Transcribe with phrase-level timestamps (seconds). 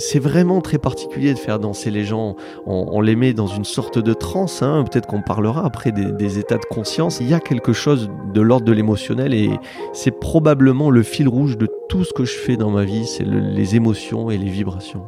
[0.00, 2.36] C'est vraiment très particulier de faire danser les gens.
[2.66, 4.62] On, les met dans une sorte de transe.
[4.62, 4.84] Hein.
[4.88, 7.18] Peut-être qu'on parlera après des, états de conscience.
[7.20, 9.50] Il y a quelque chose de l'ordre de l'émotionnel et
[9.92, 13.06] c'est probablement le fil rouge de tout ce que je fais dans ma vie.
[13.06, 15.04] C'est les émotions et les vibrations.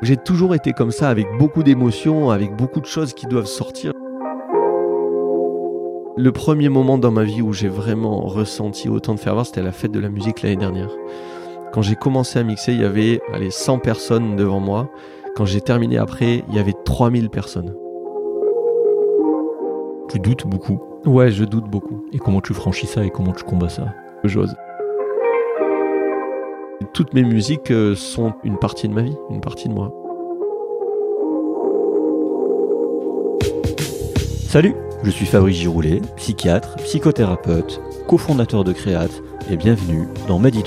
[0.00, 3.92] J'ai toujours été comme ça, avec beaucoup d'émotions, avec beaucoup de choses qui doivent sortir.
[6.16, 9.72] Le premier moment dans ma vie où j'ai vraiment ressenti autant de ferveur, c'était la
[9.72, 10.90] fête de la musique l'année dernière.
[11.72, 14.90] Quand j'ai commencé à mixer, il y avait allez, 100 personnes devant moi.
[15.34, 17.74] Quand j'ai terminé après, il y avait 3000 personnes.
[20.10, 22.04] Tu doutes beaucoup Ouais, je doute beaucoup.
[22.12, 23.86] Et comment tu franchis ça et comment tu combats ça?
[24.22, 24.54] J'ose.
[26.92, 29.90] Toutes mes musiques euh, sont une partie de ma vie, une partie de moi.
[34.46, 40.64] Salut, je suis Fabrice Giroulet, psychiatre, psychothérapeute, cofondateur de Créate et bienvenue dans Medit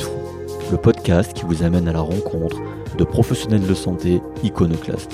[0.72, 2.58] le podcast qui vous amène à la rencontre
[2.98, 5.14] de professionnels de santé iconoclastes.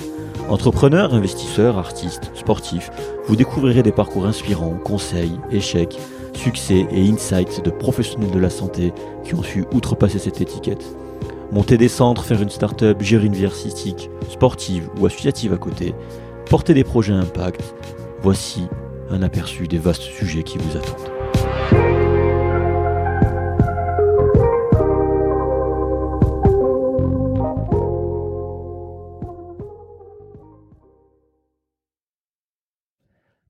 [0.49, 2.91] Entrepreneurs, investisseurs, artistes, sportifs,
[3.25, 5.99] vous découvrirez des parcours inspirants, conseils, échecs,
[6.33, 8.93] succès et insights de professionnels de la santé
[9.23, 10.83] qui ont su outrepasser cette étiquette.
[11.51, 15.93] Monter des centres, faire une start-up, gérer une vie artistique, sportive ou associative à côté,
[16.49, 17.75] porter des projets impact,
[18.21, 18.67] voici
[19.09, 21.10] un aperçu des vastes sujets qui vous attendent.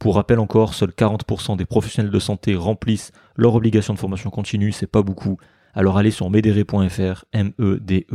[0.00, 4.72] pour rappel encore, seuls 40% des professionnels de santé remplissent leur obligation de formation continue,
[4.72, 5.36] c'est pas beaucoup.
[5.74, 8.06] Alors allez sur medere.fr, M-E-D-E-R-E.fr.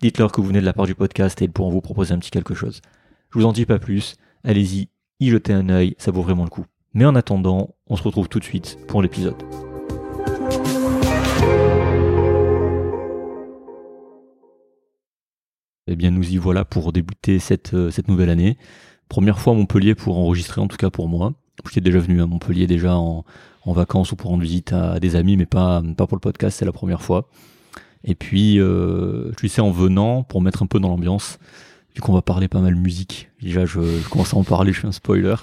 [0.00, 2.20] Dites-leur que vous venez de la part du podcast et ils pourront vous proposer un
[2.20, 2.80] petit quelque chose.
[3.30, 4.14] Je vous en dis pas plus,
[4.44, 6.66] allez-y, y jetez un œil, ça vaut vraiment le coup.
[6.94, 9.42] Mais en attendant, on se retrouve tout de suite pour l'épisode.
[15.88, 18.56] Eh bien, nous y voilà pour débuter cette, euh, cette nouvelle année.
[19.10, 21.32] Première fois à Montpellier pour enregistrer, en tout cas pour moi.
[21.66, 23.24] J'étais déjà venu à Montpellier déjà en,
[23.66, 26.64] vacances ou pour rendre visite à des amis, mais pas, pas pour le podcast, c'est
[26.64, 27.28] la première fois.
[28.04, 31.38] Et puis, euh, je sais, en venant, pour mettre un peu dans l'ambiance,
[31.94, 34.88] vu qu'on va parler pas mal musique, déjà je, commence à en parler, je suis
[34.88, 35.34] un spoiler,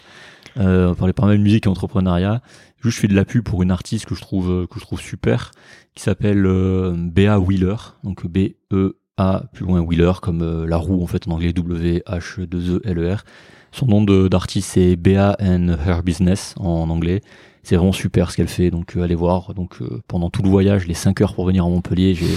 [0.57, 2.41] euh, on va parler pas mal musique et entrepreneuriat.
[2.81, 5.01] Juste, je fais de la pub pour une artiste que je trouve, que je trouve
[5.01, 5.51] super,
[5.93, 11.07] qui s'appelle euh, Bea Wheeler, donc B-E-A, plus loin Wheeler, comme euh, la roue en
[11.07, 13.23] fait en anglais, W-H-2-E-L-E-R.
[13.71, 17.21] Son nom d'artiste c'est Bea and Her Business en anglais.
[17.63, 19.53] C'est vraiment super ce qu'elle fait, donc euh, allez voir.
[19.53, 22.27] Donc euh, pendant tout le voyage, les 5 heures pour venir à Montpellier, j'ai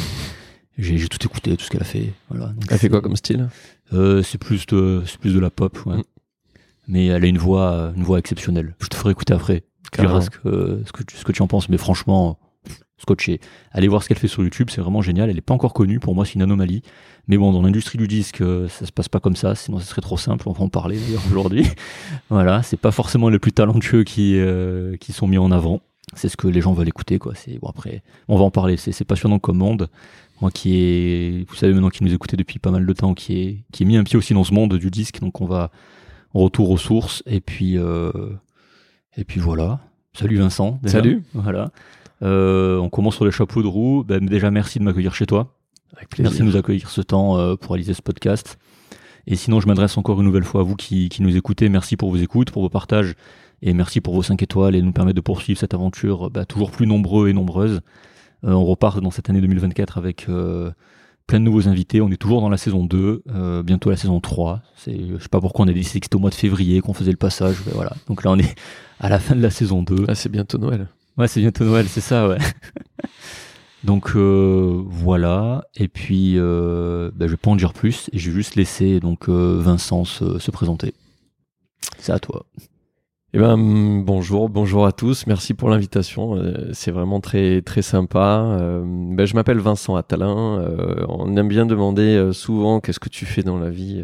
[0.78, 2.12] j'ai tout écouté, tout ce qu'elle a fait.
[2.30, 2.52] Voilà.
[2.70, 3.48] elle fait quoi comme style?
[3.92, 5.98] Euh, C'est plus de c'est plus de la pop, ouais.
[5.98, 6.02] Mm.
[6.88, 8.74] Mais elle a une voix une voix exceptionnelle.
[8.80, 9.62] Je te ferai écouter après.
[9.92, 12.38] Tu verras ce que ce que tu, ce que tu en penses, mais franchement
[13.00, 13.40] scotché.
[13.72, 15.28] Allez voir ce qu'elle fait sur YouTube, c'est vraiment génial.
[15.28, 16.82] Elle n'est pas encore connue, pour moi c'est une anomalie.
[17.28, 19.86] Mais bon, dans l'industrie du disque, euh, ça se passe pas comme ça, sinon ce
[19.86, 21.66] serait trop simple, on va en parler d'ailleurs aujourd'hui.
[22.30, 25.80] voilà, c'est pas forcément les plus talentueux qui, euh, qui sont mis en avant.
[26.14, 27.34] C'est ce que les gens veulent écouter, quoi.
[27.36, 28.76] C'est bon après, on va en parler.
[28.76, 29.88] C'est passionnant comme monde.
[30.40, 33.40] Moi qui est, vous savez maintenant qui nous écoutez depuis pas mal de temps, qui
[33.40, 35.70] est qui est mis un pied aussi dans ce monde du disque, donc on va
[36.32, 38.10] retour aux sources et puis euh,
[39.16, 39.80] et puis voilà.
[40.14, 40.80] Salut Vincent.
[40.86, 41.22] Salut.
[41.34, 41.70] Voilà.
[42.22, 44.04] Euh, on commence sur les chapeaux de roue.
[44.04, 45.54] Ben, déjà, merci de m'accueillir chez toi.
[45.96, 46.30] Avec plaisir.
[46.30, 48.58] Merci de nous accueillir ce temps euh, pour réaliser ce podcast.
[49.26, 51.68] Et sinon, je m'adresse encore une nouvelle fois à vous qui, qui nous écoutez.
[51.68, 53.14] Merci pour vos écoutes, pour vos partages
[53.62, 56.70] Et merci pour vos 5 étoiles et nous permettre de poursuivre cette aventure bah, toujours
[56.70, 57.80] plus nombreux et nombreuses.
[58.44, 60.70] Euh, on repart dans cette année 2024 avec euh,
[61.26, 62.00] plein de nouveaux invités.
[62.00, 64.62] On est toujours dans la saison 2, euh, bientôt la saison 3.
[64.76, 66.94] C'est, je sais pas pourquoi on a décidé que c'était au mois de février qu'on
[66.94, 67.56] faisait le passage.
[67.66, 67.92] mais voilà.
[68.08, 68.54] Donc là, on est
[68.98, 70.06] à la fin de la saison 2.
[70.08, 70.88] Ah, c'est bientôt Noël.
[71.20, 72.38] Ouais, c'est bientôt Noël, c'est ça, ouais.
[73.84, 75.64] donc euh, voilà.
[75.76, 78.08] Et puis, euh, bah, je vais pas en dire plus.
[78.14, 80.94] Et je vais juste laisser donc euh, Vincent se, se présenter.
[81.98, 82.46] C'est à toi.
[83.34, 85.26] Eh ben, bonjour, bonjour à tous.
[85.26, 86.36] Merci pour l'invitation.
[86.36, 88.56] Euh, c'est vraiment très très sympa.
[88.58, 90.58] Euh, ben, je m'appelle Vincent Attalin.
[90.60, 94.02] Euh, on aime bien demander souvent qu'est-ce que tu fais dans la vie.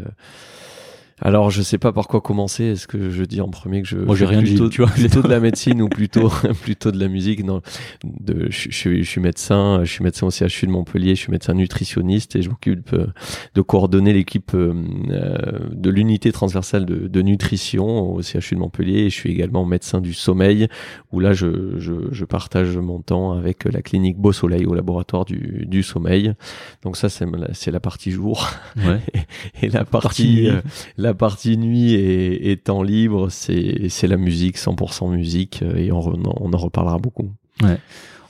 [1.22, 2.64] Alors, je sais pas par quoi commencer.
[2.64, 4.90] Est-ce que je dis en premier que je Moi, j'ai rien dit, plutôt, tu vois.
[4.90, 6.28] plutôt de la médecine ou plutôt
[6.62, 7.42] plutôt de la musique?
[7.42, 7.62] Non,
[8.04, 9.80] de, je, je suis- je suis médecin.
[9.82, 11.14] Je suis médecin au CHU de Montpellier.
[11.14, 13.06] Je suis médecin nutritionniste et je m'occupe euh,
[13.54, 14.74] de coordonner l'équipe euh,
[15.10, 19.04] euh, de l'unité transversale de, de nutrition au CHU de Montpellier.
[19.04, 20.68] Et je suis également médecin du sommeil,
[21.12, 25.24] où là, je, je, je partage mon temps avec la clinique Beau Soleil au laboratoire
[25.24, 26.34] du, du sommeil.
[26.82, 28.50] Donc ça, c'est la, la partie jour.
[28.76, 29.00] Ouais.
[29.62, 30.60] Et la Partie euh,
[31.06, 35.60] la partie nuit et, et temps libre, c'est la musique, 100% musique.
[35.62, 37.30] euh, Et on, en reparlera beaucoup.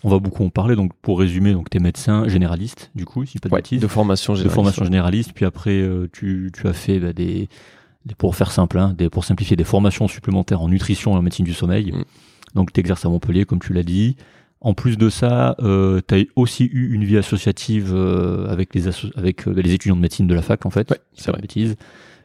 [0.04, 0.76] On va beaucoup en parler.
[0.76, 3.80] Donc, pour résumer, donc t'es médecin généraliste, du coup, si pas de Ouais, bêtises.
[3.80, 4.54] de formation de générale.
[4.54, 7.48] formation généraliste, puis après euh, tu, tu as fait bah, des,
[8.04, 11.22] des- pour faire simple, hein, des, pour simplifier, des formations supplémentaires en nutrition et en
[11.22, 11.90] médecine du sommeil.
[11.92, 12.04] Mm.
[12.54, 14.16] Donc tu exerces à Montpellier, comme tu l'as dit.
[14.60, 18.88] En plus de ça, euh, tu as aussi eu une vie associative euh, avec, les,
[18.88, 20.90] asso- avec euh, les étudiants de médecine de la fac, en fait.
[20.90, 21.76] Ouais, c'est c'est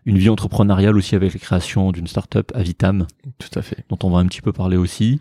[0.06, 3.06] Une vie entrepreneuriale aussi avec la création d'une start-up, Avitam,
[3.38, 3.86] Tout à fait.
[3.89, 5.19] dont on va un petit peu parler aussi.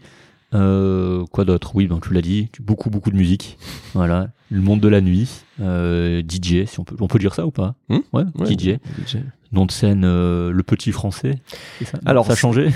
[0.54, 1.72] Euh, quoi d'autre?
[1.76, 3.56] Oui, donc tu l'as dit, beaucoup beaucoup de musique.
[3.94, 5.28] Voilà, le monde de la nuit,
[5.60, 7.74] euh, DJ, si on peut, on peut dire ça ou pas?
[7.88, 7.98] Hmm?
[8.12, 8.78] Ouais, Ouais, DJ.
[9.06, 9.18] DJ.
[9.52, 11.36] Nom de scène, euh, le petit français.
[11.78, 11.98] c'est Ça?
[12.06, 12.70] Alors, ça a changé?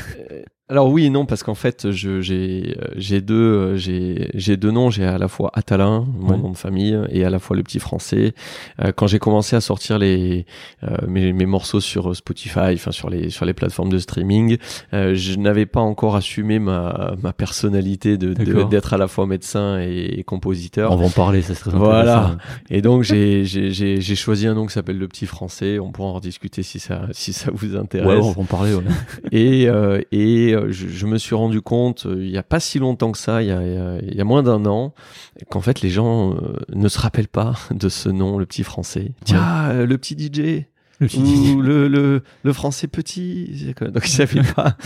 [0.70, 4.56] Alors oui et non parce qu'en fait je- j'ai euh, j'ai deux euh, j'ai j'ai
[4.56, 6.38] deux noms j'ai à la fois Atalin mon Ouais.
[6.38, 8.32] nom de famille et à la fois le petit français
[8.82, 10.46] Euh, quand j'ai commencé à sortir les
[10.82, 14.56] euh, mes, mes morceaux sur Spotify enfin sur les sur les plateformes de streaming
[14.94, 18.32] euh, je n'avais pas encore assumé ma ma personnalité de
[18.64, 22.16] d'être à la fois médecin et, et compositeur On va en parler, ça serait Voilà.
[22.20, 22.38] intéressant.
[22.70, 25.92] et donc j'ai j'ai j'ai j'ai choisi un nom qui s'appelle le petit français on
[25.92, 28.72] pourra en rediscuter si ça si ça vous intéresse Ouais, on va en parler.
[28.74, 28.82] ouais.
[29.30, 30.00] et, euh,
[30.54, 33.42] euh, je, me suis rendu compte, euh, il n'y a pas si longtemps que ça,
[33.42, 34.94] il y a, moins d'un an,
[35.50, 39.12] qu'en fait les gens euh, ne se rappellent pas de ce nom, le petit français.
[39.24, 40.64] Tiens, euh, le petit DJ
[41.54, 43.50] ou le, le, le français petit.
[43.78, 44.76] c'est Donc ils savaient pas.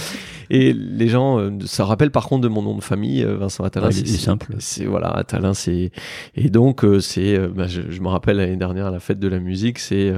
[0.50, 3.64] Et les gens, euh, ça rappelle par contre de mon nom de famille, euh, Vincent
[3.64, 3.88] Attalin.
[3.88, 4.54] Ouais, il est simple.
[4.58, 5.90] C'est voilà, Attalin, c'est
[6.34, 9.18] et donc euh, c'est, euh, bah, je, je me rappelle l'année dernière à la fête
[9.18, 10.12] de la musique, c'est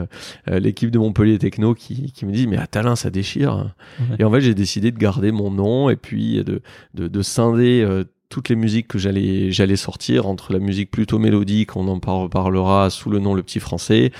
[0.47, 3.73] l'équipe de Montpellier Techno qui, qui me dit mais Attalin ça déchire.
[3.99, 4.17] Ouais.
[4.21, 6.63] Et en fait j'ai décidé de garder mon nom et puis de
[6.95, 11.19] de, de scinder euh, toutes les musiques que j'allais j'allais sortir entre la musique plutôt
[11.19, 14.13] mélodique, on en par- reparlera sous le nom Le Petit Français,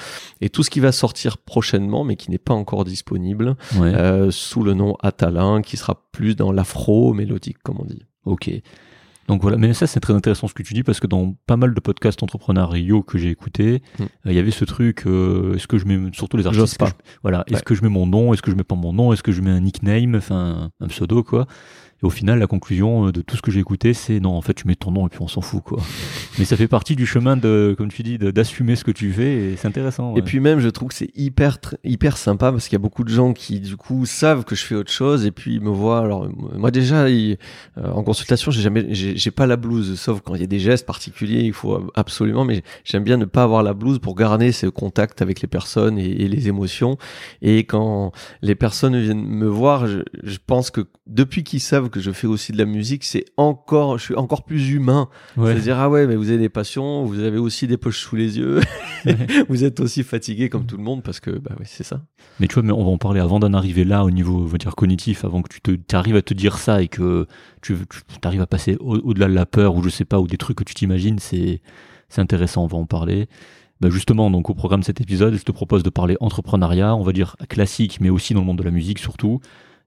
[0.43, 3.95] et tout ce qui va sortir prochainement mais qui n'est pas encore disponible Ouais.
[3.95, 8.03] euh, sous le nom Atalin, qui sera plus dans l'afro mélodique comme on dit.
[8.27, 8.51] Ok.
[9.31, 11.57] Donc voilà, mais ça c'est très intéressant ce que tu dis parce que dans pas
[11.57, 14.03] mal de podcasts entrepreneuriaux que j'ai écoutés, Hmm.
[14.03, 16.87] euh, il y avait ce truc, euh, est-ce que je mets, surtout les artistes, pas.
[16.87, 16.93] je-
[17.23, 19.23] voilà, est-ce que je mets mon nom, est-ce que je mets pas mon nom, est-ce
[19.23, 21.47] que je mets un nickname, enfin un pseudo quoi.
[22.03, 24.41] Et au final, la conclusion euh, de tout ce que j'ai écouté, c'est non, en
[24.41, 25.79] fait, tu mets ton nom et puis on s'en fout quoi.
[26.39, 29.33] Mais ça fait partie du chemin de, comme tu dis, d'assumer ce que tu fais
[29.33, 30.15] et c'est intéressant.
[30.17, 33.05] Et puis même, je trouve que c'est hyper hyper sympa parce qu'il y a beaucoup
[33.05, 35.71] de gens qui du coup savent que je fais autre chose et puis ils me
[35.71, 36.01] voient.
[36.01, 37.37] Alors moi déjà, euh,
[37.77, 40.61] en consultation, j'ai jamais, j'ai j'ai pas la blouse, sauf quand il y a des
[40.61, 42.45] gestes particuliers, il faut absolument.
[42.45, 45.99] Mais j'aime bien ne pas avoir la blouse pour garder ce contact avec les personnes
[45.99, 46.97] et, et les émotions.
[47.43, 52.01] Et quand les personnes viennent me voir, je, je pense que depuis qu'ils savent que
[52.01, 55.09] je fais aussi de la musique, c'est encore, je suis encore plus humain.
[55.37, 55.53] Ouais.
[55.53, 58.39] C'est-à-dire, ah ouais, mais vous avez des passions, vous avez aussi des poches sous les
[58.39, 58.61] yeux,
[59.49, 62.03] vous êtes aussi fatigué comme tout le monde parce que, bah oui, c'est ça.
[62.39, 64.47] Mais tu vois, mais on va en parler avant d'en arriver là au niveau, on
[64.47, 67.27] va dire, cognitif, avant que tu te, arrives à te dire ça et que
[67.63, 70.27] tu, tu arrives à passer au- au-delà de la peur ou je sais pas, ou
[70.27, 71.61] des trucs que tu t'imagines, c'est,
[72.09, 73.29] c'est intéressant, on va en parler.
[73.81, 77.03] Bah justement, donc au programme de cet épisode, je te propose de parler entrepreneuriat, on
[77.03, 79.41] va dire classique, mais aussi dans le monde de la musique surtout.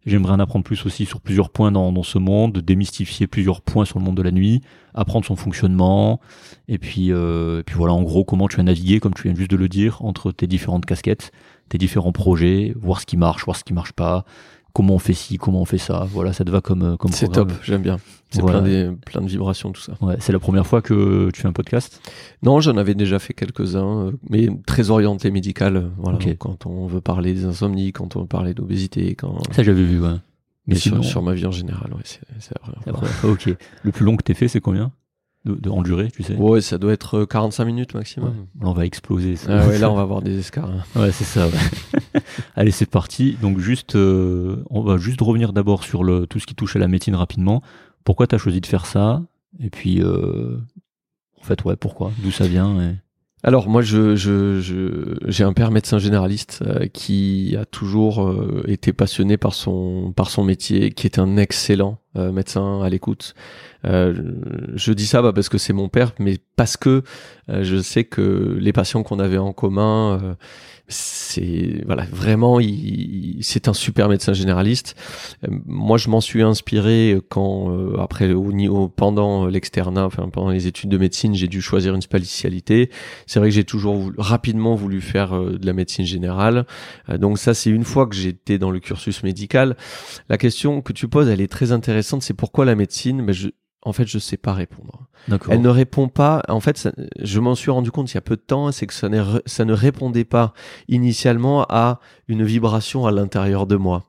[0.05, 3.99] J'aimerais en apprendre plus aussi sur plusieurs points dans, ce monde, démystifier plusieurs points sur
[3.99, 4.61] le monde de la nuit,
[4.93, 6.19] apprendre son fonctionnement,
[6.67, 9.35] et puis, euh, et puis voilà, en gros, comment tu as navigué, comme tu viens
[9.35, 11.31] juste de le dire, entre tes différentes casquettes,
[11.69, 14.25] tes différents projets, voir ce qui marche, voir ce qui marche pas,
[14.73, 16.07] comment on fait ci, comment on fait ça.
[16.11, 17.97] Voilà, ça te va comme, euh, comme C'est top, j'aime bien.
[18.31, 18.61] C'est Voilà.
[18.61, 19.93] plein, plein de vibrations, tout ça.
[20.01, 22.01] Ouais, c'est la première fois que tu fais un podcast?
[22.41, 25.77] Non, j'en avais déjà fait quelques-uns, euh, mais très orienté médical.
[25.77, 29.37] euh, Voilà, quand on veut parler des insomnies, quand on veut parler d'obésité, quand.
[29.53, 30.15] Ça, j'avais vu, ouais.
[30.65, 33.07] Mais sinon, sur ma vie en général, ouais, c'est c'est la première fois.
[33.09, 33.55] après, ok.
[33.83, 34.91] Le plus long que t'aies fait, c'est combien?
[35.45, 37.99] De, de, en durée, tu sais Ouais, ça doit être euh, 45 minutes Ouais.
[37.99, 38.33] maximum.
[38.61, 39.35] On va exploser.
[39.35, 39.61] ça.
[39.61, 40.71] Ah ouais, là, on va avoir des escarres.
[40.71, 40.99] hein.
[41.01, 41.47] Ouais, c'est ça.
[41.47, 42.21] ouais.
[42.55, 43.37] Allez, c'est parti.
[43.41, 46.79] Donc juste, euh, on va juste revenir d'abord sur le, tout ce qui touche à
[46.79, 47.61] la médecine rapidement.
[48.05, 49.21] Pourquoi tu as choisi de faire ça?
[49.59, 50.57] Et puis, euh,
[51.39, 52.11] en fait, ouais, pourquoi?
[52.23, 52.95] D'où ça vient et-
[53.43, 58.63] Alors moi, je, je, je- j'ai un père médecin généraliste euh, qui a toujours euh,
[58.67, 63.33] été passionné par son par son métier, qui est un excellent euh, médecin à l'écoute.
[63.85, 64.13] Euh,
[64.75, 67.03] je dis ça bah, parce que c'est mon père, mais parce que
[67.49, 70.33] euh, je sais que les patients qu'on avait en commun, euh,
[70.87, 72.69] c'est voilà vraiment, il,
[73.39, 74.95] il- c'est un super médecin généraliste.
[75.43, 80.67] Euh, moi, je m'en suis inspiré quand après au niveau pendant l'externat, enfin pendant les
[80.67, 82.89] études de médecine, j'ai dû choisir une spécialité.
[83.27, 86.65] C'est vrai que j'ai toujours rapidement voulu faire de la médecine générale.
[87.19, 89.75] Donc ça, c'est une fois que j'étais dans le cursus médical.
[90.29, 92.02] La question que tu poses, elle est très intéressante.
[92.03, 93.49] C'est pourquoi la médecine Mais je,
[93.85, 95.07] En fait, je sais pas répondre.
[95.49, 96.41] Elle ne répond pas.
[96.47, 98.87] En fait, ça- je m'en suis rendu compte il y a peu de temps, c'est
[98.87, 100.53] que ça, ne répondait pas
[100.87, 104.05] initialement à une vibration à l'intérieur de moi.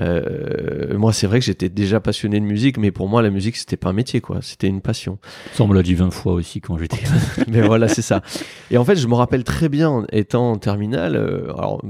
[0.00, 3.56] Euh, moi, c'est vrai que j'étais déjà passionné de musique, mais pour moi, la musique,
[3.56, 4.38] c'était pas un métier, quoi.
[4.42, 5.18] C'était une passion.
[5.52, 6.98] Ça, on me l'a dit 20 fois aussi quand j'étais.
[7.48, 8.22] Mais voilà, c'est ça.
[8.70, 11.80] Et en fait, je me rappelle très bien, étant en terminale, euh, alors,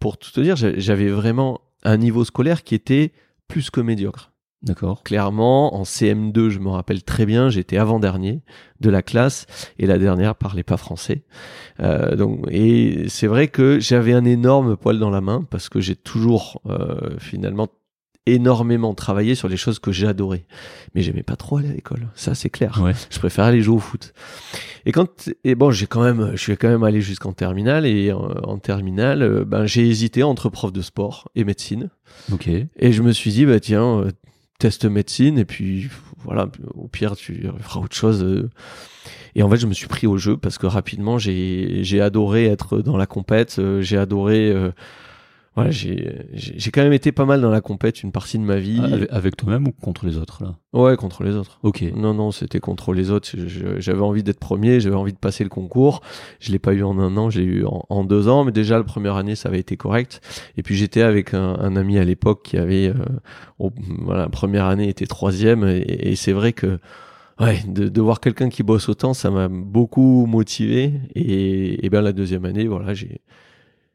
[0.00, 3.12] pour tout te dire, j'a- j'avais vraiment un niveau scolaire qui était
[3.48, 4.31] plus que médiocre.
[4.62, 5.02] D'accord.
[5.02, 8.42] Clairement, en CM2, je me rappelle très bien, j'étais avant-dernier
[8.80, 9.46] de la classe
[9.78, 11.24] et la dernière parlait pas français.
[11.80, 15.80] Euh, donc, et c'est vrai que j'avais un énorme poil dans la main parce que
[15.80, 17.68] j'ai toujours euh, finalement
[18.26, 20.46] énormément travaillé sur les choses que j'adorais.
[20.94, 22.80] Mais j'aimais pas trop aller à l'école, ça c'est clair.
[22.80, 22.92] Ouais.
[23.10, 24.12] Je préfère aller jouer au foot.
[24.86, 28.12] Et quand et bon, j'ai quand même, je suis quand même allé jusqu'en terminale et
[28.12, 31.90] en, en terminale, euh, ben j'ai hésité entre prof de sport et médecine.
[32.32, 32.48] Ok.
[32.48, 34.10] Et je me suis dit, bah tiens, euh,
[34.62, 35.88] teste médecine, et puis
[36.24, 38.22] voilà, au pire, tu feras autre chose.
[38.22, 38.48] euh.
[39.34, 42.78] Et en fait, je me suis pris au jeu parce que rapidement, j'ai adoré être
[42.78, 44.54] dans la compète, euh, j'ai adoré.
[45.54, 48.44] Voilà, j'ai j'ai j'ai quand même été pas mal dans la compète une partie de
[48.44, 48.80] ma vie.
[48.80, 50.56] Avec, avec toi-même ou contre les autres là?
[50.72, 51.58] Ouais, contre les autres.
[51.62, 51.84] Ok.
[51.94, 53.28] Non, non, c'était contre les autres.
[53.78, 56.00] J'avais envie d'être premier, j'avais envie de passer le concours.
[56.40, 58.52] Je l'ai pas eu en un an, je l'ai eu en, en deux ans, mais
[58.52, 60.22] déjà la première année, ça avait été correct.
[60.56, 62.94] Et puis j'étais avec un, un ami à l'époque qui avait, euh,
[63.58, 65.82] au- voilà, la première année était troisième, et,
[66.12, 66.78] et c'est vrai que
[67.40, 70.92] ouais, de, de voir quelqu'un qui bosse autant, ça m'a beaucoup motivé.
[71.14, 73.20] Et, et bien la deuxième année, voilà, j'ai,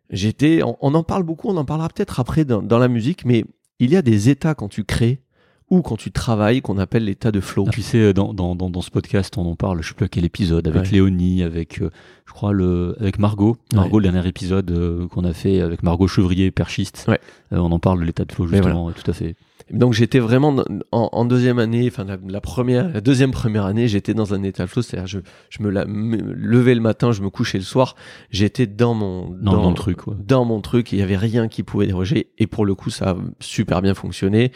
[0.09, 3.25] j'étais, on, on en parle beaucoup, on en parlera peut-être après dans, dans la musique,
[3.25, 3.45] mais
[3.79, 5.21] il y a des états quand tu crées
[5.69, 7.67] ou quand tu travailles qu'on appelle l'état de flow.
[7.73, 10.07] Tu sais, dans, dans, dans, dans ce podcast, on en parle, je sais plus à
[10.07, 10.91] quel épisode, avec Ouais.
[10.91, 11.89] Léonie, avec, euh,
[12.25, 13.57] je crois, le, avec Margot.
[13.73, 17.03] Margot, le dernier épisode euh, qu'on a fait avec Margot Chevrier, perchiste.
[17.09, 17.19] Ouais.
[17.51, 19.35] Euh, on en parle de l'état de flow, justement, tout à fait.
[19.71, 20.55] Donc j'étais vraiment
[20.91, 24.43] en, en deuxième année, enfin la, la première, la deuxième première année, j'étais dans un
[24.43, 25.19] état de flow, c'est-à-dire je,
[25.49, 27.95] je me, la, me levais le matin, je me couchais le soir,
[28.29, 30.15] j'étais dans mon Dans, dans le truc, ouais.
[30.25, 33.09] dans mon truc, il y avait rien qui pouvait déroger et pour le coup ça
[33.11, 34.51] a super bien fonctionné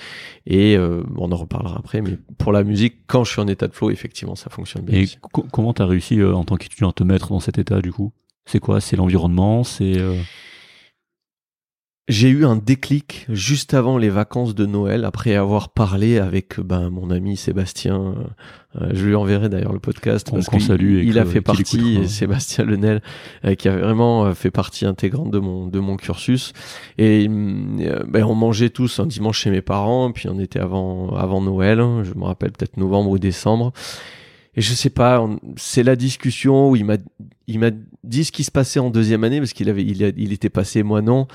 [0.45, 3.67] et euh, on en reparlera après, mais pour la musique, quand je suis en état
[3.67, 4.99] de flow, effectivement ça fonctionne bien.
[4.99, 7.81] Et co- comment t'as réussi euh, en tant qu'étudiant à te mettre dans cet état,
[7.81, 8.13] du coup?
[8.45, 8.79] C'est quoi?
[8.81, 9.63] C'est l'environnement?
[9.63, 9.97] C'est.
[9.99, 10.15] euh,
[12.07, 16.89] J'ai eu un déclic juste avant les vacances de Noël, après avoir parlé avec ben,
[16.89, 18.15] mon ami Sébastien.
[18.81, 21.19] euh, je lui enverrai d'ailleurs le podcast Qu'on- parce qu'on qu'il salue et il que-
[21.19, 22.07] a fait partie, écoutera.
[22.07, 23.01] Sébastien Lenel,
[23.45, 26.53] euh, qui a vraiment euh, fait partie intégrante de mon de mon cursus.
[26.97, 31.15] Et euh, ben, on mangeait tous un dimanche chez mes parents, puis on était avant
[31.15, 31.79] avant Noël.
[31.79, 33.71] hein, Je me rappelle peut-être novembre ou décembre.
[34.55, 36.97] Et je sais pas, on- c'est la discussion où il m'a
[37.47, 37.69] il m'a
[38.03, 40.49] dit ce qui se passait en deuxième année parce qu'il avait il, a- il était
[40.49, 41.27] passé moi non.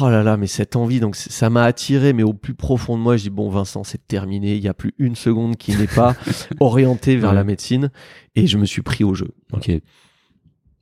[0.00, 3.02] Oh là là, mais cette envie, donc ça m'a attiré, mais au plus profond de
[3.02, 5.86] moi, je dis bon Vincent, c'est terminé, il y a plus une seconde qui n'est
[5.86, 6.16] pas
[6.60, 7.36] orientée vers Ouais.
[7.36, 7.90] la médecine,
[8.34, 9.28] et je me suis pris au jeu.
[9.52, 9.70] Ok.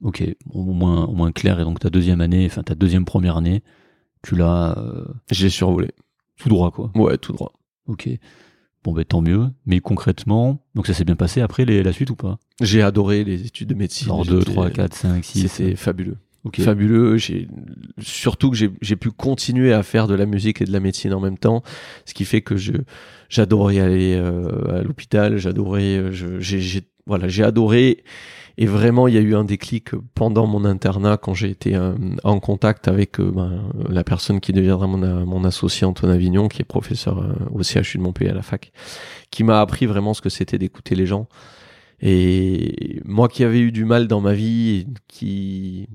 [0.03, 1.59] Ok, au moins, au moins clair.
[1.61, 3.63] Et donc ta deuxième année, enfin ta deuxième première année,
[4.23, 5.91] tu l'as euh, J'ai survolé.
[6.39, 6.91] tout droit, quoi.
[6.95, 7.53] Ouais, tout droit.
[7.87, 8.09] Ok.
[8.85, 9.49] Bon, ben tant mieux.
[9.67, 12.39] Mais concrètement, donc ça s'est bien passé après les- la suite ou pas?
[12.61, 14.09] J'ai adoré les études de médecine.
[14.09, 15.49] Genre 2, J'étais- 3, 4, 5, 6.
[15.49, 16.19] C'était fabuleux.
[16.45, 16.61] Ok.
[16.61, 17.17] Fabuleux.
[17.99, 21.21] Surtout que j'ai pu continuer à faire de la musique et de la médecine en
[21.21, 21.63] même temps,
[22.05, 22.55] ce qui fait que
[23.29, 25.39] j'adorais aller euh, à l'hôpital.
[25.39, 25.97] J'adorais.
[25.97, 28.03] euh, J'ai voilà, j'ai adoré.
[28.57, 31.93] Et vraiment, il y a eu un déclic pendant mon internat quand j'ai été euh,
[32.23, 36.47] en contact avec euh, ben, la personne qui deviendra mon, a- mon associé Antoine Avignon,
[36.49, 38.71] qui est professeur euh, au CHU de Montpellier à la fac,
[39.31, 41.27] qui m'a appris vraiment ce que c'était d'écouter les gens.
[42.01, 45.89] Et moi qui avais eu du mal dans ma vie, qui,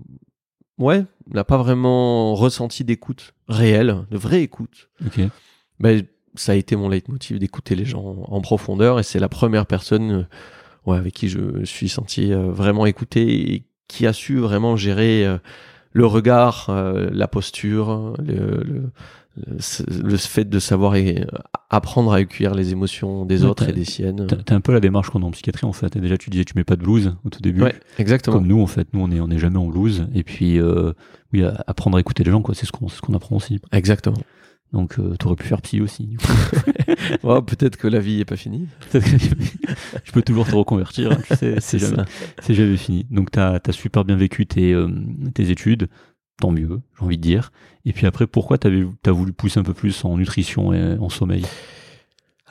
[0.79, 5.21] ouais, n'a pas vraiment ressenti d'écoute réelle, de vraie écoute, Ok.
[5.79, 6.03] ben,
[6.35, 10.11] ça a été mon leitmotiv d'écouter les gens en profondeur et c'est la première personne
[10.11, 10.23] euh,
[10.85, 15.25] ouais, avec qui je suis senti euh, vraiment écouté et qui a su vraiment gérer
[15.25, 15.37] euh,
[15.91, 18.91] le regard, la posture, le, le,
[19.37, 19.57] le,
[20.03, 21.25] le fait de savoir et,
[21.69, 24.25] apprendre à accueillir les émotions des Ouais, autres et des siennes.
[24.45, 25.95] T'as un peu la démarche qu'on a en psychiatrie en fait.
[25.95, 27.61] Et déjà tu disais tu mets pas de blues au tout début.
[27.61, 28.37] Ouais, exactement.
[28.37, 30.07] Comme nous en fait, nous on est on est jamais en blues.
[30.15, 30.93] Et puis euh,
[31.33, 33.59] oui, apprendre à écouter les gens quoi, c'est ce qu'on c'est ce qu'on apprend aussi.
[33.71, 34.17] Exactement.
[34.73, 36.17] Donc euh, t'aurais pu faire psy aussi.
[37.23, 38.67] Ouais, Peut-être que la vie est pas finie.
[38.93, 41.11] Je peux toujours te reconvertir.
[41.11, 41.79] hein, tu sais, c'est
[42.41, 43.05] C'est jamais, fini.
[43.09, 44.87] Donc t'as as super bien vécu tes euh,
[45.33, 45.87] tes études,
[46.39, 47.51] tant mieux, j'ai envie de dire.
[47.85, 51.09] Et puis après, pourquoi t'avais t'as voulu pousser un peu plus en nutrition et en
[51.09, 51.43] sommeil?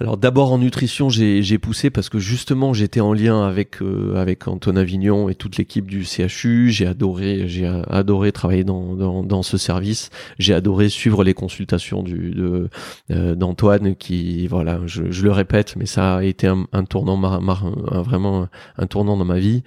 [0.01, 4.47] Alors d'abord en nutrition, j'ai poussé parce que justement j'étais en lien avec euh, avec
[4.47, 6.71] Anton Avignon et toute l'équipe du CHU.
[6.71, 10.11] J'ai adoré j'ai adoré travailler dans, dans dans ce service.
[10.39, 12.69] J'ai adoré suivre les consultations du de
[13.11, 17.21] euh, d'Antoine qui voilà je, je le répète mais ça a été un, un tournant
[17.25, 19.65] un- vraiment un tournant dans ma vie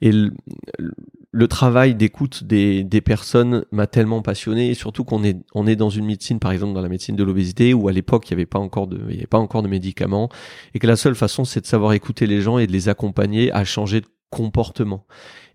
[0.00, 0.10] et
[1.32, 5.76] le travail d'écoute des, des personnes m'a tellement passionné et surtout qu'on est on est
[5.76, 8.38] dans une médecine par exemple dans la médecine de l'obésité où à l'époque il n'y
[8.40, 10.28] avait pas encore de il avait pas encore de médicaments
[10.74, 13.52] et que la seule façon c'est de savoir écouter les gens et de les accompagner
[13.52, 15.06] à changer de comportement.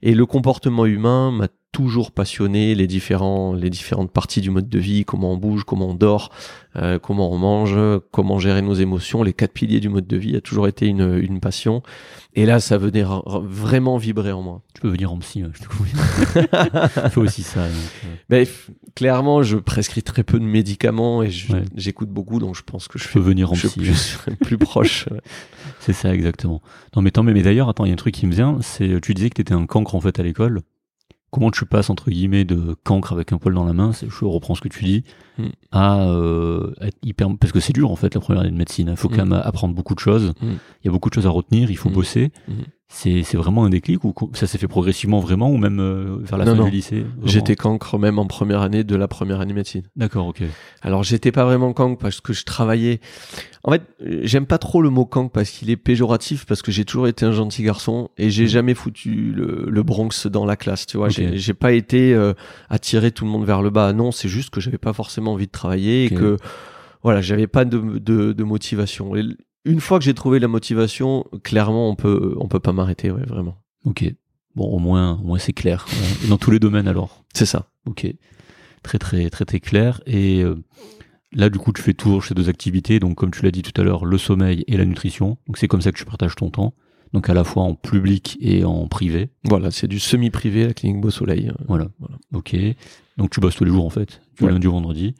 [0.01, 4.77] Et le comportement humain m'a toujours passionné les différents les différentes parties du mode de
[4.79, 6.29] vie comment on bouge comment on dort
[6.75, 7.77] euh, comment on mange
[8.11, 11.17] comment gérer nos émotions les quatre piliers du mode de vie a toujours été une,
[11.21, 11.81] une passion
[12.33, 15.43] et là ça venait ra- ra- vraiment vibrer en moi Tu peux venir en psy,
[15.43, 17.67] hein, je te fais aussi ça.
[17.67, 21.63] donc, f- clairement, je prescris très peu de médicaments et Ouais.
[21.75, 23.79] j'écoute beaucoup, donc je pense que je je peux venir en je psy.
[23.79, 25.07] plus, plus proche.
[25.79, 26.61] C'est ça, exactement.
[26.95, 28.57] Non, mais tant mais, mais d'ailleurs, attends, il y a un truc qui me vient,
[28.61, 30.61] c'est, tu disais que t'étais un cancre, en fait, à l'école.
[31.31, 34.25] Comment tu passes, entre guillemets, de cancre avec un poil dans la main, c'est- je
[34.25, 35.03] reprends ce que tu dis,
[35.37, 35.43] Mm.
[35.71, 37.29] à euh, être hyper...
[37.39, 38.89] Parce que c'est dur, en fait, la première année de médecine.
[38.91, 39.29] Il faut quand Mm.
[39.29, 40.33] même apprendre beaucoup de choses.
[40.41, 40.57] Il Mm.
[40.83, 42.31] y a beaucoup de choses à retenir, il faut bosser.
[42.93, 46.37] C'est, c'est vraiment un déclic ou ça s'est fait progressivement, vraiment, ou même euh, vers
[46.37, 46.65] la Non, fin non.
[46.65, 49.83] du lycée J'étais cancre même en première année de la première année médecine.
[49.95, 50.43] D'accord, ok.
[50.81, 52.99] Alors j'étais pas vraiment cancre parce que je travaillais.
[53.63, 53.83] En fait,
[54.23, 57.25] j'aime pas trop le mot cancre parce qu'il est péjoratif parce que j'ai toujours été
[57.25, 58.47] un gentil garçon et j'ai Mm.
[58.47, 60.85] jamais foutu le, le Bronx dans la classe.
[60.85, 62.33] Tu vois, j'ai pas été euh,
[62.81, 63.93] tirer tout le monde vers le bas.
[63.93, 66.35] Non, c'est juste que j'avais pas forcément envie de travailler et que
[67.03, 69.15] voilà, j'avais pas de, de, de motivation.
[69.15, 69.23] Et
[69.65, 73.25] une fois que j'ai trouvé la motivation, clairement, on peut on peut pas m'arrêter, ouais,
[73.25, 73.57] vraiment.
[73.85, 74.05] Ok.
[74.55, 75.85] Bon, au moins, au moins c'est clair.
[75.89, 76.27] Ouais.
[76.29, 77.23] Dans tous les domaines, alors.
[77.33, 77.69] C'est ça.
[77.85, 78.05] Ok,
[78.83, 80.01] très très très très clair.
[80.05, 80.55] Et euh,
[81.31, 83.79] là, du coup, tu fais toujours ces deux activités, donc comme tu l'as dit tout
[83.79, 85.37] à l'heure, le sommeil et la nutrition.
[85.47, 86.73] Donc c'est comme ça que tu partages ton temps.
[87.13, 89.29] Donc à la fois en public et en privé.
[89.43, 91.51] Voilà, c'est du semi-privé, la clinique Beau Soleil.
[91.67, 91.87] Voilà.
[91.99, 92.15] Voilà.
[92.33, 92.55] Ok.
[93.17, 94.51] Donc tu bosses tous les jours en fait, du Ouais.
[94.51, 95.15] lundi au vendredi.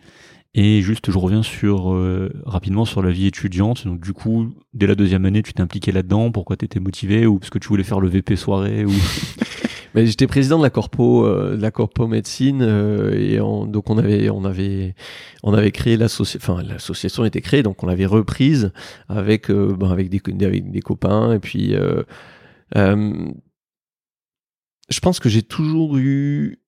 [0.53, 3.85] Et juste, je reviens sur euh, rapidement sur la vie étudiante.
[3.87, 6.31] Donc du coup, dès la deuxième année, tu t'es impliqué là-dedans.
[6.31, 8.91] Pourquoi t'étais motivé ou parce que tu voulais faire le VP soirée ou
[9.95, 13.89] Mais j'étais président de la corpo, euh, de la corpo médecine, euh, et on- donc
[13.89, 14.95] on avait, on avait,
[15.43, 16.53] on avait créé l'association.
[16.53, 18.71] Enfin, l'association était créée, donc on l'avait reprise
[19.09, 21.75] avec, euh, ben, avec des, avec des copains, et puis.
[21.75, 22.03] euh,
[22.77, 23.13] euh,
[24.89, 26.59] je pense que j'ai toujours eu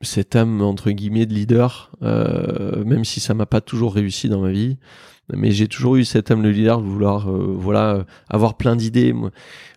[0.00, 4.40] cette âme entre guillemets de leader, euh, même si ça m'a pas toujours réussi dans
[4.40, 4.78] ma vie.
[5.34, 8.76] Mais j'ai toujours eu cette âme de leader de vouloir, euh, voilà, euh, avoir plein
[8.76, 9.14] d'idées.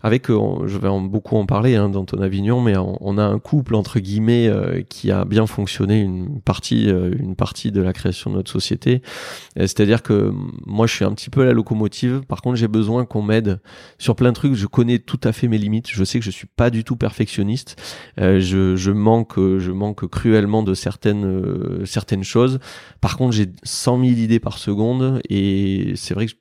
[0.06, 3.24] Avec, euh, on- je vais en, beaucoup en parler hein, dans Avignon, mais on, a
[3.24, 7.82] un couple entre guillemets euh, qui a bien fonctionné une partie, euh, une partie de
[7.82, 9.02] la création de notre société.
[9.56, 10.34] C'est-à-dire que
[10.66, 12.22] moi, je suis un petit peu la locomotive.
[12.28, 13.60] Par contre, j'ai besoin qu'on m'aide
[13.98, 14.56] sur plein de trucs.
[14.56, 15.90] Je connais tout à fait mes limites.
[15.90, 17.82] Je sais que je suis pas du tout perfectionniste.
[18.20, 22.60] Euh, je, je manque, je manque cruellement de certaines, certaines choses.
[23.00, 25.43] Par contre, j'ai 100 000 idées par seconde et
[25.96, 26.34] c'est vrai que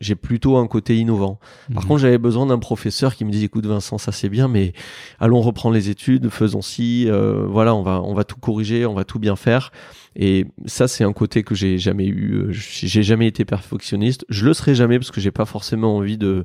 [0.00, 1.38] j'ai plutôt un côté innovant.
[1.74, 1.88] Par Mhm.
[1.88, 4.72] contre, j'avais besoin d'un professeur qui me dise écoute Vincent, ça c'est bien, mais
[5.20, 8.94] allons reprendre les études, faisons ci, euh, voilà, on va on va tout corriger, on
[8.94, 9.70] va tout bien faire.
[10.16, 12.34] Et ça, c'est un côté que j'ai jamais eu.
[12.34, 14.24] euh, J'ai jamais été perfectionniste.
[14.28, 16.44] Je le serai jamais parce que j'ai pas forcément envie de.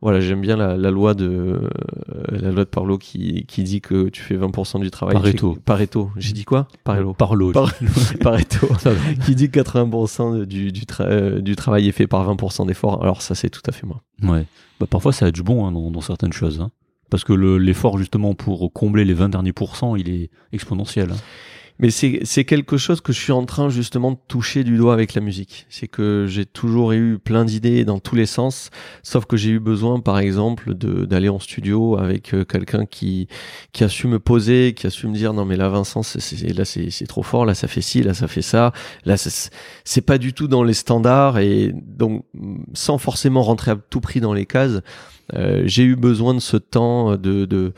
[0.00, 1.68] Voilà, j'aime bien la, la loi de euh,
[2.30, 5.14] la loi de Parlo qui qui dit que tu fais 20% du travail.
[5.16, 5.54] Pareto.
[5.54, 6.10] Tu- Pareto.
[6.16, 6.68] J'ai dit quoi?
[6.84, 7.14] Pareto.
[7.14, 7.50] Parlo.
[7.52, 7.74] Par-
[8.20, 8.68] Pareto.
[9.26, 13.02] Qui dit que 80% du du, tra- euh, du travail est fait par 20% d'efforts.
[13.02, 14.02] Alors ça, c'est tout à fait moi.
[14.22, 14.44] Ouais.
[14.78, 16.60] Bah, parfois, ça a du bon hein, dans, dans certaines choses.
[16.60, 16.70] hein.
[17.10, 21.10] Parce que le- l'effort, justement, pour combler les 20 derniers pourcents, il est exponentiel.
[21.10, 21.16] hein.
[21.80, 25.14] Mais c'est quelque chose que je suis en train justement de toucher du doigt avec
[25.14, 25.64] la musique.
[25.68, 28.70] C'est que j'ai toujours eu plein d'idées dans tous les sens,
[29.04, 33.28] sauf que j'ai eu besoin, par exemple, d'aller en studio avec euh, quelqu'un qui
[33.72, 36.18] qui a su me poser, qui a su me dire non mais là Vincent, c'est,
[36.20, 38.72] c'est- là c'est trop fort, là ça fait ci, là ça fait ça,
[39.04, 39.14] là
[39.84, 42.24] c'est pas du tout dans les standards et donc
[42.74, 44.80] sans forcément rentrer à tout prix dans les cases,
[45.34, 47.72] euh, j'ai eu besoin de ce temps de de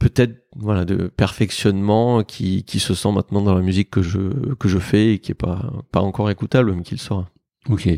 [0.00, 4.68] peut-être voilà de perfectionnement qui, qui se sent maintenant dans la musique que je que
[4.68, 7.28] je fais et qui est pas pas encore écoutable mais qui le sera
[7.68, 7.88] Ok.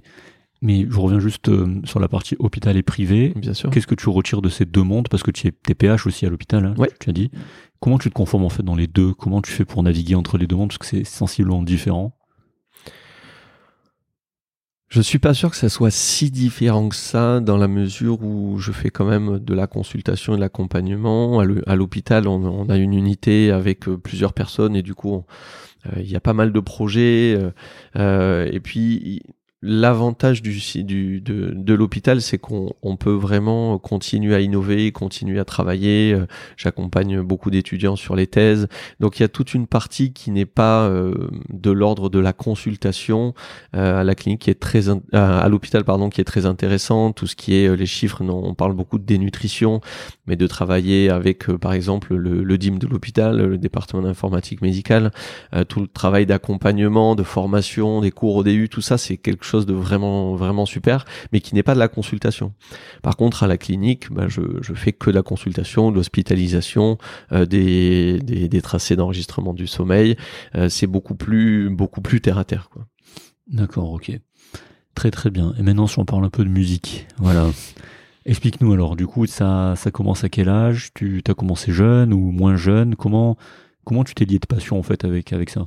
[0.64, 3.32] Mais je reviens juste euh, sur la partie hôpital et privé.
[3.34, 5.08] bien sûr Qu'est-ce que tu retires de ces deux mondes?
[5.08, 6.88] Parce que tu es t'es PH aussi à l'hôpital, hein, Ouais.
[7.00, 7.30] tu as dit.
[7.80, 9.12] Comment tu te conformes en fait dans les deux?
[9.14, 10.68] Comment tu fais pour naviguer entre les deux mondes?
[10.68, 12.14] Parce que c'est sensiblement différent.
[14.92, 18.58] Je suis pas sûr que ça soit si différent que ça dans la mesure où
[18.58, 21.40] je fais quand même de la consultation et de l'accompagnement.
[21.40, 25.24] À l'hô- à l'hôpital on, a une unité avec euh, plusieurs personnes et du coup
[25.86, 27.38] euh, il y a pas mal de projets
[27.96, 29.22] euh, et puis
[29.64, 35.38] L'avantage du, du, de, de l'hôpital, c'est qu'on on peut vraiment continuer à innover, continuer
[35.38, 36.12] à travailler.
[36.14, 38.66] Euh, J'accompagne beaucoup d'étudiants sur les thèses.
[38.98, 42.32] Donc il y a toute une partie qui n'est pas euh, de l'ordre de la
[42.32, 43.34] consultation
[43.76, 47.12] euh, à la clinique qui est très in- à, l'hôpital pardon qui est très intéressant.
[47.12, 49.80] Tout ce qui est euh, les chiffres, on parle beaucoup de dénutrition,
[50.26, 55.10] mais de travailler avec euh, par exemple le, DIM de l'hôpital, le département d'informatique médicale,
[55.54, 59.44] euh, tout le travail d'accompagnement, de formation, des cours au DU, tout ça c'est quelque
[59.44, 62.52] chose de vraiment vraiment super, mais qui n'est pas de la consultation.
[63.02, 66.98] Par contre à la clinique, bah, je, je fais que de la consultation, de l'hospitalisation,
[67.32, 70.16] euh, des, des, des tracés d'enregistrement du sommeil.
[70.68, 72.86] C'est beaucoup plus beaucoup plus terre à terre quoi.
[73.48, 74.12] D'accord, ok.
[74.94, 75.54] Très très bien.
[75.58, 77.50] Et maintenant, si on parle un peu de musique, voilà.
[78.24, 80.90] Explique-nous alors, du coup, ça, ça commence à quel âge?
[80.94, 82.94] Tu as commencé jeune ou moins jeune?
[82.94, 83.36] Comment,
[83.84, 85.66] comment tu t'es lié de passion en fait avec, avec ça?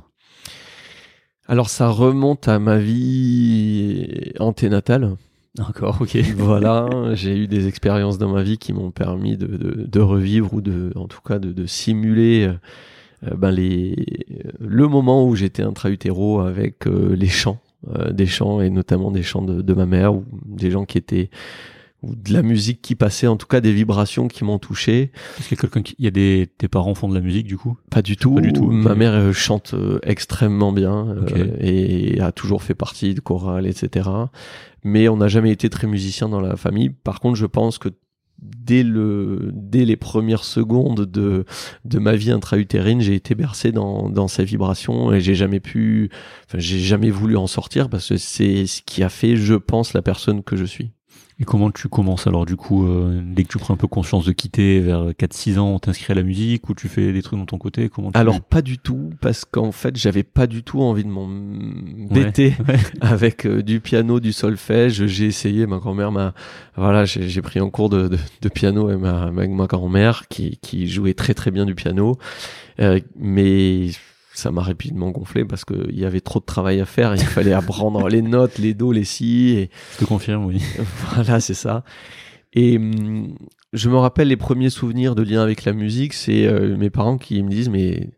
[1.48, 5.16] Alors ça remonte à ma vie anténatale.
[5.54, 6.16] D'accord, ok.
[6.36, 10.52] voilà, j'ai eu des expériences dans ma vie qui m'ont permis de, de, de revivre
[10.54, 12.50] ou de, en tout cas, de, de simuler
[13.24, 13.94] euh, ben les,
[14.60, 17.60] le moment où j'étais intra-utéro avec euh, les chants,
[17.94, 20.98] euh, des chants et notamment des chants de, de ma mère ou des gens qui
[20.98, 21.30] étaient
[22.06, 25.10] ou de la musique qui passait, en tout cas des vibrations qui m'ont touché.
[25.38, 27.20] Est-ce qu'il y a quelqu'un qui, il y a des, tes parents font de la
[27.20, 27.76] musique du coup?
[27.90, 28.34] Pas du tout.
[28.34, 28.70] Pas du tout.
[28.70, 31.38] Ma mère euh, chante euh, extrêmement bien euh, Ok.
[31.60, 34.08] et a toujours fait partie de chorale, etc.
[34.84, 36.90] Mais on n'a jamais été très musicien dans la famille.
[36.90, 37.88] Par contre, je pense que
[38.38, 41.44] dès le dès les premières secondes de
[41.84, 46.10] de ma vie intra-utérine, j'ai été bercé dans dans ces vibrations et j'ai jamais pu
[46.46, 49.94] enfin j'ai jamais voulu en sortir parce que c'est ce qui a fait je pense
[49.94, 50.90] la personne que je suis.
[51.38, 54.24] Et comment tu commences alors du coup euh, Dès que tu prends un peu conscience
[54.24, 57.44] de quitter vers 4-6 ans, t'inscris à la musique ou tu fais des trucs dans
[57.44, 58.18] ton côté Comment tu...
[58.18, 62.78] Alors pas du tout parce qu'en fait, j'avais pas du tout envie de m'embêter Ouais.
[63.02, 65.06] avec euh, du piano, du solfège.
[65.06, 66.32] J'ai essayé, ma grand-mère m'a,
[66.74, 70.58] voilà, j'ai pris un cours de, de, de piano avec ma, avec ma grand-mère qui,
[70.62, 72.16] qui jouait très très bien du piano,
[72.80, 73.88] Euh, mais
[74.38, 77.14] ça m'a rapidement gonflé parce qu'il y avait trop de travail à faire.
[77.14, 80.60] Il fallait apprendre les notes, les do, les si, et Je te confirme, oui.
[81.14, 81.84] voilà, c'est ça.
[82.52, 83.34] Et hum,
[83.72, 87.18] je me rappelle les premiers souvenirs de lien avec la musique, c'est euh, mes parents
[87.18, 88.10] qui me disent mais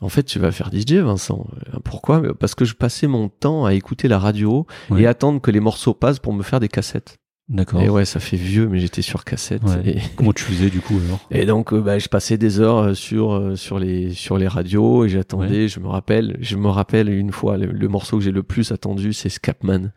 [0.00, 1.46] en fait tu vas faire DJ Vincent.
[1.74, 2.22] Euh, Pourquoi?
[2.38, 5.02] Parce que je passais mon temps à écouter la radio Ouais.
[5.02, 7.18] et attendre que les morceaux passent pour me faire des cassettes.
[7.48, 7.80] D'accord.
[7.80, 9.62] Et ouais, ça fait vieux, mais j'étais sur cassette.
[9.62, 9.80] Ouais.
[9.84, 11.20] Et, Comment tu faisais du coup alors?
[11.30, 14.46] Et donc euh, bah, je passais des heures euh, sur euh, sur les sur les
[14.46, 15.66] radios et j'attendais.
[15.66, 18.70] Je me rappelle, je me rappelle une fois le, le morceau que j'ai le plus
[18.70, 19.92] attendu, c'est Scapman.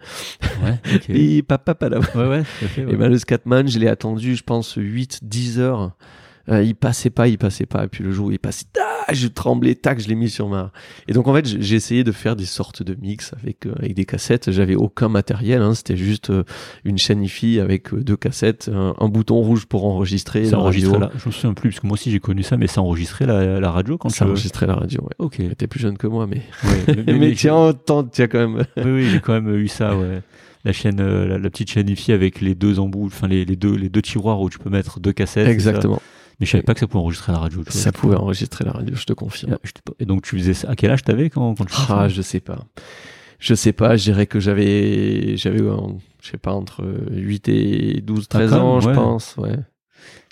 [0.63, 0.79] Ouais.
[1.09, 2.93] Et papa papa Ouais, ouais, fait, ouais.
[2.93, 5.91] Et ben le Scatman, je l'ai attendu, je pense, 8, 10 heures.
[6.49, 7.83] Euh, il passait pas, il passait pas.
[7.85, 8.65] Et puis le jour où il passait,
[9.07, 10.71] ah, je tremblais, tac, je l'ai mis sur ma.
[11.07, 13.93] Et donc en fait, j'ai essayé de faire des sortes de mix avec euh, avec
[13.93, 14.51] des cassettes.
[14.51, 16.43] J'avais aucun matériel, hein, c'était juste euh,
[16.83, 20.93] une chaîne IFI avec deux cassettes, un, un bouton rouge pour enregistrer ça la enregistrait
[20.93, 21.07] radio.
[21.07, 21.11] là.
[21.21, 23.59] Je me souviens plus parce que moi aussi j'ai connu ça, mais ça enregistrait la,
[23.59, 24.31] la radio quand Ça tu.
[24.31, 25.01] enregistrait la radio.
[25.01, 25.15] Ouais.
[25.19, 25.39] Ok.
[25.57, 27.73] T'es plus jeune que moi, mais Ouais, mais, mais, mais- tiens,
[28.11, 28.65] tiens quand même.
[28.77, 30.21] Oui, oui, j'ai quand même eu ça, ouais.
[30.63, 33.75] La chaîne, la, la petite chaîne IFI avec les deux embouts, enfin les, les deux,
[33.75, 35.45] les deux tiroirs où tu peux mettre deux cassettes.
[35.47, 35.51] ça?
[35.51, 35.99] Exactement.
[36.41, 37.59] Mais je savais pas que ça pouvait enregistrer à la radio.
[37.63, 37.81] tu vois.
[37.81, 39.53] Ça pouvait enregistrer la radio, je te confirme.
[39.63, 40.69] Ah, Et donc tu faisais ça.
[40.69, 42.59] À quel âge t'avais quand, quand tu faisais Ah, je sais pas.
[43.39, 45.75] Je sais pas, je dirais que j'avais, j'avais, euh,
[46.21, 49.55] je sais pas, entre 8 et 12, 13 quand même, ans, je pense, ouais.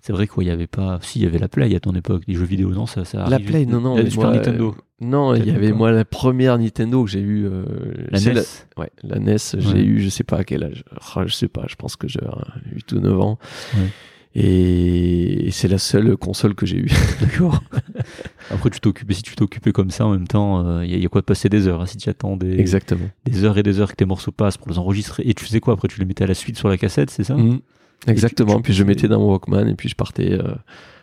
[0.03, 0.99] C'est vrai qu'il y avait pas.
[1.01, 2.23] Si, il y avait la Play à ton époque.
[2.27, 3.37] Les jeux vidéo, non, ça, ça La.
[3.39, 3.95] Play, non, non.
[3.95, 4.75] Il y a mais le Super moi, Nintendo.
[4.77, 7.45] euh, Non, il y avait moi la première Nintendo que j'ai eu.
[7.45, 7.65] euh,
[8.09, 8.41] La NES.
[8.77, 10.83] Ouais, la NES, j'ai eu, je sais pas à quel âge.
[11.15, 12.19] Ah, je sais pas, je pense que j'ai
[12.73, 13.39] 8 ou 9 ans.
[13.75, 13.89] Ouais.
[14.35, 16.91] Et, et c'est la seule console que j'ai eue.
[17.21, 17.61] D'accord.
[18.51, 21.21] Après, tu t'occupes, si tu t'occupais comme ça en même temps, il y, a quoi
[21.21, 23.09] de passer des heures hein, si tu attends des, Exactement.
[23.25, 25.23] des heures et des heures que tes morceaux passent pour les enregistrer.
[25.25, 25.87] Et tu faisais quoi après?
[25.87, 27.35] Tu les mettais à la suite sur la cassette, c'est ça?
[27.35, 27.59] Mhm.
[28.07, 28.61] Exactement.
[28.61, 30.53] puis je mettais dans mon Walkman et puis je partais euh,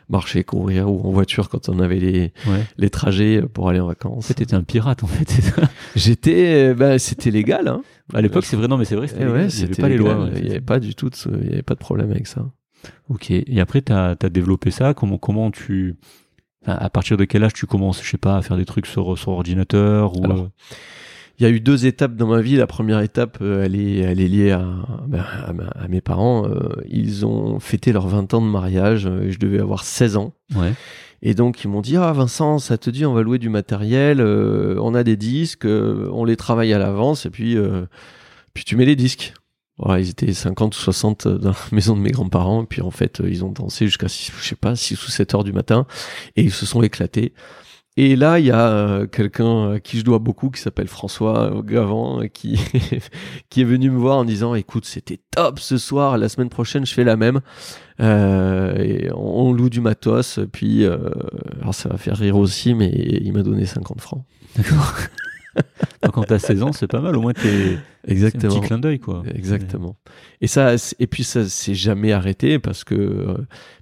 [0.08, 2.64] marcher, courir ou en voiture quand on avait les, Ouais.
[2.78, 4.26] les trajets pour aller en En vacances.
[4.28, 5.28] fait, t'étais un pirate en fait.
[5.94, 7.68] J'étais, euh, bah, c'était légal.
[7.68, 7.82] Hein.
[8.14, 9.82] à l'époque, c'est vrai, non, mais c'est vrai, c'était Eh ouais, il y avait c'était
[9.82, 10.24] pas les lois.
[10.24, 12.26] ouais, Il n'y avait pas du tout, de il y avait pas de problème avec
[12.26, 12.46] ça.
[13.08, 13.30] Ok.
[13.30, 14.94] Et après, t'as as développé ça?
[14.94, 15.96] Comment, comment tu.
[16.66, 19.16] à partir de quel âge tu commences, je sais pas, à faire des trucs sur,
[19.18, 20.48] sur ordinateur ou Alors,
[21.38, 22.56] Il y a eu deux étapes dans ma vie.
[22.56, 24.64] La première étape, euh, elle est, elle est liée à,
[25.06, 26.48] ben, à, ma- à mes parents.
[26.48, 29.06] Euh, ils ont fêté leurs 20 ans de mariage.
[29.06, 30.32] euh, et je devais avoir 16 ans.
[30.54, 30.72] Ouais.
[31.22, 34.20] Et donc ils m'ont dit ah Vincent ça te dit on va louer du matériel,
[34.20, 37.86] euh, on a des disques, euh, on les travaille à l'avance et puis euh,
[38.52, 39.32] puis tu mets les disques.
[39.78, 42.90] Voilà, ils étaient 50 ou 60 dans la maison de mes grands-parents et puis en
[42.90, 45.86] fait euh, ils ont dansé jusqu'à je sais pas 6 ou 7 heures du matin
[46.34, 47.34] et ils se sont éclatés.
[47.98, 51.62] Et là, il y a euh, quelqu'un à qui je dois beaucoup, qui s'appelle François
[51.64, 52.60] Gavant, euh, qui,
[53.48, 56.84] qui est venu me voir en disant, écoute, c'était top ce soir, la semaine prochaine,
[56.84, 57.40] je fais la même.
[58.00, 61.08] Euh, on loue du matos, puis, euh,
[61.62, 64.24] alors ça va faire rire aussi, mais il m'a donné 50 francs.
[64.56, 64.94] D'accord.
[66.12, 67.16] Quand t'as 16 ans, c'est pas mal.
[67.16, 67.40] Au moins, t'es.
[67.42, 67.74] C'est
[68.08, 68.54] un Exactement.
[68.54, 69.22] petit clin d'œil, quoi.
[69.34, 69.96] Exactement.
[70.40, 73.36] Et ça, et puis ça s'est jamais arrêté parce que euh,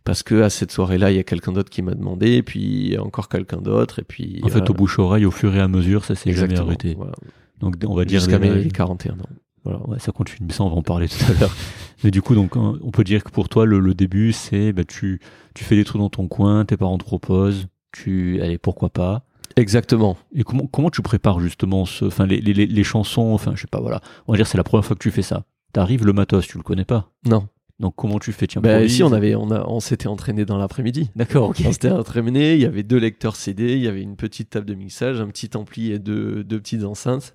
[0.04, 2.60] parce que à cette soirée-là, il y a quelqu'un d'autre qui m'a demandé, et puis
[2.60, 5.54] il y a encore quelqu'un d'autre, et puis En fait, euh, au bouche-oreille, au fur
[5.54, 6.68] et à mesure, ça s'est jamais exactement.
[6.68, 6.94] arrêté.
[6.96, 7.12] Voilà.
[7.60, 8.20] Donc, on va dire.
[8.20, 9.16] Jusqu'à mes 41 ans.
[9.64, 9.80] Voilà.
[9.88, 11.54] Ouais, ça continue, mais ça on va en parler tout à l'heure.
[12.02, 14.74] Mais du coup, donc, hein, on peut dire que pour toi, le, le début, c'est
[14.74, 15.20] bah, tu,
[15.54, 19.24] tu fais des trucs dans ton coin, tes parents te proposent, tu, allez, pourquoi pas?
[19.56, 20.16] Exactement.
[20.34, 23.66] Et comment, comment tu prépares justement ce, enfin, les, les, les- chansons, enfin, je sais
[23.68, 24.00] pas, voilà.
[24.26, 25.44] On va dire c'est la première fois que tu fais ça.
[25.72, 27.10] T'arrives le matos, tu le connais pas.
[27.26, 27.48] Non.
[27.80, 28.46] Donc comment tu fais?
[28.46, 31.10] Tiens, Ben si on avait, on a, on s'était entraîné dans l'après-midi.
[31.16, 31.52] D'accord.
[31.64, 32.54] On s'était entraîné.
[32.54, 35.26] Il y avait deux lecteurs CD, il y avait une petite table de mixage, un
[35.26, 37.34] petit ampli et deux, deux petites enceintes.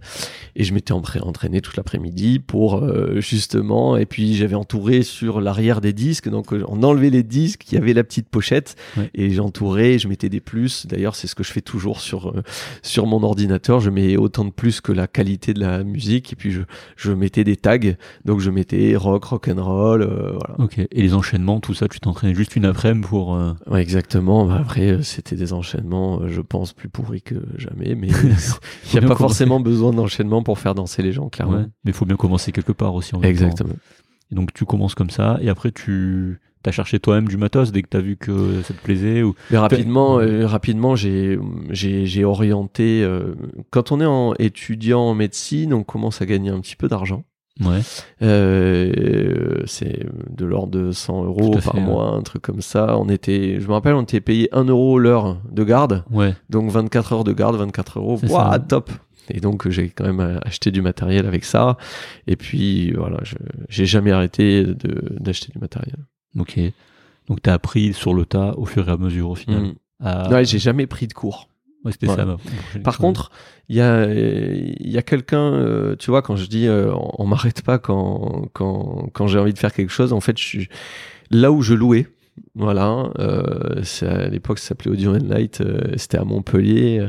[0.56, 3.98] Et je m'étais entra- entraîné toute l'après-midi pour euh, justement.
[3.98, 6.30] Et puis j'avais entouré sur l'arrière des disques.
[6.30, 9.10] Donc euh, on enlevait les disques, il y avait la petite pochette Ouais.
[9.14, 10.00] et j'entourais.
[10.00, 10.88] Je mettais des plus.
[10.88, 12.44] D'ailleurs c'est ce que je fais toujours sur euh,
[12.82, 13.82] sur mon ordinateur.
[13.82, 16.32] Je mets autant de plus que la qualité de la musique.
[16.32, 16.62] Et puis je
[16.96, 17.78] je mettais des tags.
[18.24, 20.02] Donc je mettais rock, rock and roll.
[20.04, 20.56] euh, voilà.
[20.60, 20.78] Ok.
[20.80, 23.36] Et les enchaînements, tout ça, tu t'entraînais juste une après-midi pour.
[23.36, 24.46] euh, Ouais, exactement.
[24.46, 27.96] Bah, après, euh, c'était des enchaînements, euh, je pense, plus pourris que jamais.
[27.96, 29.16] Mais il n'y a pas commencer.
[29.18, 31.30] forcément besoin d'enchaînement pour faire danser les gens, ouais.
[31.30, 31.66] clairement.
[31.84, 33.16] Mais il faut bien commencer quelque part aussi.
[33.16, 33.22] En.
[33.22, 33.74] Exactement.
[34.32, 37.82] Et donc tu commences comme ça, et après tu as cherché toi-même du matos dès
[37.82, 39.34] que t'as vu que ça te plaisait ou.
[39.50, 41.40] Mais rapidement, euh, rapidement, j'ai,
[41.72, 43.02] j'ai, j'ai orienté.
[43.04, 43.34] euh,
[43.72, 47.24] quand on est en étudiant en médecine, on commence à gagner un petit peu d'argent.
[47.60, 47.82] Ouais.
[48.22, 52.98] Euh, c'est de l'ordre de 100 euros par fait, mois, un truc comme ça.
[52.98, 56.04] On était, je me rappelle, on était payé 1 euro l'heure de garde.
[56.12, 56.34] Ouais.
[56.50, 58.20] Donc 24 heures de garde, 24 euros.
[58.26, 58.60] Ça.
[58.68, 58.92] top.
[59.32, 61.78] Et donc j'ai quand même euh, acheté du matériel avec ça.
[62.28, 63.20] Et puis voilà,
[63.68, 64.66] j'ai jamais arrêté
[65.20, 65.98] d'acheter du matériel.
[66.40, 66.60] Ok.
[67.28, 69.62] Donc t'as appris sur le tas au fur et à mesure au final.
[69.64, 69.74] Mm.
[70.04, 71.49] à- Ouais, j'ai jamais pris de cours.
[71.86, 72.38] Ouais, c'était Voilà.
[72.74, 72.80] ça.
[72.80, 73.32] Par contre,
[73.70, 77.26] il y a y a quelqu'un, euh, tu vois, quand je dis euh, on, on
[77.26, 80.12] m'arrête pas quand quand quand j'ai envie de faire quelque chose.
[80.12, 80.70] En fait, je suis
[81.32, 82.08] là où je louais.
[82.56, 87.08] Voilà, euh, c'est à l'époque ça s'appelait Audio and Light, euh, c'était à Montpellier.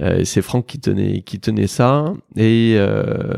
[0.00, 3.34] Euh, c'est Franck qui tenait qui tenait ça et, euh,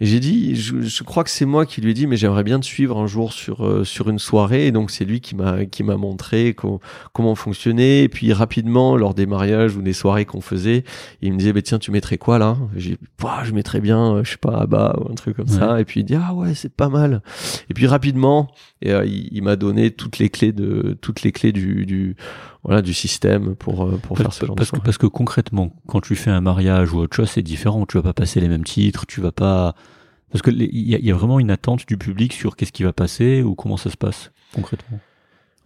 [0.00, 2.42] et j'ai dit, je, je crois que c'est moi qui lui ai dit, mais j'aimerais
[2.42, 4.66] bien te suivre un jour sur euh, sur une soirée.
[4.66, 6.80] Et donc c'est lui qui m'a qui m'a montré co-
[7.12, 8.02] comment fonctionnait.
[8.04, 10.84] Et puis rapidement, lors des mariages ou des soirées qu'on faisait,
[11.22, 12.56] il me disait, bah, tiens, tu mettrais quoi là?
[12.76, 15.48] J'ai dit, Bah, je mettrais bien, euh, je sais pas, Abba ou un truc comme
[15.48, 15.80] ça.
[15.80, 17.22] Et puis il dit, ah ouais, c'est pas mal.
[17.68, 18.50] Et puis rapidement,
[18.82, 22.16] et, il, il m'a donné toutes les clés de toutes les clés du, du
[22.64, 24.84] voilà du système pour euh, pour faire ce genre de parce que, soirée.
[24.84, 27.86] parce que concrètement, quand tu fais un mariage ou autre chose, c'est différent.
[27.86, 29.74] Tu vas pas passer les mêmes titres, tu vas pas.
[30.30, 32.72] Parce que les- il y, a- y a vraiment une attente du public sur qu'est-ce
[32.72, 35.00] qui va passer ou comment ça se passe concrètement.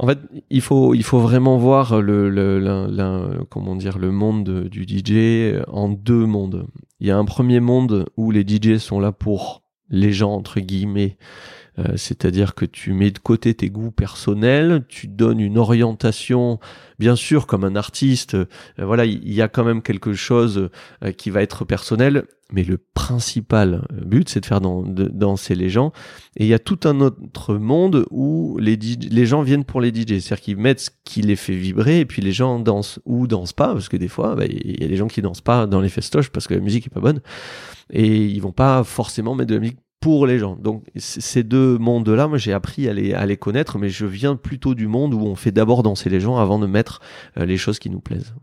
[0.01, 0.19] En fait,
[0.51, 5.89] il faut, il faut vraiment voir le, comment dire, le monde de- du DJ en
[5.89, 6.67] deux mondes.
[7.01, 10.61] Il y a un premier monde où les DJ sont là pour les gens, entre
[10.61, 11.17] guillemets.
[11.79, 16.61] Euh, c'est-à-dire que tu mets de côté tes goûts personnels, tu donnes une orientation,
[17.01, 18.35] bien sûr, comme un artiste.
[18.35, 18.47] euh,
[18.79, 20.71] voilà, il y a quand même quelque chose
[21.05, 25.57] euh, qui va être personnel, mais le principal but, c'est de faire dan- de- danser
[25.57, 25.91] les gens.
[26.37, 29.89] Et il y a tout un autre monde où les, les gens viennent pour les
[29.93, 30.21] DJ.
[30.21, 33.53] C'est-à-dire qu'ils mettent ce qui les fait vibrer et puis les gens dansent ou dansent
[33.53, 35.81] pas, parce que des fois, bah, il y a des gens qui dansent pas dans
[35.81, 37.21] les festoches parce que la musique est pas bonne.
[37.91, 40.55] Et ils vont pas forcément mettre de la musique pour les gens.
[40.57, 44.37] Donc ces deux mondes-là, moi j'ai appris à les, à les connaître, mais je viens
[44.37, 47.01] plutôt du monde où on fait d'abord danser les gens avant de mettre
[47.39, 48.35] euh, les choses qui nous plaisent.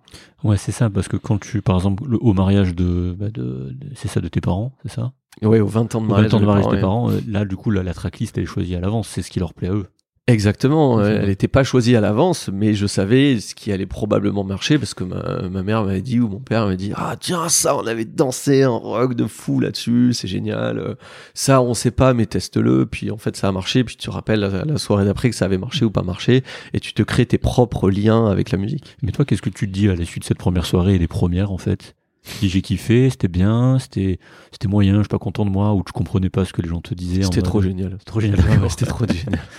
[0.44, 4.08] Ouais, c'est ça, parce que quand tu, par exemple, au mariage de, bah, de, c'est
[4.08, 5.14] ça, de tes parents, c'est ça?
[5.44, 7.94] Oui, aux 20 ans de mariage, de, tes parents, euh, là, du coup, la, la
[7.94, 9.86] tracklist, elle est choisie à l'avance, c'est ce qui leur plaît à eux.
[10.28, 14.78] Exactement, elle n'était pas choisie à l'avance, mais je savais ce qui allait probablement marcher
[14.78, 17.76] parce que ma, ma mère m'avait dit ou mon père m'avait dit ah tiens ça
[17.76, 20.96] on avait dansé un rock de fou là-dessus, c'est génial,
[21.34, 24.12] ça on sait pas mais teste-le, puis en fait ça a marché, puis tu te
[24.12, 27.26] rappelles la, soirée d'après que ça avait marché ou pas marché et tu te crées
[27.26, 28.96] tes propres liens avec la musique.
[29.02, 31.00] Mais toi qu'est-ce que tu te dis à la suite de cette première soirée et
[31.00, 31.96] des premières en fait?
[32.40, 34.20] Dis j'ai kiffé, c'était bien, c'était
[34.52, 36.70] c'était moyen, je suis pas content de moi ou tu comprenais pas ce que les
[36.70, 37.24] gens te disaient.
[37.24, 37.98] C'était trop génial.
[38.06, 38.40] Trop génial.
[38.70, 39.42] c'était trop génial.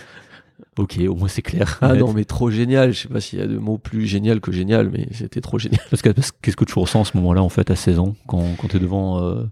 [0.78, 1.78] Ok, au moins c'est clair.
[1.82, 2.92] Ah non, mais trop génial.
[2.92, 5.58] Je sais pas s'il y a de mots plus génial que génial, mais c'était trop
[5.58, 5.82] génial.
[5.90, 8.42] Parce que qu'est-ce que tu ressens à ce moment-là, en fait, à 16 ans, quand,
[8.58, 9.22] quand tu es devant.
[9.22, 9.44] Euh...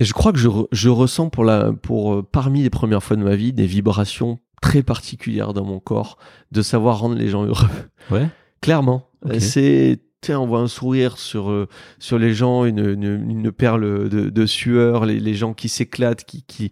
[0.00, 3.16] Et je crois que je, je ressens pour la, pour, euh, parmi les premières fois
[3.16, 6.18] de ma vie des vibrations très particulières dans mon corps
[6.50, 7.68] de savoir rendre les gens heureux.
[8.10, 8.28] Ouais.
[8.60, 9.08] Clairement.
[9.38, 10.00] C'est
[10.32, 14.46] on voit un sourire sur euh, sur les gens, une, une, une perle de, de
[14.46, 16.70] sueur, les, les, gens qui s'éclatent, qui, qui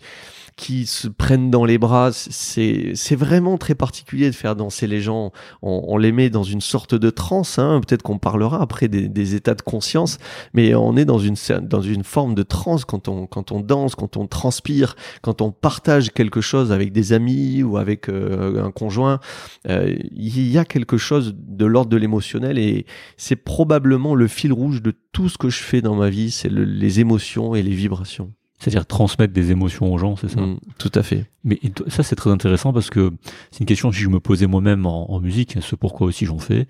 [0.57, 2.11] qui se prennent dans les bras.
[2.13, 5.33] C'est vraiment très particulier de faire danser les gens.
[5.63, 7.59] On, on les met dans une sorte de transe.
[7.59, 7.81] Hein.
[7.87, 10.19] Peut-être qu'on parlera après des, des, états de conscience,
[10.55, 13.95] mais on est dans une dans une forme de transe quand on quand on danse,
[13.95, 18.71] quand on transpire, quand on partage quelque chose avec des amis ou avec euh, un
[18.71, 19.21] conjoint.
[19.69, 22.87] Euh, il y a quelque chose de l'ordre de l'émotionnel et
[23.17, 26.51] c'est probablement le fil rouge de tout ce que je fais dans ma vie, c'est
[26.51, 28.33] les émotions et les vibrations.
[28.63, 31.27] C'est-à-dire transmettre des émotions aux gens, c'est ça mm, Tout à fait.
[31.43, 33.11] Mais ça, c'est très intéressant parce que
[33.51, 36.69] c'est une question que je me posais moi-même en, musique, ce pourquoi aussi j'en fais.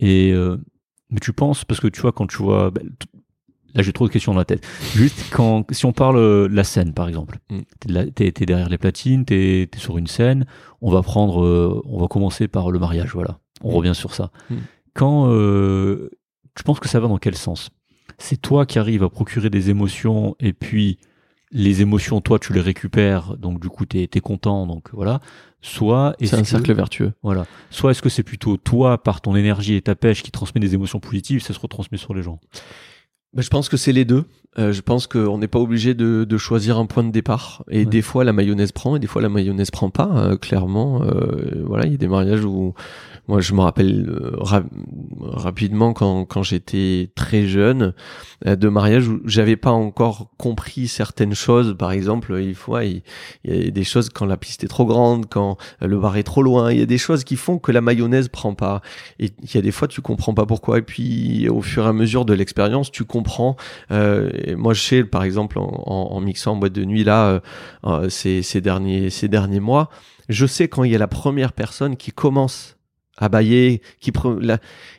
[0.00, 0.56] Et euh,
[1.10, 2.70] mais tu penses, parce que tu vois, quand tu vois.
[2.70, 2.88] Ben,
[3.74, 4.66] là, j'ai trop de questions dans la tête.
[4.94, 8.04] Juste quand, si on parle euh, la scène, par exemple, mm.
[8.14, 10.46] t'es, es, derrière les platines, t'es es sur une scène.
[10.80, 13.38] On va prendre, euh, on va commencer par le mariage, voilà.
[13.60, 13.74] On mm.
[13.74, 14.30] revient sur ça.
[14.94, 17.68] Quand tu penses que ça va dans quel sens?
[18.16, 20.98] C'est toi qui arrives à procurer des émotions et puis
[21.54, 25.20] les émotions, toi, tu les récupères, donc du coup, tu es, content, donc voilà.
[25.62, 27.12] Soit c'est un cercle vertueux.
[27.22, 27.46] Voilà.
[27.70, 30.74] Soit est-ce que c'est plutôt toi, par ton énergie et ta pêche, qui transmet des
[30.74, 32.40] émotions positives, ça se retransmet sur les gens?
[33.32, 34.24] Ben, je pense que c'est les deux.
[34.58, 37.64] Euh, je pense qu'on n'est pas obligé de, de, choisir un point de départ.
[37.70, 40.04] Et des fois, la mayonnaise prend, et des fois, la mayonnaise prend pas.
[40.04, 42.74] Hein, clairement, euh, voilà, il y a des mariages où
[43.26, 44.36] moi, je me rappelle euh,
[45.20, 47.94] rapidement quand, quand j'étais très jeune
[48.46, 51.74] euh, de mariage où j'avais pas encore compris certaines choses.
[51.78, 53.02] Par exemple, il faut, il,
[53.44, 56.42] y a des choses quand la piste est trop grande, quand le bar est trop
[56.42, 56.70] loin.
[56.70, 58.82] Il y a des choses qui font que la mayonnaise prend pas.
[59.18, 60.78] Et il y a des fois, tu comprends pas pourquoi.
[60.78, 63.56] Et puis, au fur et à mesure de l'expérience, tu comprends.
[63.90, 67.40] Euh, moi, je sais, par exemple, en, en, mixant en boîte de nuit là,
[67.86, 69.88] euh, ces, ces derniers ces derniers mois,
[70.28, 72.73] je sais quand il y a la première personne qui commence
[73.16, 74.12] à bailler, qui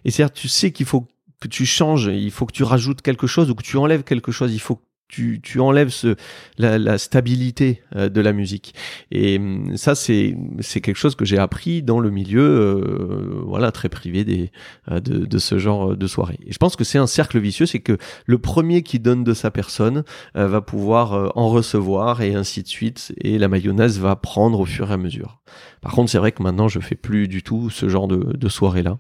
[0.05, 1.07] et c'est tu sais qu'il faut
[1.39, 4.31] que tu changes, il faut que tu rajoutes quelque chose ou que tu enlèves quelque
[4.31, 6.15] chose, il faut tu, tu enlèves ce,
[6.57, 8.73] la, la stabilité euh, de la musique.
[9.11, 10.35] Et hum, ça, c'est,
[10.81, 14.51] quelque chose que j'ai appris dans le milieu, euh, voilà, très privé des,
[14.91, 16.39] euh, de, de, ce genre de soirée.
[16.45, 19.33] Et je pense que c'est un cercle vicieux, c'est que le premier qui donne de
[19.33, 24.59] sa personne va pouvoir en recevoir et ainsi de suite, et la mayonnaise va prendre
[24.59, 25.39] au fur et à mesure.
[25.81, 28.49] Par contre, c'est vrai que maintenant, je fais plus du tout ce genre de, de
[28.49, 28.97] soirée-là,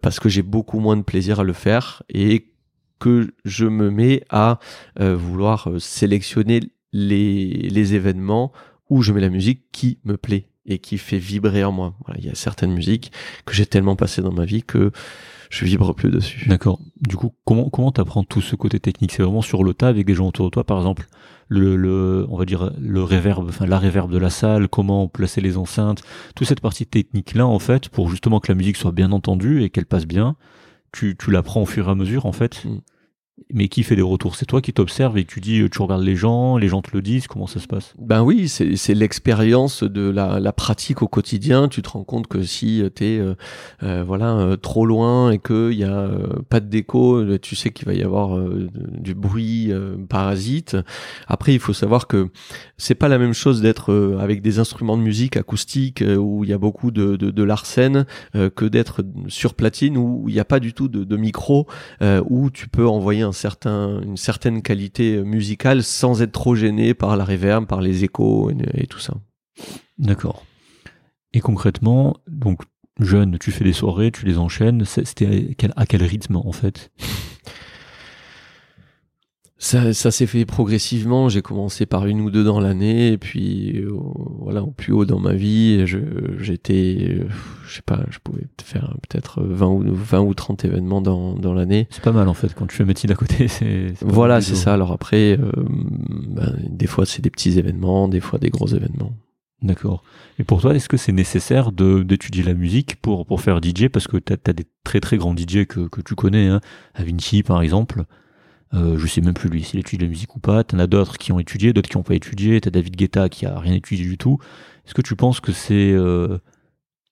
[0.00, 2.46] parce que j'ai beaucoup moins de plaisir à le faire et
[2.98, 4.58] que je me mets à
[5.00, 6.60] euh, vouloir euh, sélectionner
[6.92, 8.52] les, les événements
[8.88, 11.94] où je mets la musique qui me plaît et qui fait vibrer en moi.
[12.18, 13.12] Il y a certaines musiques
[13.44, 14.92] que j'ai tellement passées dans ma vie que
[15.50, 16.48] je vibre plus dessus.
[16.48, 16.80] D'accord.
[17.00, 19.12] Du coup, comment comment t'apprends tout ce côté technique?
[19.12, 21.06] C'est vraiment sur le tas avec des gens autour de toi, par exemple,
[21.48, 25.40] le, le on va dire le réverb, enfin la réverb de la salle, comment placer
[25.40, 26.02] les enceintes,
[26.34, 29.62] toute cette partie technique là en fait, pour justement que la musique soit bien entendue
[29.62, 30.36] et qu'elle passe bien
[30.94, 32.64] tu, tu l'apprends au fur et à mesure en fait.
[32.64, 32.78] Mm.
[33.52, 34.36] Mais qui fait des retours?
[34.36, 37.02] C'est toi qui t'observes et tu dis, tu regardes les gens, les gens te le
[37.02, 37.92] disent, comment ça se passe?
[37.98, 41.66] Ben oui, c'est l'expérience de la, la, pratique au quotidien.
[41.68, 43.34] Tu te rends compte que si tu es euh,
[43.82, 46.10] euh, voilà, euh, trop loin et qu'il n'y a
[46.48, 49.72] pas de déco, tu sais qu'il va y avoir du bruit
[50.08, 50.76] parasite.
[51.26, 52.28] Après, il faut savoir que
[52.76, 56.52] c'est pas la même chose d'être avec des instruments de musique acoustiques où il y
[56.52, 60.60] a beaucoup de, de, de l'arsène que d'être sur platine où il n'y a pas
[60.60, 61.66] du tout de, de micro,
[62.00, 67.66] où tu peux envoyer une certaine qualité musicale sans être trop gêné par la reverb,
[67.66, 69.14] par les échos et, tout ça.
[69.98, 70.44] D'accord.
[71.32, 72.60] Et concrètement, donc
[73.00, 74.84] jeune, tu fais des soirées, tu les enchaînes.
[74.84, 76.90] C'était à quel rythme en fait?
[79.64, 81.30] Ça, ça s'est fait progressivement.
[81.30, 83.88] J'ai commencé par une ou deux dans l'année, et puis euh,
[84.40, 87.24] voilà, au plus haut dans ma vie, j'étais, euh,
[87.66, 91.54] je sais pas, je pouvais faire peut-être 20 ou 20 ou 30 événements dans, dans
[91.54, 91.88] l'année.
[91.88, 93.48] C'est pas mal en fait quand tu fais médecine à côté.
[93.54, 94.74] C'est, Voilà, c'est ça.
[94.74, 95.50] Alors après, euh,
[96.28, 99.14] ben, des fois c'est des petits événements, des fois des gros événements.
[99.62, 100.02] D'accord.
[100.38, 103.88] Et pour toi, est-ce que c'est nécessaire de, d'étudier la musique pour, pour faire DJ
[103.88, 106.60] Parce que tu as, des très très grands DJ que, que tu connais, hein.
[106.98, 108.04] Vinci par exemple.
[108.74, 110.64] Euh, je sais même plus lui s'il étudie la musique ou pas.
[110.64, 112.60] T'en as d'autres qui ont étudié, d'autres qui n'ont pas étudié.
[112.60, 114.38] T'as David Guetta qui a rien étudié du tout.
[114.86, 116.38] Est-ce que tu penses que c'est euh,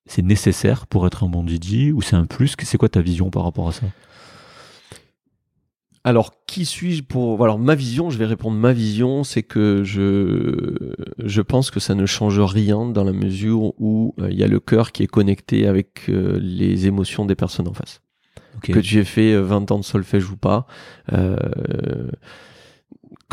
[0.05, 2.55] c'est nécessaire pour être un bon DJ ou c'est un plus?
[2.61, 3.85] C'est quoi ta vision par rapport à ça?
[6.05, 10.93] Alors, qui suis-je pour Alors, ma vision, je vais répondre ma vision, c'est que je
[11.17, 14.47] je pense que ça ne change rien dans la mesure où euh, il y a
[14.47, 18.02] le cœur qui est connecté avec euh, les émotions des personnes en face.
[18.71, 20.67] Que tu aies fait euh, 20 ans de solfège ou pas.
[21.11, 21.37] Euh,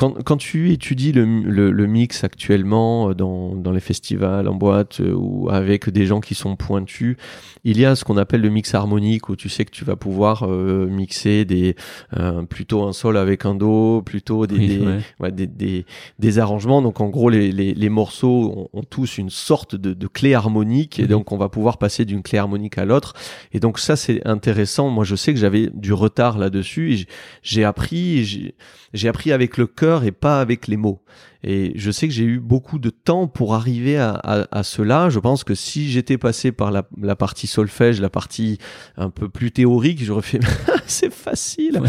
[0.00, 4.54] quand, quand tu étudies le, le, le mix actuellement euh, dans, dans les festivals, en
[4.54, 7.18] boîte euh, ou avec des gens qui sont pointus,
[7.64, 9.96] il y a ce qu'on appelle le mix harmonique où tu sais que tu vas
[9.96, 11.76] pouvoir euh, mixer des
[12.16, 14.98] euh, plutôt un sol avec un do, plutôt des, Oui, des, ouais.
[15.20, 15.84] ouais, des, des,
[16.18, 16.80] des arrangements.
[16.80, 20.32] Donc en gros, les, les, les morceaux ont, ont tous une sorte de, de clé
[20.32, 21.08] harmonique et Mhm.
[21.08, 23.12] donc on va pouvoir passer d'une clé harmonique à l'autre.
[23.52, 24.88] Et donc ça, c'est intéressant.
[24.88, 27.06] Moi, je sais que j'avais du retard là-dessus
[27.42, 28.54] j'ai appris,
[28.94, 31.02] j'ai appris avec le cœur et pas avec les mots.
[31.42, 35.08] Et je sais que j'ai eu beaucoup de temps pour arriver à, à, à cela.
[35.08, 38.58] Je pense que si j'étais passé par la, la partie solfège, la partie
[38.96, 40.40] un peu plus théorique, j'aurais fait
[40.86, 41.80] c'est facile.
[41.80, 41.88] Ouais.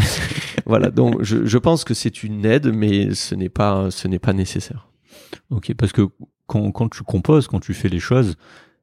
[0.66, 0.90] voilà.
[0.90, 4.32] Donc je, je pense que c'est une aide, mais ce n'est pas ce n'est pas
[4.32, 4.88] nécessaire.
[5.50, 6.08] Ok, parce que
[6.46, 8.36] quand, quand tu composes, quand tu fais les choses,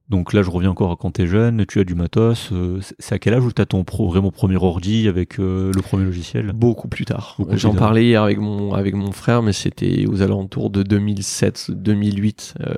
[0.09, 3.13] donc là je reviens encore à quand t'es jeune, tu as du matos, euh, c'est-
[3.15, 6.51] à quel âge où t'as ton pro, vraiment premier ordi avec euh, le premier logiciel?
[6.53, 7.37] Beaucoup plus tard.
[7.51, 12.55] J'en parlais hier avec mon avec mon frère, mais c'était aux alentours de 2007, 2008.
[12.61, 12.75] Euh,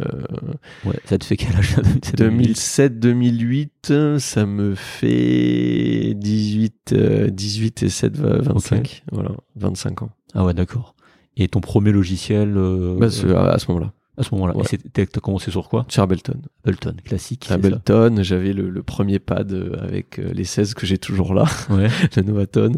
[0.86, 1.76] Ouais, ça te fait quel âge?
[2.04, 9.04] Ça 2007, 2008, ça me fait 18, euh, 18 et 7, 25.
[9.12, 10.10] Voilà, 25 ans.
[10.34, 10.96] Ah ouais, d'accord.
[11.38, 14.66] Et ton premier logiciel euh, Bah, à ce moment-là, à ce moment-là, ouais.
[14.74, 15.86] et t'as commencé sur quoi?
[15.90, 16.42] Sur Ableton.
[16.66, 17.48] Ableton, classique.
[17.50, 21.46] Ableton, j'avais le, le premier pad euh, avec euh, les 16 que j'ai toujours là,
[21.70, 21.88] Ouais.
[22.16, 22.78] le Novatone,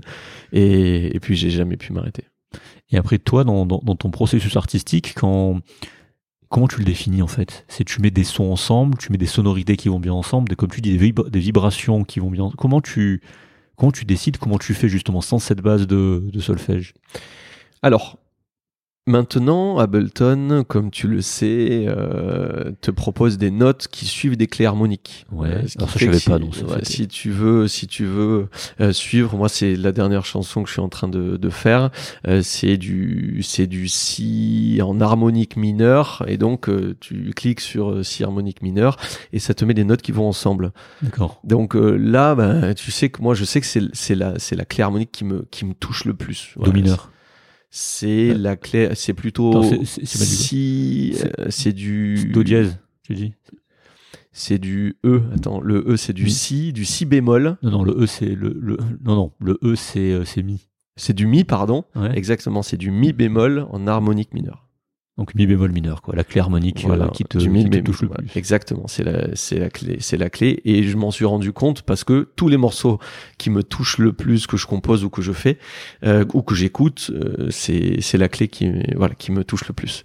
[0.52, 2.24] et, et puis j'ai jamais pu m'arrêter.
[2.92, 5.60] Et après toi, dans, dans, dans ton processus artistique, quand
[6.50, 7.66] comment tu le définis en fait?
[7.68, 10.56] C'est tu mets des sons ensemble, tu mets des sonorités qui vont bien ensemble, des,
[10.56, 12.52] comme tu dis, des, vibra- des vibrations qui vont bien.
[12.58, 13.22] Comment tu
[13.76, 16.94] comment tu décides Comment tu fais justement sans cette base de, de solfège?
[17.82, 18.20] Alors,
[19.08, 24.66] maintenant, Ableton, comme tu le sais, euh, te propose des notes qui suivent des clés
[24.66, 25.26] harmoniques.
[25.32, 27.68] Ouais, Euh, ce alors ça, je savais pas, si- donc ça, ouais, si tu veux,
[27.68, 28.48] si tu veux
[28.80, 31.90] euh, suivre, moi c'est la dernière chanson que je suis en train de, de faire.
[32.28, 37.92] Euh, c'est du, c'est du si en harmonique mineure, et donc euh, tu cliques sur
[37.92, 38.98] euh, si harmonique mineure
[39.32, 40.72] et ça te met des notes qui vont ensemble.
[41.02, 41.40] D'accord.
[41.44, 44.56] Donc euh, là, ben, tu sais que moi je sais que c'est, c'est la, c'est
[44.56, 46.54] la clé harmonique qui me, qui me touche le plus.
[46.58, 47.10] Do mineur.
[47.76, 53.16] C'est Euh, la clé, c'est plutôt c'est- si, c'est- euh, c'est du Do dièse, tu
[53.16, 53.34] dis
[54.32, 55.24] c'est du E.
[55.34, 56.32] Attends, le E c'est du Oui.
[56.32, 57.58] si, du si bémol.
[57.64, 60.68] Non, non, le E c'est le, le non non le E c'est euh, c'est mi.
[60.96, 61.86] C'est du mi, pardon.
[61.96, 62.16] Ouais.
[62.16, 64.68] Exactement, c'est du mi bémol en harmonique mineure.
[65.18, 68.10] Donc mi bémol mineur quoi, la clé harmonique euh, qui te, qui te touche le
[68.10, 68.28] plus.
[68.36, 70.60] Exactement, c'est la, c'est la clé, c'est la clé.
[70.66, 72.98] Et je m'en suis rendu compte parce que tous les morceaux
[73.38, 75.60] qui me touchent le plus, que je compose ou que je fais
[76.04, 79.74] euh, ou que j'écoute, euh, c'est, c'est la clé qui, voilà, qui me touche le
[79.76, 80.04] plus.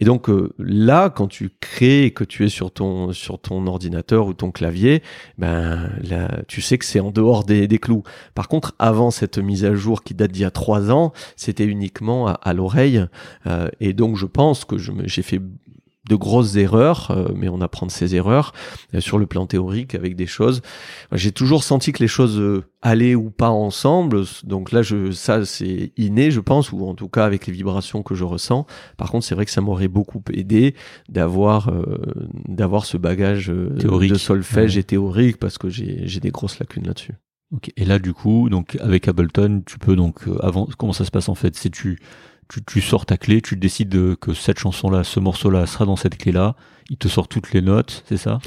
[0.00, 3.66] Et donc euh, là, quand tu crées et que tu es sur ton, sur ton
[3.66, 5.02] ordinateur ou ton clavier,
[5.36, 8.02] ben là, tu sais que c'est en dehors des, des clous.
[8.34, 11.66] Par contre, avant cette mise à jour qui date d'il y a trois ans, c'était
[11.66, 13.04] uniquement à, à l'oreille.
[13.46, 15.40] Euh, et donc, je pense que j'ai fait
[16.08, 18.52] de grosses erreurs, euh, mais on apprend de ces erreurs
[18.94, 20.62] euh, sur le plan théorique avec des choses.
[21.12, 24.22] J'ai toujours senti que les choses euh, allaient ou pas ensemble.
[24.44, 28.04] Donc là, je, ça c'est inné, je pense, ou en tout cas avec les vibrations
[28.04, 28.64] que je ressens.
[28.96, 30.76] Par contre, c'est vrai que ça m'aurait beaucoup aidé
[31.08, 31.70] d'avoir
[32.46, 34.12] d'avoir ce bagage Théorique.
[34.12, 34.80] de solfège Ouais.
[34.80, 37.14] et théorique parce que j'ai des grosses lacunes là-dessus.
[37.54, 37.70] Ok.
[37.76, 40.68] Et là, du coup, donc avec Ableton, tu peux donc avant.
[40.78, 41.54] Comment ça se passe en fait?
[41.56, 41.98] C'est tu,
[42.48, 45.96] tu tu sors ta clé, tu décides de- que cette chanson-là, ce morceau-là sera dans
[45.96, 46.56] cette clé-là.
[46.90, 48.38] Il te sort toutes les notes, c'est ça?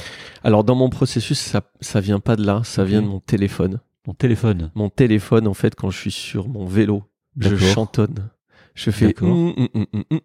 [0.43, 3.79] Alors dans mon processus, ça ça vient pas de là, ça vient de mon téléphone.
[4.03, 4.71] Ton téléphone.
[4.73, 7.03] mon téléphone, en fait, quand je suis sur mon vélo,
[7.37, 8.29] je chantonne.
[8.73, 10.19] Je fais hum, hum, hum, hum, hum,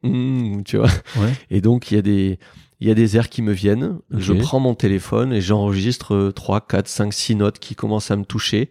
[0.54, 0.86] hum, tu vois.
[1.16, 1.32] Ouais.
[1.50, 2.38] Et donc, il y a des,
[2.80, 3.98] il y a des airs qui me viennent.
[4.10, 8.24] Je prends mon téléphone et j'enregistre 3, 4, 5, 6 notes qui commencent à me
[8.24, 8.70] toucher.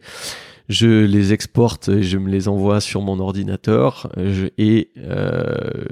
[0.68, 4.10] Je les exporte et je me les envoie sur mon ordinateur.
[4.18, 5.44] Je- et euh,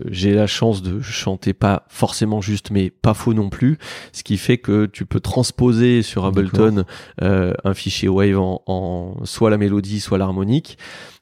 [0.10, 3.78] j'ai la chance de chanter pas forcément juste mais pas faux non plus.
[4.12, 6.86] Ce qui fait que tu peux transposer sur Ableton
[7.22, 10.78] euh, un fichier wave en, en soit la mélodie soit l'harmonique.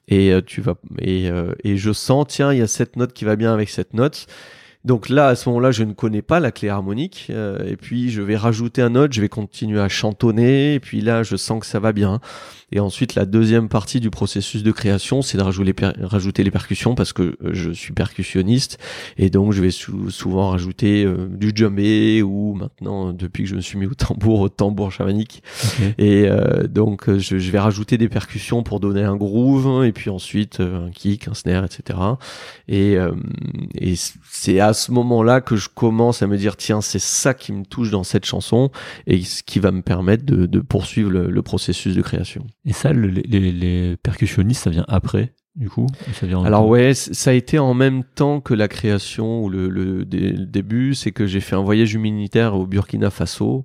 [0.08, 3.12] Et euh, tu vas et, euh, et je sens tiens il y a cette note
[3.12, 4.26] qui va bien avec cette note.
[4.84, 8.10] Donc là, à ce moment-là, je ne connais pas la clé harmonique, euh, et puis
[8.10, 11.60] je vais rajouter un note, je vais continuer à chantonner, et puis là, je sens
[11.60, 12.18] que ça va bien.
[12.72, 16.42] Et ensuite, la deuxième partie du processus de création, c'est de rajouter les, per- rajouter
[16.44, 18.78] les percussions, parce que euh, je suis percussionniste,
[19.18, 23.50] et donc je vais sou- souvent rajouter euh, du djembé, ou maintenant, euh, depuis que
[23.50, 25.42] je me suis mis au tambour, au tambour chamanique,
[25.98, 30.10] et euh, donc je, je vais rajouter des percussions pour donner un groove et puis
[30.10, 31.98] ensuite un kick, un snare, etc.
[32.68, 33.12] Et, euh,
[34.30, 37.64] c'est à ce moment-là que je commence à me dire tiens c'est ça qui me
[37.64, 38.70] touche dans cette chanson
[39.06, 42.46] et ce qui va me permettre de, de poursuivre le, le processus de création.
[42.64, 46.42] Et ça, le- les, les- les percussionnistes, ça vient après, du coup ou ça vient
[46.44, 50.46] Alors ouais, ça a été en même temps que la création ou le, le, le
[50.46, 53.64] début, c'est que j'ai fait un voyage humanitaire au Burkina Faso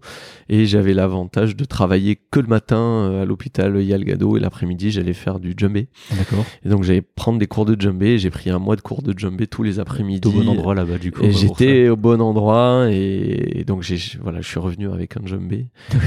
[0.50, 5.14] et j'avais l'avantage de travailler que le matin euh, à l'hôpital Yalgado et l'après-midi j'allais
[5.14, 5.88] faire du djembé.
[6.12, 6.46] D'accord.
[6.66, 9.18] Et donc j'allais prendre des cours de djembé, j'ai pris un mois de cours de
[9.18, 10.28] djembé tous les après-midi.
[10.28, 11.24] Au bon endroit là-bas, du coup.
[11.24, 15.26] Et j'étais au bon endroit et, et donc j'ai voilà, je suis revenu avec un
[15.26, 15.68] djembé.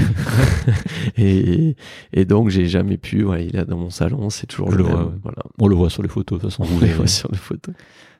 [1.17, 1.75] et,
[2.13, 4.93] et donc j'ai jamais pu, ouais, il est dans mon salon, c'est toujours le même.
[4.93, 5.05] ouais.
[5.23, 5.43] Voilà.
[5.59, 6.71] On le voit sur les photos, de toute façon.
[6.71, 7.73] On les voit sur les photos.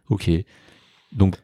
[0.09, 0.29] Ok.
[1.13, 1.35] Donc,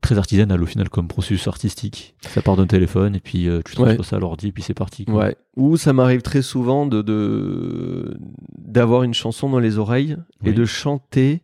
[0.00, 2.14] très artisanal au final comme processus artistique.
[2.22, 4.04] Ça part d'un téléphone et puis euh, tu transfères Ouais.
[4.04, 5.04] ça à l'ordi et puis c'est parti.
[5.04, 5.14] quoi.
[5.26, 5.36] Ouais.
[5.56, 8.16] Ou ça m'arrive très souvent de de-
[8.58, 11.42] d'avoir une chanson dans les oreilles et de chanter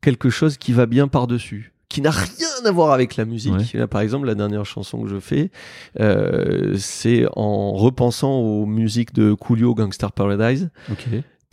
[0.00, 3.52] quelque chose qui va bien par-dessus, qui n'a rien à voir avec la musique.
[3.54, 3.78] Ouais.
[3.78, 5.50] Là, par exemple, la dernière chanson que je fais,
[6.00, 11.06] euh, c'est en repensant aux musiques de Coolio Gangster Paradise Ok.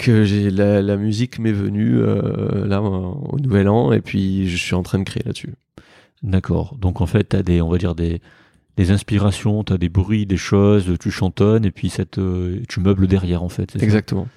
[0.04, 4.76] J'ai la, la musique m'est venue euh, là au Nouvel An et puis je suis
[4.76, 5.54] en train de créer là-dessus.
[6.22, 6.78] D'accord.
[6.80, 8.22] Donc en fait, tu as des, on va dire des,
[8.78, 12.80] des inspirations, tu as des bruits, des choses, tu chantonnes et puis cette, euh, tu
[12.80, 13.76] meubles derrière en fait.
[13.82, 14.28] Exactement.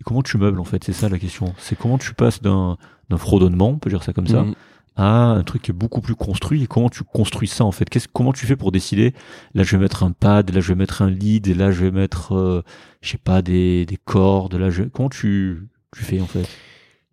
[0.00, 0.82] Et comment tu meubles en fait?
[0.84, 1.52] C'est ça la question.
[1.58, 2.76] C'est comment tu passes d'un,
[3.10, 4.54] d'un fredonnement, on peut dire ça comme ça, Mm.
[4.96, 7.88] À un truc qui est beaucoup plus construit et comment tu construis ça en fait?
[7.88, 9.14] Qu'est-ce, Comment tu fais pour décider
[9.54, 11.84] Là je vais mettre un pad, là je vais mettre un lead, et là je
[11.84, 12.62] vais mettre, euh,
[13.00, 14.54] je sais pas, des, des cordes.
[14.54, 14.84] Là je...
[14.84, 16.48] Comment tu, tu fais en fait?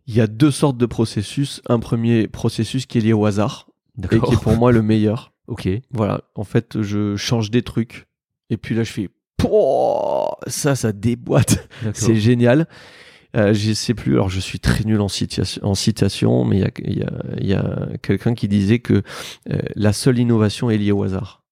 [0.07, 1.61] Il y a deux sortes de processus.
[1.67, 3.67] Un premier processus qui est lié au hasard
[4.03, 5.33] et qui est pour moi le meilleur.
[5.49, 5.67] Ok.
[5.89, 8.05] Voilà, en fait, je change des trucs
[8.51, 9.09] et puis là je fais
[10.47, 11.67] ça ça déboîte.
[11.81, 11.95] D'accord.
[11.95, 12.67] C'est génial.
[13.35, 16.97] Euh, je sais plus, alors je suis très nul en citation, en citation mais il
[16.97, 17.11] y a,
[17.43, 19.03] y a, a quelqu'un qui disait que
[19.51, 21.43] euh, la seule innovation est liée au hasard.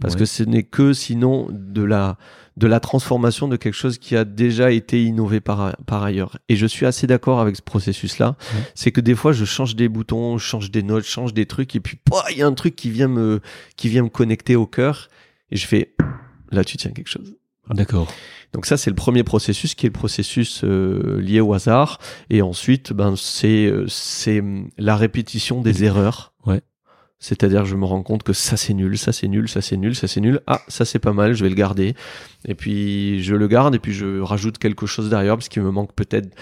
[0.00, 0.20] Parce Ouais.
[0.20, 2.16] que ce n'est que sinon de la,
[2.56, 6.38] de la transformation de quelque chose qui a déjà été innové par, par ailleurs.
[6.48, 8.36] Et je suis assez d'accord avec ce processus-là.
[8.74, 11.44] C'est que des fois, je change des boutons, je change des notes, je change des
[11.46, 11.98] trucs, et puis
[12.30, 13.40] il y a un truc qui vient me,
[13.76, 15.08] qui vient me connecter au cœur,
[15.50, 15.94] et je fais,
[16.50, 17.36] là, tu tiens quelque chose.
[17.70, 18.12] D'accord.
[18.52, 21.98] Donc ça, c'est le premier processus qui est le processus euh, lié au hasard.
[22.28, 26.34] Et ensuite, ben, c'est euh, c'est hum, la répétition des erreurs.
[26.44, 26.60] Ouais.
[27.18, 29.94] C'est-à-dire, je me rends compte que ça c'est nul, ça c'est nul, ça c'est nul,
[29.94, 30.40] ça c'est nul.
[30.46, 31.94] Ah, ça c'est pas mal, je vais le garder.
[32.46, 35.70] Et puis je le garde et puis je rajoute quelque chose derrière parce qu'il me
[35.70, 36.34] manque peut-être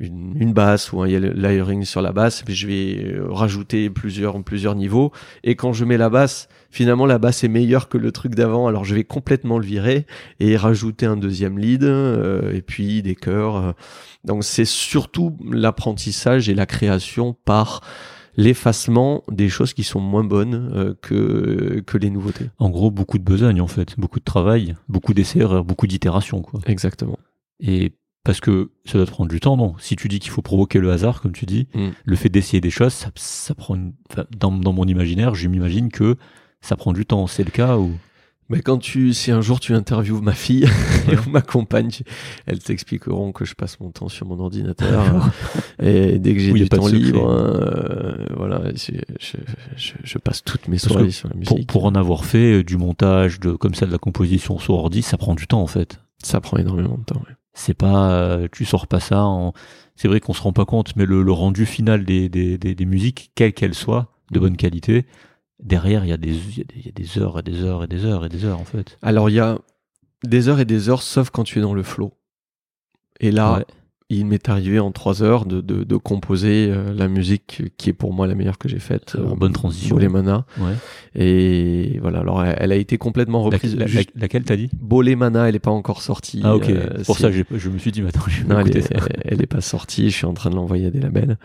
[0.00, 2.40] une, une basse ou un layering sur la basse.
[2.40, 5.12] Et puis je vais euh, rajouter plusieurs plusieurs niveaux.
[5.44, 8.66] Et quand je mets la basse, finalement la basse est meilleure que le truc d'avant.
[8.66, 10.06] Alors je vais complètement le virer
[10.40, 13.56] et rajouter un deuxième lead euh, et puis des chœurs.
[13.56, 13.72] euh.
[14.24, 17.80] Donc c'est surtout l'apprentissage et la création par
[18.36, 22.46] l'effacement des choses qui sont moins bonnes euh, que, que les nouveautés.
[22.58, 26.60] En gros, beaucoup de besogne en fait, beaucoup de travail, beaucoup d'essais-erreurs, beaucoup d'itérations quoi.
[26.66, 27.18] Exactement.
[27.60, 27.92] Et
[28.24, 29.74] parce que ça doit te prendre du temps, non?
[29.78, 31.88] Si tu dis qu'il faut provoquer le hasard, comme tu dis, Mm.
[32.04, 33.74] le fait d'essayer des choses, ça, ça prend.
[33.76, 36.16] une- enfin, dans, dans mon imaginaire, je m'imagine que
[36.64, 37.26] ça prend du temps.
[37.26, 37.92] C'est le cas ou?
[38.50, 40.68] Mais quand tu, si un jour tu interviews ma fille
[41.26, 41.90] ou ma compagne,
[42.44, 45.30] elles t'expliqueront que je passe mon temps sur mon ordinateur
[45.82, 49.36] et dès que j'ai Oui, du temps libre, euh, voilà, je, je,
[49.76, 51.66] je, je passe toutes mes Parce soirées sur la musique.
[51.66, 55.00] pour en avoir fait euh, du montage, de comme ça, de la composition sur ordi,
[55.00, 56.00] ça prend du temps en fait.
[56.22, 57.20] Ça prend énormément de temps.
[57.26, 57.34] ouais.
[57.54, 59.52] C'est pas, euh, tu sors pas ça en.
[59.96, 62.74] C'est vrai qu'on se rend pas compte, mais le, le rendu final des, des, des,
[62.74, 65.06] des musiques, quelles qu'elles soient, de bonne qualité,
[65.60, 67.42] derrière il y, a des, il y, a des- il y a des heures et
[67.42, 68.98] des heures et des heures et des heures en fait.
[69.02, 69.58] Alors il y a
[70.24, 72.12] des heures et des heures, sauf quand tu es dans le flow.
[73.20, 73.64] Et là, Ouais.
[74.10, 77.94] Il m'est arrivé en trois heures de, de, de composer euh, la musique qui est
[77.94, 79.16] pour moi la meilleure que j'ai faite.
[79.16, 79.96] En bonne transition.
[79.96, 80.44] Bolemana.
[80.58, 80.74] Ouais.
[81.14, 83.74] Et voilà, alors elle, elle a été complètement reprise.
[83.74, 84.68] La- la- juste- laquelle t'as dit?
[84.78, 86.40] Bolemana, elle est pas encore sortie.
[86.44, 86.68] Ah ok.
[86.68, 88.88] euh, Pour ça, je me suis dit, attends, je vais non, elle, est, ça.
[89.24, 90.10] elle est pas sortie.
[90.10, 91.38] Je suis en train de l'envoyer à des labels.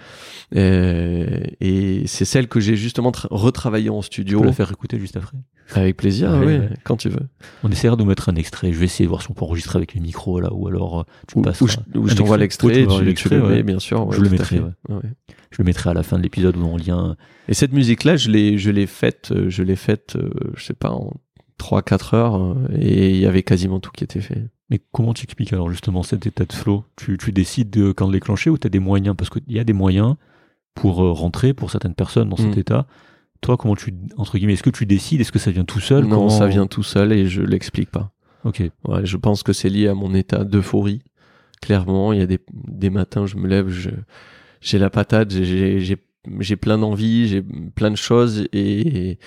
[0.55, 4.71] Euh, et c'est celle que j'ai justement tra- retravaillée en Tu studio peux la faire
[4.71, 5.37] écouter juste après?
[5.75, 6.31] avec plaisir.
[6.39, 6.69] Oui, ouais.
[6.83, 7.27] quand tu veux.
[7.63, 8.73] On essaiera de mettre un extrait.
[8.73, 11.01] Je vais essayer de voir si on peut enregistrer avec les micros là, ou alors
[11.01, 11.61] euh, tu me passes.
[11.61, 12.37] ou je, t'envoie
[12.67, 12.99] extrait.
[13.05, 13.63] Oui, tu tu, le ouais.
[13.63, 14.05] bien sûr.
[14.07, 14.71] ouais, Je le mettrai, ouais.
[15.51, 17.15] Je le mettrai à la fin de l'épisode ou en lien.
[17.47, 20.73] Et cette musique-là, je l'ai, je l'ai faite, euh, je l'ai faite, euh, je sais
[20.73, 21.13] pas, en
[21.59, 24.47] 3-4 heures, euh, et il y avait quasiment tout qui était fait.
[24.69, 26.83] Mais comment tu expliques alors justement cet état de flow?
[26.95, 29.15] Tu, tu décides de quand le déclencher ou tu as des moyens?
[29.17, 30.15] Parce qu'il y a des moyens
[30.75, 32.59] pour rentrer pour certaines personnes dans cet Mm.
[32.59, 32.87] état.
[33.41, 35.21] Toi, comment tu, entre guillemets, est-ce que tu décides?
[35.21, 36.03] Est-ce que ça vient tout seul?
[36.03, 38.11] Non, Comment- ça vient tout seul et je l'explique pas.
[38.43, 38.61] Ok.
[38.87, 41.01] Ouais, je pense que c'est lié à mon état d'euphorie.
[41.61, 43.89] Clairement, il y a des, des matins, je me lève, je,
[44.61, 45.97] j'ai la patate, j'ai- j'ai,
[46.55, 49.19] plein d'envie, j'ai plein de choses et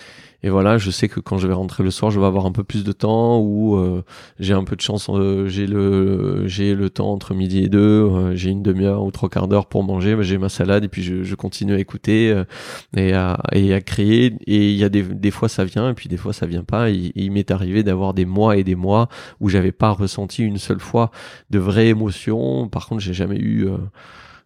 [0.51, 2.64] voilà, je sais que quand je vais rentrer le soir, je vais avoir un peu
[2.64, 4.03] plus de temps ou euh,
[4.40, 7.78] j'ai un peu de chance, euh, j'ai le, j'ai le temps entre midi et deux,
[7.78, 10.88] euh, j'ai une demi-heure ou trois quarts d'heure pour manger, bah, j'ai ma salade et
[10.88, 12.45] puis je, continue à écouter euh,
[12.97, 15.95] et à, et à créer et il y a des, des fois ça vient et
[15.95, 16.90] puis des fois ça vient pas.
[16.90, 19.09] Et, et il m'est arrivé d'avoir des mois et des mois
[19.40, 21.11] où j'avais pas ressenti une seule fois
[21.51, 22.68] de vraie émotion.
[22.68, 23.76] Par contre, j'ai jamais eu euh,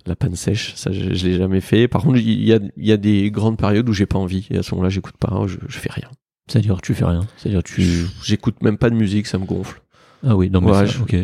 [0.07, 1.89] la panne sèche, ça je, je l'ai jamais fait.
[1.89, 4.47] Par contre, il y a, il y a des grandes périodes où j'ai pas envie
[4.51, 6.09] et à ce moment-là, j'écoute pas, je, je fais rien.
[6.49, 7.27] C'est-à-dire tu fais rien.
[7.37, 7.83] C'est-à-dire tu.
[8.23, 9.83] J'écoute même pas de musique, ça me gonfle.
[10.27, 11.17] Ah oui, mais Ouais, ça, ok.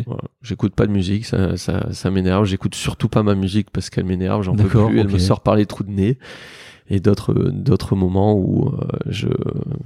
[0.42, 2.44] J'écoute pas de musique, ça, ça, ça m'énerve.
[2.44, 5.56] J'écoute surtout pas ma musique parce qu'elle m'énerve, j'en peux plus, elle me sort par
[5.56, 6.18] les trous de nez.
[6.88, 9.28] Et d'autres, d'autres moments où euh, je,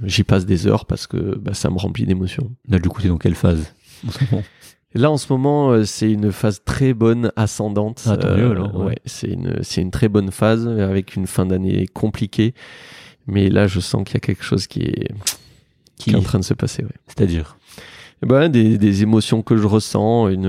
[0.03, 2.51] j'y passe des heures parce que bah, ça me remplit d'émotions.
[2.67, 3.73] Là, du coup, t'es dans quelle phase?
[4.93, 8.03] Là, en ce moment, euh, c'est une phase très bonne, ascendante.
[8.05, 8.85] Ah, tant mieux, alors, ouais.
[8.85, 12.53] ouais, c'est une, c'est une très bonne phase avec une fin d'année compliquée.
[13.27, 15.09] Mais là, je sens qu'il y a quelque chose qui est,
[15.97, 16.83] qui est en train de se passer.
[16.83, 16.89] Ouais.
[17.07, 17.56] C'est-à-dire?
[18.25, 20.29] Ben, des, des émotions que je ressens.
[20.29, 20.45] Une,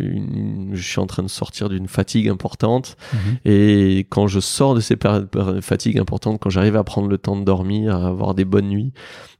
[0.00, 2.96] une- je suis en train de sortir d'une fatigue importante.
[3.44, 7.18] Et quand je sors de ces périodes de fatigue importantes, quand j'arrive à prendre le
[7.18, 8.92] temps de dormir, à avoir des bonnes nuits,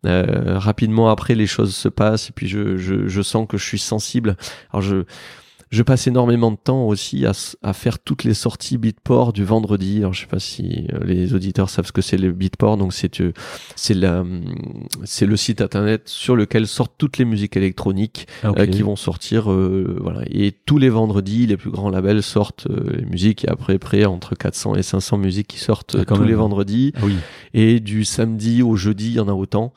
[0.06, 3.64] euh, rapidement après les choses se passent et puis je, je, je sens que je
[3.64, 4.36] suis sensible.
[4.70, 5.04] Alors je
[5.74, 9.98] je passe énormément de temps aussi à, faire toutes les sorties Beatport du vendredi.
[9.98, 12.76] Alors je sais pas si euh, les auditeurs savent ce que c'est le Beatport.
[12.76, 13.32] Donc c'est euh,
[13.74, 14.42] c'est la hum,
[15.04, 18.96] c'est le site internet sur lequel sortent toutes les musiques électroniques Ah, euh, qui vont
[18.96, 23.44] sortir euh, voilà et tous les vendredis les plus grands labels sortent euh, les musiques
[23.44, 26.28] et après près entre 400 et 500 musiques qui sortent Ah, tous même.
[26.28, 27.16] les vendredis Ah oui.
[27.52, 29.72] et du samedi au jeudi il y en a autant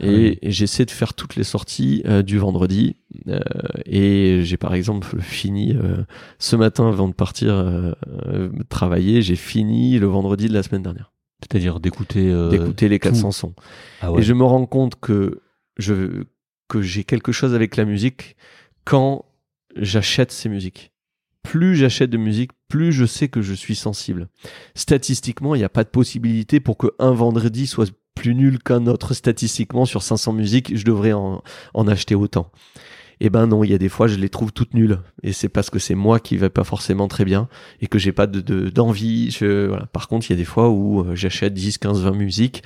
[0.00, 0.38] et, oui.
[0.42, 2.96] et j'essaie de faire toutes les sorties euh, du vendredi
[3.28, 3.40] Euh,
[3.86, 6.02] et j'ai par exemple fini euh,
[6.38, 7.92] ce matin avant de partir euh,
[8.26, 11.12] euh, travailler j'ai fini le vendredi de la semaine dernière
[11.42, 12.30] C'est-à-dire d'écouter.
[12.30, 13.08] euh, d'écouter les tout.
[13.10, 13.54] 400 sons
[14.00, 14.20] Ah ouais.
[14.20, 15.42] et je me rends compte que
[15.78, 16.24] je
[16.68, 18.34] que j'ai quelque chose avec la musique
[18.84, 19.26] quand
[19.76, 20.90] j'achète ces musiques.
[21.42, 24.28] Plus j'achète de musique, plus je sais que je suis sensible.
[24.74, 27.92] Statistiquement, il n'y a pas de possibilité pour que un vendredi soit
[28.22, 29.14] plus nul qu'un autre.
[29.14, 31.42] Statistiquement, sur 500 musiques, je devrais en,
[31.74, 32.50] en acheter autant.
[33.20, 34.98] Eh ben non, il y a des fois, je les trouve toutes nulles.
[35.22, 37.48] Et c'est parce que c'est moi qui vais pas forcément très bien
[37.80, 39.30] et que j'ai pas de, de- d'envie.
[39.30, 39.86] Je, voilà.
[39.86, 42.62] Par contre, il y a des fois où euh, j'achète 10, 15, 20 musiques.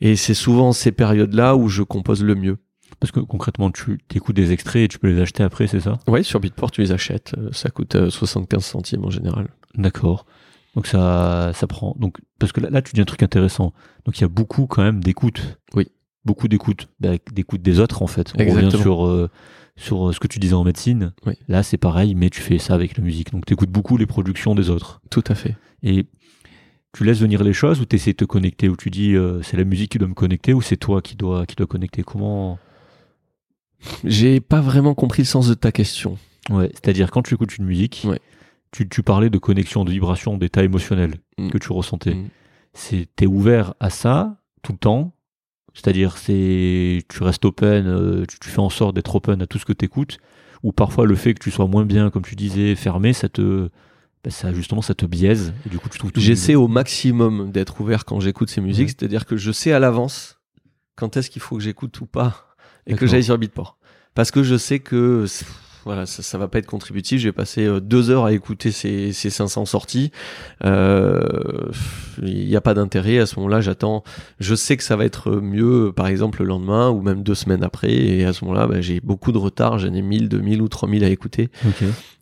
[0.00, 2.58] Et c'est souvent ces périodes-là où je compose le mieux.
[3.00, 5.98] Parce que concrètement, tu écoutes des extraits et tu peux les acheter après, c'est ça?
[6.06, 7.32] Ouais, sur Beatport, tu les achètes.
[7.38, 9.48] Euh, Ça coûte euh, 75 centimes en général.
[9.76, 10.26] D'accord.
[10.74, 11.96] Donc ça, ça prend.
[11.98, 13.72] Donc parce que là, là, tu dis un truc intéressant.
[14.04, 15.58] Donc il y a beaucoup quand même d'écoute.
[15.74, 15.88] Oui.
[16.24, 16.88] Beaucoup d'écoute.
[17.00, 18.32] Bah, d'écoute des autres en fait.
[18.36, 18.70] On Exactement.
[18.70, 19.30] revient sur euh,
[19.76, 21.12] sur euh, ce que tu disais en médecine.
[21.26, 21.34] Oui.
[21.48, 23.32] Là, c'est pareil, mais tu fais ça avec la musique.
[23.32, 25.00] Donc tu écoutes beaucoup les productions des autres.
[25.10, 25.56] Tout à fait.
[25.82, 26.06] Et
[26.92, 29.42] tu laisses venir les choses ou tu essaies de te connecter ou tu dis euh,
[29.42, 32.02] c'est la musique qui doit me connecter ou c'est toi qui dois qui doit connecter?
[32.02, 32.58] Comment?
[34.02, 36.18] J'ai pas vraiment compris le sens de ta question.
[36.50, 36.70] Ouais.
[36.72, 38.02] C'est-à-dire quand tu écoutes une musique.
[38.08, 38.20] Ouais.
[38.74, 41.50] Tu, tu parlais de connexion, de vibration, d'état émotionnel Mm.
[41.50, 42.14] que tu ressentais.
[42.14, 42.28] Mm.
[42.74, 45.14] c'est t'es ouvert à ça tout le temps?
[45.74, 49.58] C'est-à-dire c'est tu restes open euh, tu, tu fais en sorte d'être open à tout
[49.58, 50.18] ce que t'écoutes?
[50.62, 53.68] Ou parfois le fait que tu sois moins bien comme tu disais fermé ça te
[54.24, 57.80] bah, ça justement ça te biaise et du coup tu trouves J'essaie au maximum d'être
[57.80, 58.94] ouvert quand j'écoute ces musiques, Ouais.
[58.98, 60.40] c'est-à-dire que je sais à l'avance
[60.96, 62.54] quand est-ce qu'il faut que j'écoute ou pas
[62.86, 63.76] et que j'aille sur Beatport.
[64.14, 65.26] Parce que je sais que
[65.84, 67.20] voilà, ça, ça va pas être contributif.
[67.20, 70.10] Je vais passer euh, deux heures à écouter ces, ces 500 sorties.
[70.64, 71.68] Euh,
[72.22, 73.18] Il n'y a pas d'intérêt.
[73.18, 74.02] À ce moment-là, j'attends.
[74.40, 77.62] Je sais que ça va être mieux, par exemple, le lendemain ou même deux semaines
[77.64, 77.92] après.
[77.92, 79.78] Et à ce moment-là, bah, j'ai beaucoup de retard.
[79.78, 81.50] J'en ai 1000, 2000 ou 3000 à écouter.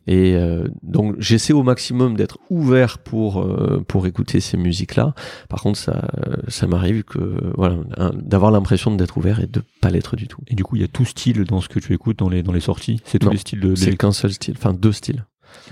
[0.06, 5.14] Et euh, donc j'essaie au maximum d'être ouvert pour euh, pour écouter ces musiques-là.
[5.48, 6.08] Par contre, ça
[6.48, 7.76] ça m'arrive que voilà
[8.14, 10.40] d'avoir l'impression d'être ouvert et de pas l'être du tout.
[10.48, 12.42] Et du coup, il y a tout style dans ce que tu écoutes dans les,
[12.42, 13.00] dans les sorties?
[13.04, 15.24] C'est tous Non, les styles de, C'est qu'un seul style, enfin deux styles.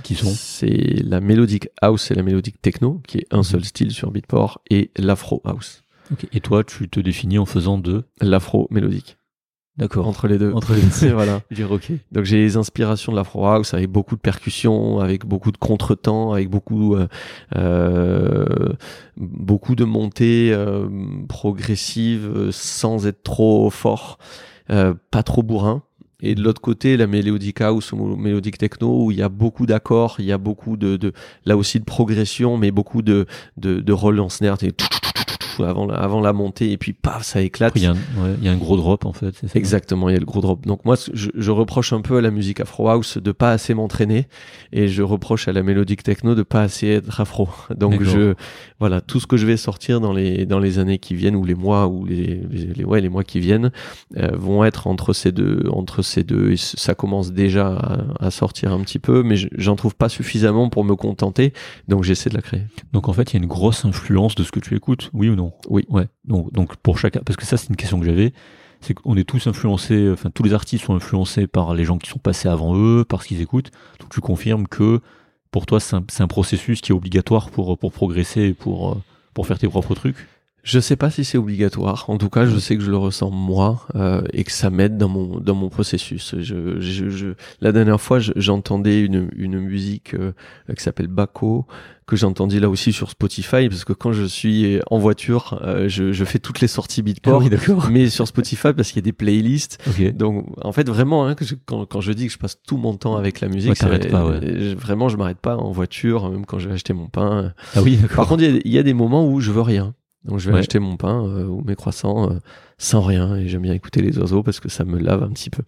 [0.04, 0.30] qui sont?
[0.30, 3.64] C'est la mélodique house et la mélodique techno, qui est un seul Mhm.
[3.66, 5.82] style sur Beatport, et l'afro house.
[6.32, 8.04] Et toi, tu te définis en faisant de.
[8.20, 9.16] l'afro mélodique.
[9.76, 10.06] D'accord.
[10.06, 10.52] Entre les deux.
[10.52, 11.08] Entre les deux.
[11.14, 11.40] voilà.
[11.50, 11.90] Dire ok.
[12.12, 16.32] Donc j'ai les inspirations de l'afro house avec beaucoup de percussions, avec beaucoup de contretemps,
[16.32, 17.06] avec beaucoup euh,
[17.56, 18.44] euh,
[19.16, 20.88] beaucoup de montées euh,
[21.28, 24.18] progressives sans être trop fort,
[24.70, 25.82] euh, pas trop bourrin.
[26.22, 29.64] Et de l'autre côté, la mélodique house ou mélodique techno où il y a beaucoup
[29.64, 31.14] d'accords, il y a beaucoup de, de
[31.46, 33.24] là aussi de progression, mais beaucoup de
[33.56, 35.19] de, de rôles en snare, t'es tout, tout, tout,
[35.60, 37.72] avant la, avant la montée et puis paf ça éclate.
[37.76, 39.34] Il y, a un- ouais, il y a un gros drop en fait.
[39.40, 40.66] c'est ça Exactement, il y a le gros drop.
[40.66, 43.74] Donc moi, je, je reproche un peu à la musique afro house de pas assez
[43.74, 44.26] m'entraîner
[44.72, 47.48] et je reproche à la mélodique techno de pas assez être afro.
[47.76, 48.34] Donc je,
[48.78, 51.44] voilà, tout ce que je vais sortir dans les dans les années qui viennent ou
[51.44, 53.70] les mois ou les les, les- ouais les mois qui viennent
[54.16, 56.52] euh, vont être entre ces deux entre ces deux.
[56.52, 57.68] Et ça commence déjà
[58.20, 61.52] à, à sortir un petit peu, mais je- j'en trouve pas suffisamment pour me contenter.
[61.88, 62.62] Donc j'essaie de la créer.
[62.92, 65.28] Donc en fait, il y a une grosse influence de ce que tu écoutes, oui
[65.28, 65.39] ou non?
[65.68, 65.84] Oui.
[65.88, 66.08] Ouais.
[66.24, 68.32] Donc, donc pour chacun, parce que ça c'est une question que j'avais,
[68.80, 72.08] c'est qu'on est tous influencés, enfin tous les artistes sont influencés par les gens qui
[72.10, 73.70] sont passés avant eux, par ce qu'ils écoutent.
[73.98, 75.00] Donc tu confirmes que
[75.50, 79.02] pour toi c'est un, processus qui est obligatoire pour pour progresser, et pour euh,
[79.34, 80.26] pour faire tes propres trucs?
[80.62, 82.04] Je sais pas si c'est obligatoire.
[82.08, 84.98] En tout cas, je sais que je le ressens moi euh, et que ça m'aide
[84.98, 86.34] dans mon dans mon processus.
[86.38, 90.32] Je, je, je- la dernière fois, je- j'entendais une une musique euh,
[90.76, 91.66] qui s'appelle Baco
[92.06, 95.88] que j'ai entendu là aussi sur Spotify parce que quand je suis en voiture, euh,
[95.88, 97.88] je, je fais toutes les sorties Beatport, d'accord.
[97.90, 99.78] mais sur Spotify parce qu'il y a des playlists.
[99.88, 100.12] Ok.
[100.16, 102.76] Donc, en fait, vraiment, hein, que je- quand, quand je dis que je passe tout
[102.78, 104.40] mon temps avec la musique, Ouais, pas, ouais.
[104.42, 107.52] je- vraiment, je m'arrête pas en voiture, même quand je vais acheter mon pain.
[107.76, 109.94] Ah oui, Par contre, il y y, a des moments où je veux rien.
[110.24, 110.58] Donc, je vais Ouais.
[110.60, 112.38] acheter mon pain euh, ou mes croissants euh,
[112.76, 115.48] sans rien et j'aime bien écouter les oiseaux parce que ça me lave un petit
[115.48, 115.62] peu.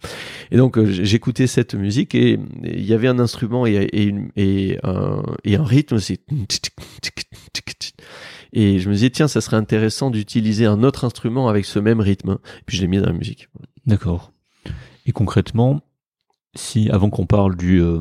[0.51, 4.29] Et donc, euh, j'écoutais cette musique et il y avait un instrument et, et, une-
[4.35, 6.19] et, un, et un rythme, c'est
[8.55, 11.99] et je me disais tiens, ça serait intéressant d'utiliser un autre instrument avec ce même
[11.99, 12.37] rythme.
[12.59, 13.49] Et puis je l'ai mis dans la musique.
[13.85, 14.31] D'accord.
[15.05, 15.81] Et concrètement,
[16.55, 17.99] si avant qu'on parle du, euh,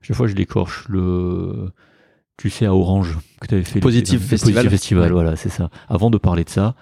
[0.00, 1.70] chaque fois je l'écorche le,
[2.36, 4.54] tu sais à Orange que tu avais fait Positive le Festival.
[4.54, 5.12] Positive Festival, Ouais.
[5.12, 5.70] voilà, c'est ça.
[5.88, 6.74] Avant de parler de ça,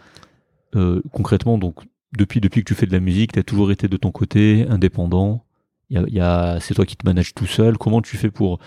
[0.76, 1.76] euh, concrètement, donc
[2.16, 4.66] depuis depuis que tu fais de la musique, tu as toujours été de ton côté,
[4.68, 5.44] indépendant.
[5.90, 7.76] Il y a, y a- c'est toi qui te manages tout seul.
[7.78, 8.58] Comment tu fais pour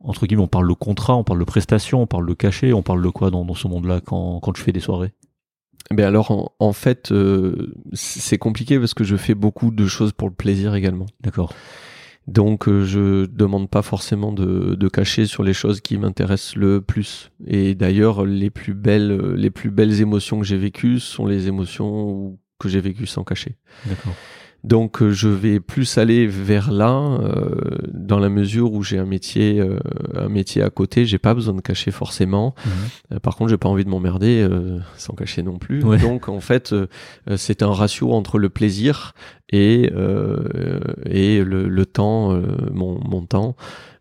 [0.00, 2.82] entre guillemets, on parle de contrat, on parle de prestations, on parle de cachet, on
[2.82, 5.12] parle de quoi dans, dans ce monde-là quand, quand tu fais des soirées?
[5.90, 10.12] Ben alors en, en fait euh, c'est compliqué parce que je fais beaucoup de choses
[10.12, 11.06] pour le plaisir également.
[11.22, 11.52] D'accord.
[12.26, 16.80] Donc euh, je demande pas forcément de, de cacher sur les choses qui m'intéressent le
[16.80, 17.30] plus.
[17.46, 21.46] Et d'ailleurs les plus belles euh, les plus belles émotions que j'ai vécues sont les
[21.46, 23.56] émotions que j'ai vécues sans cacher.
[23.86, 24.14] D'accord.
[24.66, 27.54] Donc euh, je vais plus aller vers là euh,
[27.92, 29.78] dans la mesure où j'ai un métier euh,
[30.14, 32.54] un métier à côté, j'ai pas besoin de cacher forcément.
[32.64, 32.72] Mhm.
[33.12, 35.84] Euh, Par contre, j'ai pas envie de m'emmerder euh, sans cacher non plus.
[35.84, 35.98] Ouais.
[35.98, 36.74] Donc, en fait,
[37.36, 39.14] c'est un ratio entre le plaisir
[39.50, 42.42] et euh, et le, le temps, euh,
[42.72, 43.56] mon, mon temps.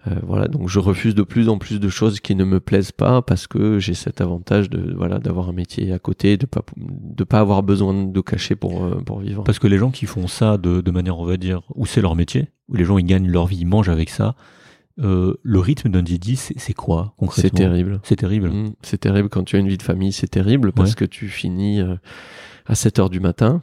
[0.08, 0.48] Euh, voilà.
[0.48, 3.48] Donc, je refuse de plus en plus de choses qui ne me plaisent pas parce
[3.48, 7.40] que j'ai cet avantage de voilà d'avoir un métier à côté, de pas de pas
[7.40, 9.44] avoir besoin de cacher pour euh, pour vivre.
[9.44, 12.02] Parce que les gens qui font ça de, de manière, on va dire, où c'est
[12.02, 14.36] leur métier, où les gens ils gagnent leur vie, ils mangent avec ça,
[15.02, 17.50] euh, le rythme d'un DJ, c'est quoi concrètement?
[17.50, 18.00] C'est terrible.
[18.04, 18.50] C'est terrible.
[18.50, 20.96] Mm, C'est terrible quand tu as une vie de famille, c'est terrible parce Ouais.
[20.96, 21.82] que tu finis
[22.68, 23.62] à 7 heures du matin.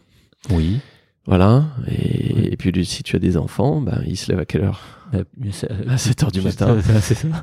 [0.50, 0.78] Oui.
[1.26, 1.66] Voilà.
[1.88, 2.48] Et, Ouais.
[2.52, 4.80] et puis si tu as des enfants, ben, ils se lèvent à quelle heure?
[5.88, 6.78] À 7 heures du matin.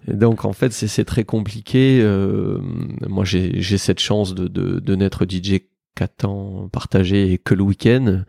[0.08, 2.00] Et Donc en fait, c'est très compliqué.
[2.02, 2.60] Euh,
[3.08, 5.60] moi, j'ai cette chance de, de, de n'être DJ
[5.96, 8.24] qu'à temps partagé et que le week-end.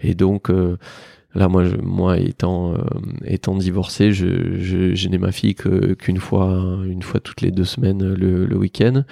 [0.00, 0.76] Et donc euh,
[1.34, 2.78] là, moi, je, moi étant euh,
[3.24, 7.50] étant divorcé, je, je, je n'ai ma fille que qu'une fois une fois toutes les
[7.50, 9.04] deux semaines le, le week-end.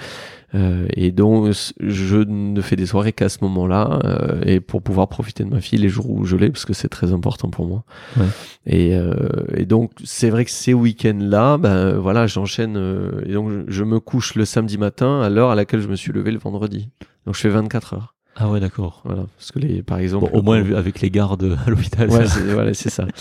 [0.55, 1.51] Euh, et donc
[1.81, 5.63] je ne fais des soirées qu'à ce moment-là euh, et pour pouvoir profiter de ma
[5.63, 7.85] fille les jours où je l'ai parce que c'est très important pour moi.
[8.19, 8.27] Ouais.
[8.67, 9.15] Et, euh,
[9.55, 13.85] et donc c'est vrai que ces week-ends-là, ben voilà, j'enchaîne euh, et donc je, je
[13.85, 16.91] me couche le samedi matin à l'heure à laquelle je me suis levé le vendredi.
[17.25, 18.15] Donc je fais 24 heures.
[18.37, 19.03] Ah ouais, d'accord.
[19.05, 22.09] Voilà, parce que les par exemple Bon, au moins avec les gardes à l'hôpital.
[22.11, 23.07] Ouais, ça- c'est voilà, c'est ça.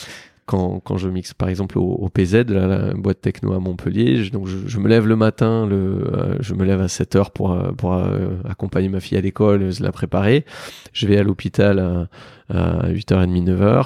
[0.47, 4.21] Quand, quand je mixe par exemple au, au PZ, là, la boîte techno à Montpellier,
[4.23, 5.75] je, donc je, je me lève le matin, le,
[6.11, 9.21] euh, je me lève à 7 heures pour, euh, pour euh, accompagner ma fille à
[9.21, 10.43] l'école, euh, la préparer.
[10.91, 12.07] Je vais à l'hôpital à,
[12.53, 13.85] à 8h30, 9h.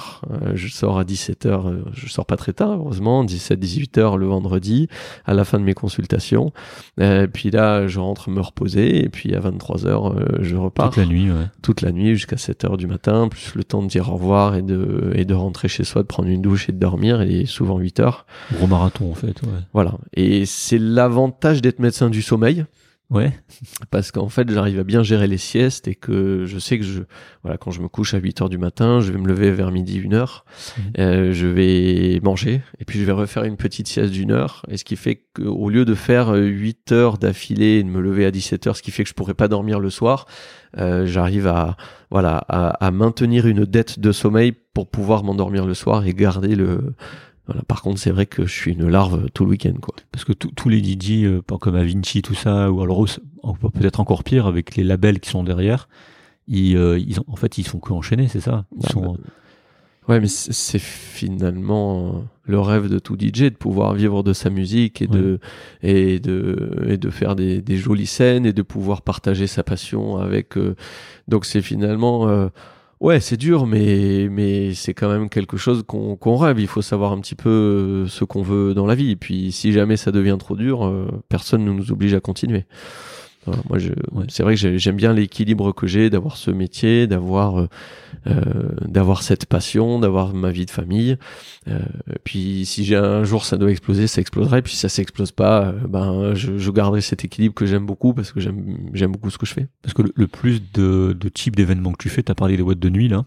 [0.54, 4.88] je sors à 17h, je sors pas très tard, heureusement, 17, 18h le vendredi,
[5.24, 6.52] à la fin de mes consultations.
[7.00, 10.90] Et puis là, je rentre me reposer, et puis à 23h, je repars.
[10.90, 11.46] Toute la nuit, ouais.
[11.62, 14.62] Toute la nuit jusqu'à 7h du matin, plus le temps de dire au revoir et
[14.62, 17.78] de, et de rentrer chez soi, de prendre une douche et de dormir, et souvent
[17.78, 18.26] 8 heures.
[18.52, 19.60] Gros marathon, en fait, ouais.
[19.72, 19.94] Voilà.
[20.14, 22.64] Et c'est l'avantage d'être médecin du sommeil.
[23.08, 23.32] Ouais.
[23.92, 27.02] Parce qu'en fait, j'arrive à bien gérer les siestes et que je sais que je,
[27.44, 29.70] voilà, quand je me couche à 8 heures du matin, je vais me lever vers
[29.70, 30.44] midi, une heure,
[30.76, 30.82] Mhm.
[30.98, 34.62] euh, je vais manger et puis je vais refaire une petite sieste d'une heure.
[34.68, 38.00] Et ce qui fait qu'au lieu de faire euh, 8 heures d'affilée et de me
[38.00, 40.26] lever à 17 heures, ce qui fait que je pourrais pas dormir le soir,
[40.78, 41.76] euh, j'arrive à,
[42.10, 46.54] voilà, à, à maintenir une dette de sommeil pour pouvoir m'endormir le soir et garder
[46.56, 46.92] le,
[47.46, 47.62] voilà.
[47.62, 49.94] Par contre, c'est vrai que je suis une larve tout le week-end, quoi.
[50.12, 53.04] Parce que tous les DJ, euh, pas comme Avinci, tout ça, ou alors
[53.72, 55.88] peut-être encore pire avec les labels qui sont derrière,
[56.48, 58.64] ils, euh, ils ont- en fait, ils font que enchaîner, c'est ça?
[58.76, 59.18] Ils Ah, sont, bah,
[60.08, 64.32] Ouais, mais c'est c'est finalement euh, le rêve de tout DJ de pouvoir vivre de
[64.32, 65.40] sa musique et de
[65.82, 70.18] et de et de faire des, des jolies scènes et de pouvoir partager sa passion
[70.18, 70.56] avec.
[70.56, 70.76] euh,
[71.26, 72.48] donc c'est finalement euh,
[73.00, 76.58] ouais, c'est dur, mais mais c'est quand même quelque chose qu'on rêve.
[76.60, 79.10] Il faut savoir un petit peu euh, ce qu'on veut dans la vie.
[79.10, 82.64] Et puis si jamais ça devient trop dur, euh, personne ne nous oblige à continuer.
[83.46, 84.24] Voilà, moi, je, Ouais.
[84.28, 87.66] c'est vrai que j'ai- j'aime bien l'équilibre que j'ai, d'avoir ce métier, d'avoir euh,
[88.26, 88.42] euh,
[88.86, 91.16] d'avoir cette passion, d'avoir ma vie de famille.
[91.68, 91.78] Euh,
[92.24, 94.62] puis si j'ai un jour ça doit exploser, ça exploserait.
[94.62, 98.32] Puis si ça s'explose pas, ben je, je garderai cet équilibre que j'aime beaucoup parce
[98.32, 99.68] que j'aime j'aime beaucoup ce que je fais.
[99.82, 102.62] parce que le, le plus de, de types d'événements que tu fais, t'as parlé des
[102.64, 103.26] boîtes de nuit là.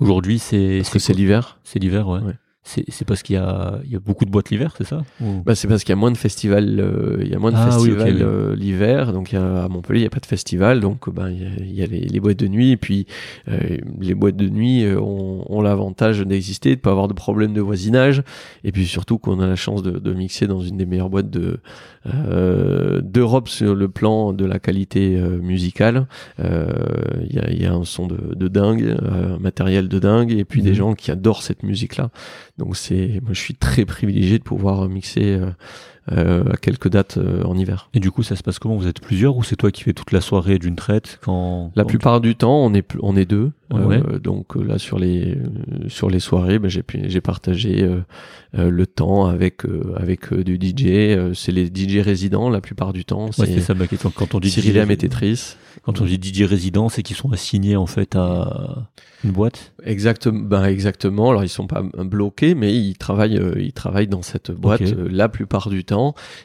[0.00, 1.58] Aujourd'hui, c'est Parce que c'est l'hiver.
[1.64, 2.20] C'est l'hiver, ouais.
[2.20, 2.34] Ouais.
[2.64, 5.02] C'est c'est parce qu'il y a, il y a beaucoup de boîtes l'hiver, c'est ça
[5.20, 7.50] Ou- Bah, c'est parce qu'il y a moins de festivals, euh, il y a moins
[7.50, 8.22] de Ah oui, festivals oui.
[8.22, 11.12] euh, l'hiver, donc il y a, à Montpellier il y a pas de festival, donc
[11.12, 13.06] ben il y a, il y a les, les boîtes de nuit, et puis
[13.48, 17.52] euh, les boîtes de nuit euh, ont, ont l'avantage d'exister, de pas avoir de problème
[17.52, 18.22] de voisinage,
[18.62, 21.30] et puis surtout qu'on a la chance de, de mixer dans une des meilleures boîtes
[21.30, 21.58] de
[22.06, 26.06] euh, d'Europe sur le plan de la qualité musicale.
[26.40, 26.66] Euh,
[27.28, 30.44] Il y, a, y a un son de, de dingue, un matériel de dingue, et
[30.44, 30.76] puis des Mhm.
[30.76, 32.10] gens qui adorent cette musique-là.
[32.58, 35.50] Donc c'est, moi je suis très privilégié de pouvoir mixer euh,
[36.08, 37.88] à quelques dates euh, en hiver.
[37.94, 38.76] Et du coup, ça se passe comment?
[38.76, 41.82] Vous êtes plusieurs ou c'est toi qui fais toute la soirée d'une traite quand La
[41.84, 43.52] quand- plupart du temps, on est on est deux.
[43.72, 47.82] Ouais, Euh, donc euh, là sur les euh, sur les soirées, ben, j'ai j'ai partagé
[47.82, 48.00] euh,
[48.58, 50.84] euh, le temps avec euh, avec euh, du DJ.
[50.88, 53.26] Euh, c'est les DJ résidents la plupart du temps.
[53.38, 54.10] Ouais, c'est ça ma question.
[54.14, 55.54] Quand on dit Cyril DJ et Tetris.
[55.84, 58.88] Quand on dit DJ résident, c'est qu'ils sont assignés en fait à
[59.24, 59.72] une boîte?
[59.84, 61.30] Exactement, ben exactement.
[61.30, 65.08] Alors ils sont pas bloqués, mais ils travaillent, euh, ils travaillent dans cette boîte euh,
[65.10, 65.91] la plupart du temps,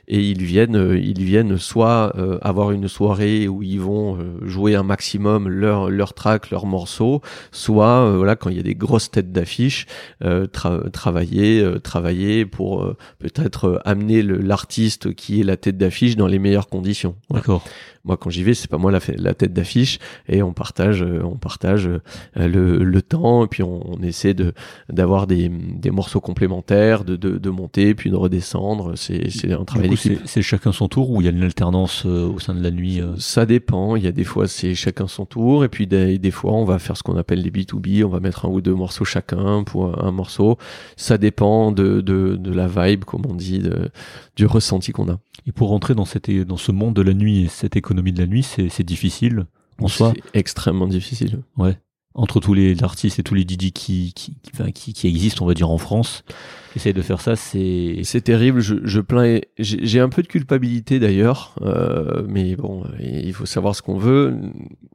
[0.08, 4.40] et ils viennent, euh, ils viennent soit euh, avoir une soirée où ils vont euh,
[4.46, 7.22] jouer un maximum leur leur track, leurs morceaux,
[7.52, 9.86] soit voilà quand il y a des grosses têtes d'affiche,
[10.22, 16.68] tra- travailler, travailler pour peut-être amener l'artiste qui est la tête d'affiche dans les meilleures
[16.68, 17.16] conditions.
[17.30, 17.64] D'accord.
[18.08, 21.22] Moi, quand j'y vais, c'est pas moi la, la tête d'affiche et on partage, euh,
[21.24, 22.00] on partage euh,
[22.36, 24.54] le, le temps et puis on, on essaie de
[24.90, 28.98] d'avoir des, des morceaux complémentaires, de, de, de monter puis de redescendre.
[28.98, 30.20] C'est c'est un travail d'équipe.
[30.26, 32.72] c'est chacun son tour ou il y a une alternance euh, au sein de la
[32.72, 33.96] nuit Ça dépend.
[33.96, 36.66] Il y a des fois c'est chacun son tour et puis des, des fois on
[36.66, 38.04] va faire ce qu'on appelle les B2B.
[38.04, 40.58] On va mettre un ou deux morceaux chacun pour un morceau.
[40.96, 43.90] Ça dépend de, de, de la vibe, comme on dit, de,
[44.36, 45.18] du ressenti qu'on a.
[45.48, 48.20] Et pour rentrer dans, cette, dans ce monde de la nuit et cette économie de
[48.20, 49.46] la nuit, c'est difficile
[49.82, 50.14] en soi.
[50.16, 51.42] C'est extrêmement difficile.
[51.58, 51.78] Ouais.
[52.14, 55.70] Entre tous les artistes et tous les DJ qui, qui, qui, existent, on va dire,
[55.70, 56.24] en France,
[56.72, 58.00] qui essayent de faire ça, c'est.
[58.02, 59.40] C'est terrible, je, je plains.
[59.60, 64.00] J'ai j'ai un peu de culpabilité d'ailleurs, euh, mais bon, il faut savoir ce qu'on
[64.00, 64.36] veut.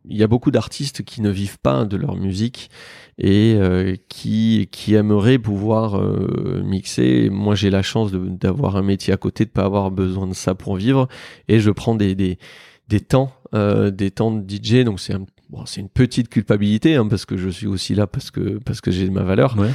[0.08, 2.70] Il y a beaucoup d'artistes qui ne vivent pas de leur musique
[3.18, 7.30] et euh, qui qui aimeraient pouvoir euh, mixer.
[7.30, 10.56] Moi, j'ai la chance d'avoir un métier à côté, de pas avoir besoin de ça
[10.56, 11.06] pour vivre,
[11.46, 12.38] et je prends des des,
[12.92, 14.84] des temps, euh, des temps de DJ.
[14.84, 18.06] Donc c'est un Bon, c'est une petite culpabilité hein, parce que je suis aussi là
[18.06, 19.54] parce que parce que j'ai ma valeur.
[19.58, 19.68] Ouais.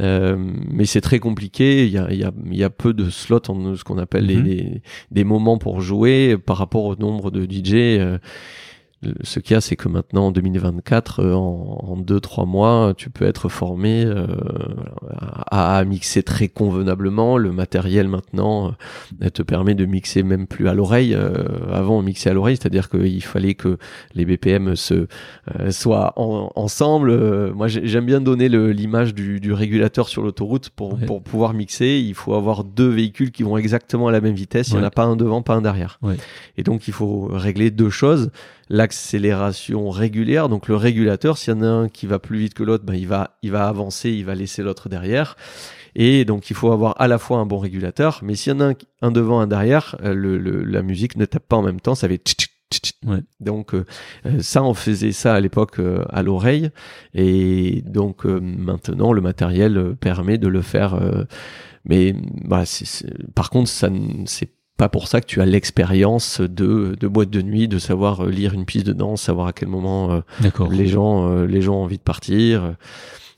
[0.00, 0.36] Euh,
[0.72, 1.86] mais c'est très compliqué.
[1.86, 3.98] Il y a, il y, a, il y a peu de slots, en ce qu'on
[3.98, 4.42] appelle Mhm.
[4.44, 7.74] les, des moments pour jouer par rapport au nombre de DJ.
[7.74, 8.18] euh,
[9.22, 12.92] ce qu'il y a, c'est que maintenant, en 2024, euh, en, en deux, trois mois,
[12.96, 14.26] tu peux être formé euh,
[15.50, 17.38] à, à mixer très convenablement.
[17.38, 18.74] Le matériel, maintenant,
[19.22, 21.16] euh, te permet de mixer même plus à l'oreille.
[21.72, 23.78] Avant, on mixait à l'oreille, c'est-à-dire qu'il fallait que
[24.14, 25.06] les BPM se
[25.70, 27.52] soient en- ensemble.
[27.54, 30.70] Moi, j'ai- j'aime bien donner l'image du, du régulateur sur l'autoroute.
[30.70, 31.06] Pour, Ouais.
[31.06, 34.68] pour pouvoir mixer, il faut avoir deux véhicules qui vont exactement à la même vitesse.
[34.68, 35.98] Il n'y en a pas un devant, pas un derrière.
[36.02, 36.16] Ouais.
[36.56, 38.30] Et donc, il faut régler deux choses
[38.70, 40.48] l'accélération régulière.
[40.48, 42.94] Donc le régulateur, s'il y en a un qui va plus vite que l'autre, ben,
[42.94, 45.36] il, va, il va avancer, il va laisser l'autre derrière.
[45.96, 48.60] Et donc il faut avoir à la fois un bon régulateur, mais s'il y en
[48.60, 51.62] a un, un devant, un derrière, euh, le, le, la musique ne tape pas en
[51.62, 52.22] même temps, ça fait
[53.04, 53.18] Ouais.
[53.40, 53.84] donc euh,
[54.26, 56.70] euh, ça, on faisait ça à l'époque euh, à l'oreille,
[57.14, 60.94] et donc euh, maintenant le matériel euh, permet de le faire.
[60.94, 61.24] euh,
[61.84, 62.14] mais
[62.44, 63.04] voilà, c'est-
[63.34, 63.88] par contre, ça,
[64.26, 64.50] c'est
[64.80, 68.30] pas pour ça que tu as l'expérience de, de boîte de nuit, de savoir euh,
[68.30, 70.20] lire une piste de danse, savoir à quel moment euh,
[70.70, 72.76] les gens, euh, les gens ont envie de partir.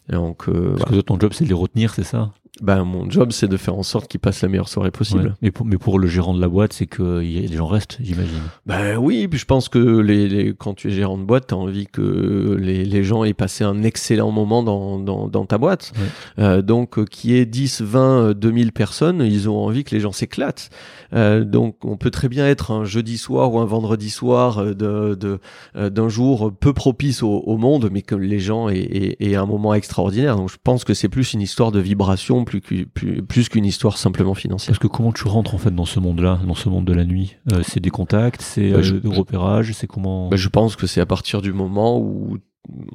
[0.09, 2.31] Donc, euh, Parce que ton job, c'est de les retenir, c'est ça?
[2.61, 5.25] Ben, mon job, c'est de faire en sorte qu'ils passent la meilleure soirée possible.
[5.29, 5.33] Ouais.
[5.41, 8.43] Mais, pour, mais pour le gérant de la boîte, c'est que les gens restent, j'imagine.
[8.67, 11.55] Ben oui, puis je pense que les, les- quand tu es gérant de boîte, tu
[11.55, 15.57] as envie que les, les gens aient passé un excellent moment dans, dans, dans ta
[15.57, 15.93] boîte.
[15.97, 16.45] Ouais.
[16.45, 20.01] Euh, donc, euh, qui est 10, 20, euh, 2000 personnes, ils ont envie que les
[20.01, 20.69] gens s'éclatent.
[21.15, 24.75] Euh, donc, on peut très bien être un jeudi soir ou un vendredi soir euh,
[24.75, 25.39] de, de,
[25.77, 29.37] euh, d'un jour peu propice au, au monde, mais que les gens aient, aient- aient
[29.37, 30.37] un moment extraordinaire.
[30.37, 33.65] Donc, je pense que c'est plus une histoire de vibration plus, qu'u- plus, plus qu'une
[33.65, 34.69] histoire simplement financière.
[34.73, 37.05] Parce que comment tu rentres en fait dans ce monde-là, dans ce monde de la
[37.05, 37.37] nuit?
[37.53, 40.29] Euh, C'est des contacts, c'est Bah, euh, repérage, c'est comment?
[40.29, 42.39] Bah, je pense que c'est à partir du moment où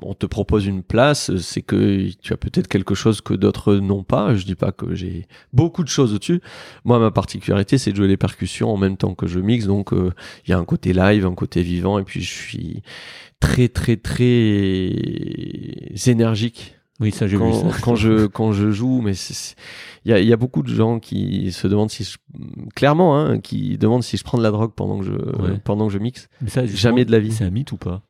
[0.01, 4.03] on te propose une place, c'est que tu as peut-être quelque chose que d'autres n'ont
[4.03, 4.33] pas.
[4.33, 6.39] Je dis pas que j'ai beaucoup de choses au-dessus.
[6.85, 9.65] Moi, ma particularité, c'est de jouer les percussions en même temps que je mixe.
[9.67, 10.11] Donc, euh,
[10.45, 12.81] il y a un côté live, un côté vivant, et puis je suis
[13.41, 14.89] très, très, très
[16.07, 17.67] énergique Oui, ça j'ai vu ça.
[17.83, 19.13] quand je quand je joue mais
[20.05, 22.17] il y a, il y a beaucoup de gens qui se demandent si je,
[22.75, 25.59] clairement hein, qui demandent si je prends de la drogue pendant que je Ouais.
[25.63, 27.31] pendant que je mixe Mais ça, jamais de la vie.
[27.31, 28.01] C'est un mythe ou pas?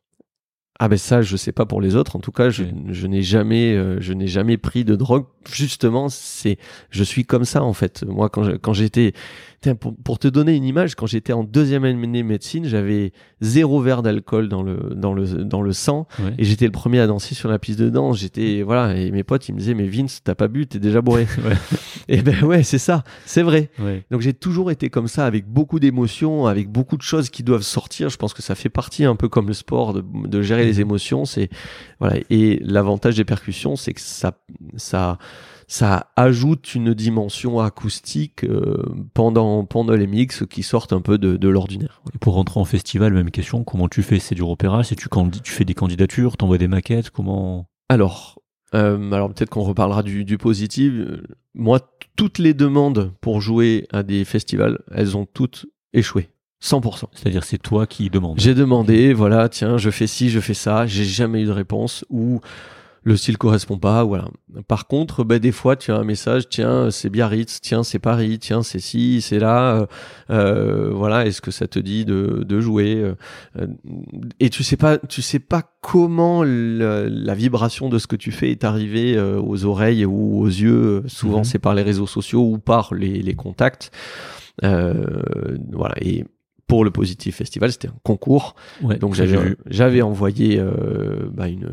[0.79, 3.23] Ah ben ça je sais pas pour les autres en tout cas je, je n'ai
[3.23, 6.59] jamais euh, je n'ai jamais pris de drogue justement c'est
[6.91, 9.13] je suis comme ça en fait moi quand je- quand j'étais
[9.79, 14.03] pour, pour te donner une image quand j'étais en deuxième année médecine j'avais zéro verre
[14.03, 16.33] d'alcool dans le dans le dans le sang Ouais.
[16.37, 19.23] et j'étais le premier à danser sur la piste de danse j'étais voilà et mes
[19.23, 21.55] potes ils me disaient mais Vince t'as pas bu t'es déjà bourré Ouais.
[22.07, 24.05] et ben ouais c'est ça c'est vrai Ouais.
[24.11, 27.61] donc j'ai toujours été comme ça, avec beaucoup d'émotions, avec beaucoup de choses qui doivent
[27.63, 28.09] sortir.
[28.09, 30.79] Je pense que ça fait partie un peu comme le sport de, de gérer les
[30.79, 31.25] émotions.
[31.25, 31.49] C'est
[31.99, 32.17] voilà.
[32.29, 34.37] Et l'avantage des percussions, c'est que ça
[34.75, 35.17] ça
[35.67, 38.81] ça ajoute une dimension acoustique euh,
[39.13, 42.01] pendant pendant les mix qui sortent un peu de, de l'ordinaire.
[42.15, 44.19] Et pour rentrer en festival, même question, comment tu fais?
[44.19, 45.09] C'est du repérage C'est tu,
[45.43, 47.67] tu fais des candidatures, t'envoies des maquettes Comment?
[47.89, 48.39] Alors,
[48.75, 50.93] euh, alors peut-être qu'on reparlera du, du positif.
[50.93, 51.79] Euh, Moi,
[52.15, 56.29] toutes les demandes pour jouer à des festivals, elles ont toutes échoué,
[56.63, 57.05] 100%.
[57.13, 58.39] C'est-à-dire c'est toi qui demandes.
[58.39, 62.05] J'ai demandé, voilà, tiens, je fais ci, je fais ça, j'ai jamais eu de réponse
[62.09, 62.39] ou
[63.07, 64.25] le style correspond pas, voilà.
[64.67, 68.37] Par contre, ben, des fois, tu as un message, tiens, c'est Biarritz, tiens, c'est Paris,
[68.37, 69.85] tiens, c'est ci, c'est là, euh,
[70.29, 73.15] euh, voilà, est-ce que ça te dit de, de jouer euh,
[73.59, 73.67] euh,
[74.41, 78.31] Et tu sais pas, tu sais pas comment le- la vibration de ce que tu
[78.33, 81.03] fais est arrivée euh, aux oreilles ou aux yeux.
[81.07, 81.43] Souvent, Mhm.
[81.45, 83.89] c'est par les réseaux sociaux ou par les, les contacts.
[84.63, 85.21] Euh,
[85.71, 86.25] voilà, et
[86.67, 88.55] pour le Positif Festival, c'était un concours.
[88.81, 89.15] Ouais, Donc
[89.69, 91.69] j'avais envoyé euh, bah, une,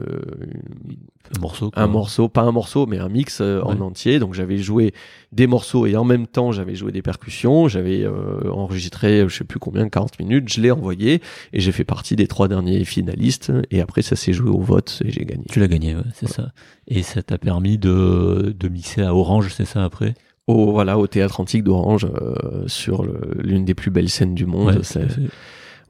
[0.89, 0.97] une-
[1.37, 1.71] un morceau.
[1.71, 1.83] quoi.
[1.83, 4.19] un morceau, pas un morceau, mais un mix euh, en entier.
[4.19, 4.93] Donc j'avais joué
[5.33, 7.67] des morceaux et en même temps j'avais joué des percussions.
[7.67, 10.53] J'avais euh, enregistré, je sais plus combien, 40 minutes.
[10.53, 11.23] Je l'ai envoyé
[11.53, 13.51] et j'ai fait partie des trois derniers finalistes.
[13.71, 15.45] Et après ça s'est joué au vote et j'ai gagné.
[15.51, 16.53] Tu l'as gagné, ouais, c'est ça.
[16.87, 20.15] Et ça t'a permis de, de mixer à Orange, c'est ça après?
[20.47, 23.05] Au voilà au théâtre antique d'Orange euh, sur
[23.39, 24.75] l'une des plus belles scènes du monde.
[24.75, 25.07] Ouais, C'est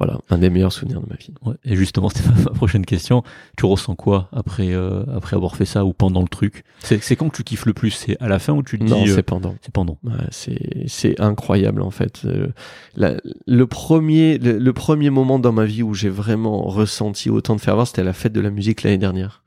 [0.00, 1.30] voilà un des meilleurs souvenirs de ma vie.
[1.44, 1.54] Ouais.
[1.64, 3.22] Et justement, c'était ma, prochaine question.
[3.56, 6.64] Tu ressens quoi après, euh, après avoir fait ça ou pendant le truc?
[6.80, 7.90] C'est quand que tu kiffes le plus?
[7.90, 9.10] C'est à la fin où tu te Non, dis.
[9.10, 9.54] euh, c'est pendant.
[9.62, 9.98] c'est pendant?
[10.04, 12.22] Ouais, c'est c'est incroyable en fait.
[12.24, 12.48] Euh,
[12.96, 13.14] la-
[13.46, 17.60] le premier le, le premier moment dans ma vie où j'ai vraiment ressenti autant de
[17.60, 19.42] ferveur, c'était à la fête de la musique l'année dernière.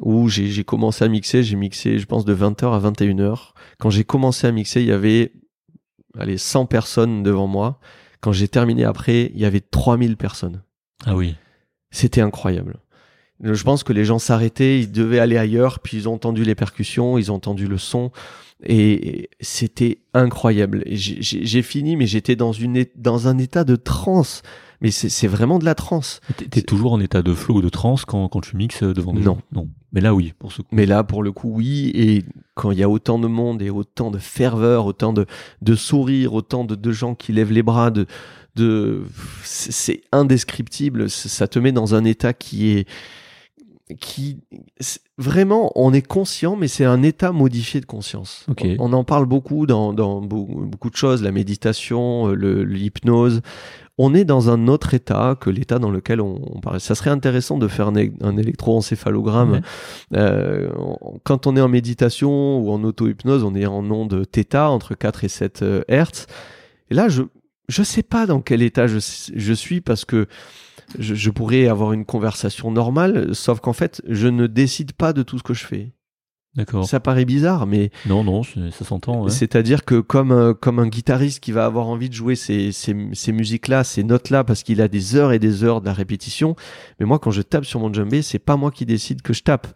[0.00, 3.52] Où j'ai commencé à mixer, j'ai mixé je pense de 20h à 21h.
[3.78, 5.32] Quand j'ai commencé à mixer, il y avait
[6.18, 7.78] allez 100 personnes devant moi.
[8.20, 10.62] Quand j'ai terminé après, il y avait 3000 personnes.
[11.06, 11.36] Ah oui.
[11.90, 12.78] C'était incroyable.
[13.42, 16.54] Je pense que les gens s'arrêtaient, ils devaient aller ailleurs, puis ils ont entendu les
[16.54, 18.10] percussions, ils ont entendu le son,
[18.62, 20.82] et c'était incroyable.
[20.86, 24.42] J'ai fini, mais j'étais dans, une dans un état de transe.
[24.82, 26.20] Mais c'est vraiment de la transe.
[26.50, 29.20] T'es- toujours en état de flow ou de transe quand, quand tu mixes devant des
[29.20, 29.34] Non.
[29.34, 29.38] gens?
[29.52, 29.68] Non.
[29.92, 30.68] Mais là, oui, pour ce coup.
[30.72, 31.90] Mais là, pour le coup, oui.
[31.94, 32.24] Et
[32.54, 35.26] quand il y a autant de monde et autant de ferveur, autant de,
[35.60, 38.06] de sourires, autant de, de gens qui lèvent les bras, de,
[38.56, 39.02] de,
[39.42, 41.10] c'est indescriptible.
[41.10, 42.88] Ça te met dans un état qui est,
[44.00, 44.38] qui,
[45.18, 48.46] vraiment, on est conscient, mais c'est un état modifié de conscience.
[48.48, 53.40] On, on en parle beaucoup dans, dans beaucoup, de choses, la méditation, euh, l'hypnose.
[54.02, 56.80] On est dans un autre état que l'état dans lequel on, on parle.
[56.80, 59.52] Ça serait intéressant de faire un, électroencéphalogramme.
[59.52, 59.60] Ouais.
[60.16, 64.56] Euh, on- quand on est en méditation ou en auto-hypnose, on est en onde θ
[64.56, 66.26] entre 4 et 7 euh, Hertz.
[66.90, 67.22] Et là, je
[67.68, 68.98] je sais pas dans quel état je,
[69.36, 70.26] je suis parce que
[70.98, 75.22] je, je pourrais avoir une conversation normale, sauf qu'en fait, je ne décide pas de
[75.22, 75.92] tout ce que je fais.
[76.56, 76.84] D'accord.
[76.84, 79.22] Ça paraît bizarre, mais Non, non, ça s'entend.
[79.22, 79.30] ouais.
[79.30, 82.96] c'est-à-dire que comme, un- comme un guitariste qui va avoir envie de jouer ces, ces,
[83.12, 86.56] ces musiques-là, ces notes-là, parce qu'il a des heures et des heures de la répétition,
[86.98, 89.42] mais moi, quand je tape sur mon djembé, c'est pas moi qui décide que je
[89.44, 89.68] tape.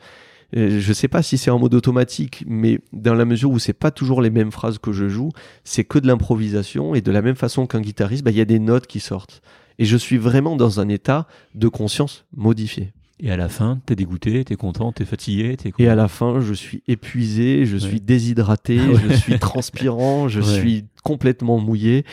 [0.57, 3.73] Euh, Je sais pas si c'est en mode automatique, mais dans la mesure où c'est
[3.73, 5.31] pas toujours les mêmes phrases que je joue,
[5.63, 8.45] c'est que de l'improvisation et de la même façon qu'un guitariste, bah, il y a
[8.45, 9.43] des notes qui sortent.
[9.79, 12.93] Et je suis vraiment dans un état de conscience modifié.
[13.21, 16.41] Et à la fin, t'es dégoûté, t'es content, t'es fatigué, t'es Et à la fin,
[16.41, 17.81] je suis épuisé, je Ouais.
[17.81, 19.01] suis déshydraté, Ouais.
[19.09, 20.61] je suis transpirant, je Ouais.
[20.61, 22.05] suis complètement mouillé.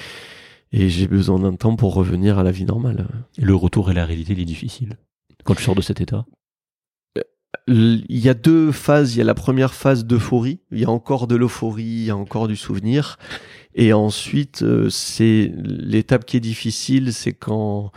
[0.74, 3.08] Et j'ai besoin d'un temps pour revenir à la vie normale.
[3.38, 4.98] Et le retour à la réalité, il est difficile.
[5.44, 6.26] Quand tu sors de cet état?
[7.68, 9.14] L- Il y a deux phases.
[9.16, 10.60] Il y a la première phase d'euphorie.
[10.72, 13.18] Il y a encore de l'euphorie, il y a encore du souvenir.
[13.76, 17.92] Et ensuite, euh, c'est l'étape qui est difficile, c'est quand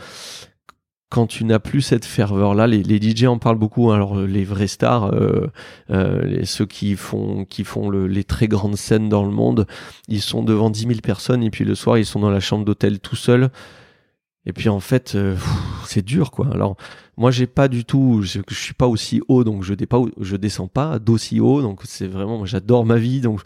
[1.14, 2.66] quand tu n'as plus cette ferveur-là.
[2.66, 3.92] Les, DJ en parlent beaucoup.
[3.92, 3.94] hein.
[3.94, 5.46] Alors euh, les vrais stars, euh,
[5.90, 7.46] euh, ceux qui font
[7.90, 9.68] les très grandes scènes dans le monde,
[10.08, 12.64] ils sont devant 10 000 personnes et puis le soir ils sont dans la chambre
[12.64, 13.50] d'hôtel tout seuls.
[14.44, 15.16] Et puis en fait,
[15.86, 16.48] c'est dur quoi.
[16.52, 16.76] Alors
[17.16, 19.74] moi j'ai pas du tout, je, je suis pas aussi haut donc je,
[20.36, 23.40] descends pas d'aussi haut donc c'est vraiment, j'adore ma vie donc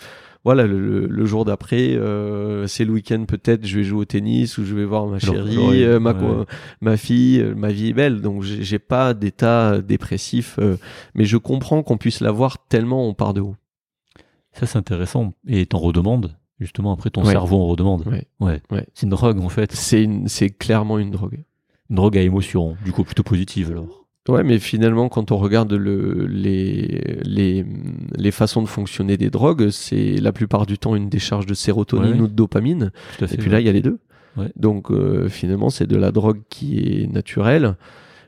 [0.44, 4.64] voilà le, jour d'après euh, c'est le week-end peut-être je vais jouer au tennis ou
[4.64, 6.44] je vais voir ma chérie, euh, ma, ouais.
[6.80, 10.58] ma fille, euh, ma vie est belle donc j'ai pas d'état dépressif
[11.14, 13.56] mais je comprends qu'on puisse l'avoir tellement on part de haut.
[14.58, 15.34] Ça, c'est intéressant.
[15.46, 16.36] Et t'en redemandes.
[16.58, 17.30] Justement, après, ton Ouais.
[17.30, 18.04] cerveau en redemande.
[18.08, 18.26] Ouais.
[18.40, 18.86] Ouais.
[18.94, 19.72] C'est une drogue, en fait.
[19.72, 21.44] C'est clairement une drogue.
[21.90, 22.76] Une drogue à émotion.
[22.84, 24.07] Du coup, plutôt positive, alors.
[24.28, 27.64] Ouais, mais finalement, quand on regarde le, les, les,
[28.16, 32.12] les façons de fonctionner des drogues, c'est la plupart du temps une décharge de sérotonine
[32.14, 32.20] Ouais.
[32.20, 32.90] ou de dopamine.
[33.18, 33.32] Fait.
[33.34, 33.98] Et puis là, il y a les deux.
[34.36, 34.50] Ouais.
[34.56, 37.74] Donc euh, finalement, c'est de la drogue qui est naturelle.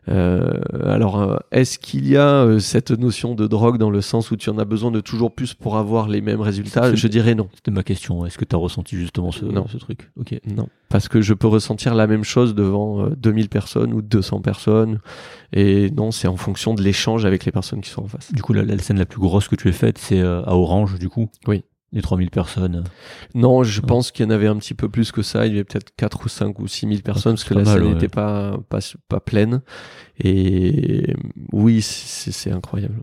[0.09, 4.31] Euh, alors, euh, est-ce qu'il y a euh, cette notion de drogue dans le sens
[4.31, 6.95] où tu en as besoin de toujours plus pour avoir les mêmes résultats?
[6.95, 7.49] Je dirais non.
[7.55, 8.25] C'était ma question.
[8.27, 9.67] Est-ce que t'as ressenti justement ce, Non.
[9.69, 10.11] ce truc?
[10.19, 10.39] Ok.
[10.47, 10.69] Non.
[10.89, 14.99] Parce que je peux ressentir la même chose devant euh, 2000 personnes ou 200 personnes.
[15.53, 18.33] Et non, c'est en fonction de l'échange avec les personnes qui sont en face.
[18.33, 20.57] Du coup, la, la scène la plus grosse que tu aies faite, c'est euh, à
[20.57, 21.29] Orange, du coup?
[21.47, 21.63] Oui.
[21.93, 22.85] Les 3000 personnes.
[23.35, 23.87] Non, je Ouais.
[23.87, 25.47] pense qu'il y en avait un petit peu plus que ça.
[25.47, 27.81] Il y avait peut-être 4 ou 5 ou 6 000 personnes parce que la ouais.
[27.95, 28.79] n'était pas, pas,
[29.09, 29.61] pas pleine.
[30.23, 31.15] Et
[31.53, 33.03] oui, c'est c'est incroyable.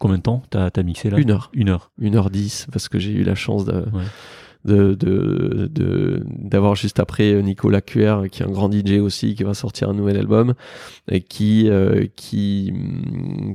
[0.00, 1.18] Combien de temps t'as as mixé là?
[1.18, 1.50] Une heure.
[1.54, 1.92] Une heure.
[1.98, 4.02] Une heure dix parce que j'ai eu la chance de, Ouais.
[4.64, 9.42] De, de, de- d'avoir juste après Nicolas QR qui est un grand DJ aussi qui
[9.44, 10.54] va sortir un nouvel album
[11.10, 12.72] et qui euh, qui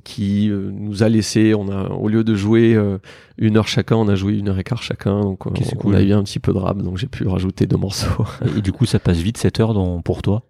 [0.04, 2.98] qui euh, nous a laissé on a au lieu de jouer euh,
[3.38, 5.54] une heure chacun on a joué une heure et quart chacun donc on,
[5.84, 8.58] on a eu un petit peu de rap donc j'ai pu rajouter deux morceaux Et,
[8.60, 10.44] et du coup, ça passe vite 7 heures dans, pour toi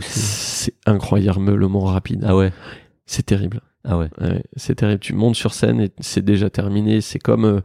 [0.00, 0.18] c'est-
[0.62, 2.52] c'est incroyablement rapide Ah ouais
[3.06, 4.08] c'est terrible Ah ouais.
[4.20, 5.00] Ouais, c'est terrible.
[5.00, 7.00] Tu montes sur scène et c'est déjà terminé.
[7.00, 7.60] C'est comme, euh,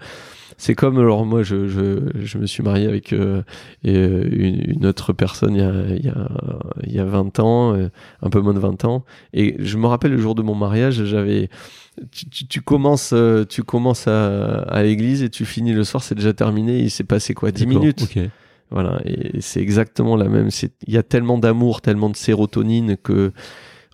[0.57, 0.97] c'est comme.
[0.99, 3.43] Alors moi, je, je, je me suis marié avec euh,
[3.85, 6.29] euh, une, une autre personne il y a, il y a,
[6.83, 7.89] il y a 20 ans, euh,
[8.21, 9.05] un peu moins de 20 ans.
[9.33, 11.49] Et je me rappelle le jour de mon mariage, j'avais.
[12.11, 13.13] Tu, tu, tu commences,
[13.49, 16.79] tu commences à, à l'église et tu finis le soir, c'est déjà terminé.
[16.79, 18.19] Il s'est passé quoi, 10 D'accord, minutes?
[18.69, 20.49] Voilà, et c'est exactement la même.
[20.87, 23.31] Il y a tellement d'amour, tellement de sérotonine que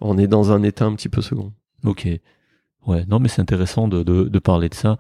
[0.02, 1.54] on est dans un état un petit peu second.
[1.86, 2.08] Ok.
[2.88, 4.98] Ouais, non, mais c'est intéressant de, de, de parler de ça.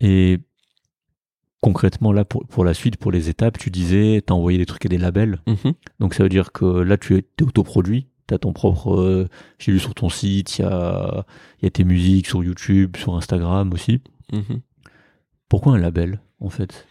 [0.00, 0.38] Et
[1.66, 4.86] concrètement, là, pour, pour la suite, pour les étapes, tu disais, t'as envoyé des trucs
[4.86, 5.40] à des labels.
[5.48, 5.72] Mhm.
[5.98, 8.06] Donc ça veut dire que là, tu es autoproduit.
[8.28, 8.94] T'as ton propre.
[8.94, 11.26] euh, J'ai lu sur ton site, il y a,
[11.60, 14.00] il y a tes musiques sur YouTube, sur Instagram aussi.
[14.32, 14.60] Mhm.
[15.48, 16.86] Pourquoi un label, en fait?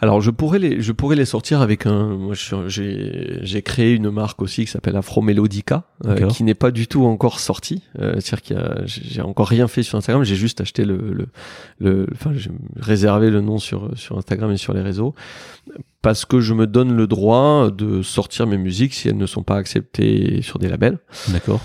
[0.00, 2.06] Alors je pourrais les, je pourrais les sortir avec un.
[2.16, 2.34] Moi,
[2.68, 6.86] j'ai, j'ai créé une marque aussi qui s'appelle Afro Melodica, euh, qui n'est pas du
[6.86, 7.82] tout encore sortie.
[7.98, 10.22] Euh, C'est-à-dire qu'il y a, j'ai j'ai encore rien fait sur Instagram.
[10.22, 11.26] J'ai juste acheté le, le,
[11.80, 15.16] le- enfin, j'ai réservé le nom sur sur Instagram et sur les réseaux
[16.00, 19.42] parce que je me donne le droit de sortir mes musiques si elles ne sont
[19.42, 20.98] pas acceptées sur des labels.
[21.30, 21.60] D'accord.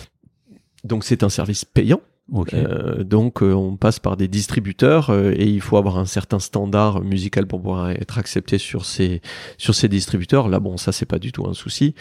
[0.84, 2.02] Donc c'est un service payant.
[2.32, 2.54] Ok.
[2.54, 6.40] Euh, donc euh, on passe par des distributeurs euh, et il faut avoir un certain
[6.40, 9.22] standard musical pour pouvoir être accepté sur ces
[9.58, 10.48] sur ces distributeurs.
[10.48, 11.96] Là bon ça c'est pas du tout un souci.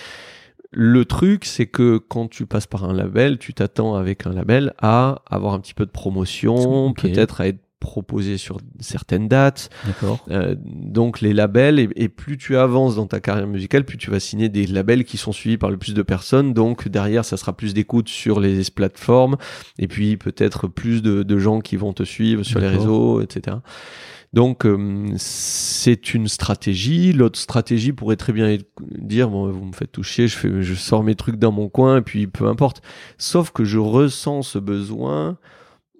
[0.70, 4.72] Le truc c'est que quand tu passes par un label, tu t'attends avec un label
[4.78, 9.68] à avoir un petit peu de promotion, peut-être à être proposé sur certaines dates.
[9.84, 10.24] D'accord.
[10.30, 14.10] Euh, donc les labels, et, et plus tu avances dans ta carrière musicale, plus tu
[14.10, 16.54] vas signer des labels qui sont suivis par le plus de personnes.
[16.54, 19.36] Donc derrière, ça sera plus d'écoute sur les plateformes,
[19.78, 23.56] et puis peut-être plus de, de gens qui vont te suivre sur les réseaux, etc.
[24.32, 27.12] Donc euh, c'est une stratégie.
[27.12, 30.74] L'autre stratégie pourrait très bien être dire bon, vous me faites toucher, je fais, je
[30.74, 32.80] sors mes trucs dans mon coin et puis peu importe.
[33.18, 35.36] Sauf que je ressens ce besoin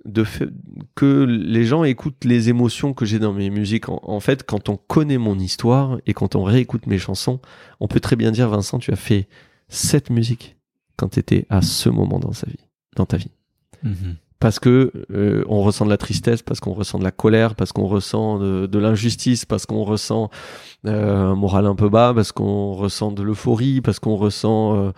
[0.05, 0.49] de fait,
[0.95, 3.89] que les gens écoutent les émotions que j'ai dans mes musiques.
[3.89, 7.41] En, en fait, quand on connaît mon histoire et quand on réécoute mes chansons,
[7.81, 9.29] on peut très bien dire Vincent, tu as fait
[9.69, 10.57] cette musique
[10.97, 12.67] quand tu étais à ce moment dans sa vie,
[12.97, 13.31] dans ta vie
[13.85, 14.17] Mhm.
[14.39, 17.73] parce que euh, on ressent de la tristesse, parce qu'on ressent de la colère, parce
[17.73, 20.31] qu'on ressent de, de l'injustice, parce qu'on ressent
[20.87, 24.91] euh, un moral un peu bas, parce qu'on ressent de l'euphorie, parce qu'on ressent euh,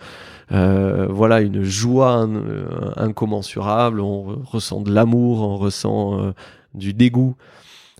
[0.51, 2.65] euh, voilà une joie euh,
[2.97, 6.31] incommensurable, on re- ressent de l'amour, on ressent euh,
[6.73, 7.35] du dégoût.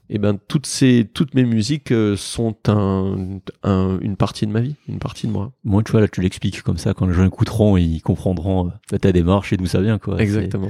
[0.07, 4.75] Et ben toutes ces toutes mes musiques sont un, un- une partie de ma vie,
[4.87, 5.51] une partie de moi.
[5.63, 9.11] Moi, tu vois, là, tu l'expliques comme ça, quand les gens écouteront, ils comprendront ta
[9.11, 10.21] démarche et d'où ça vient, quoi.
[10.21, 10.69] Exactement.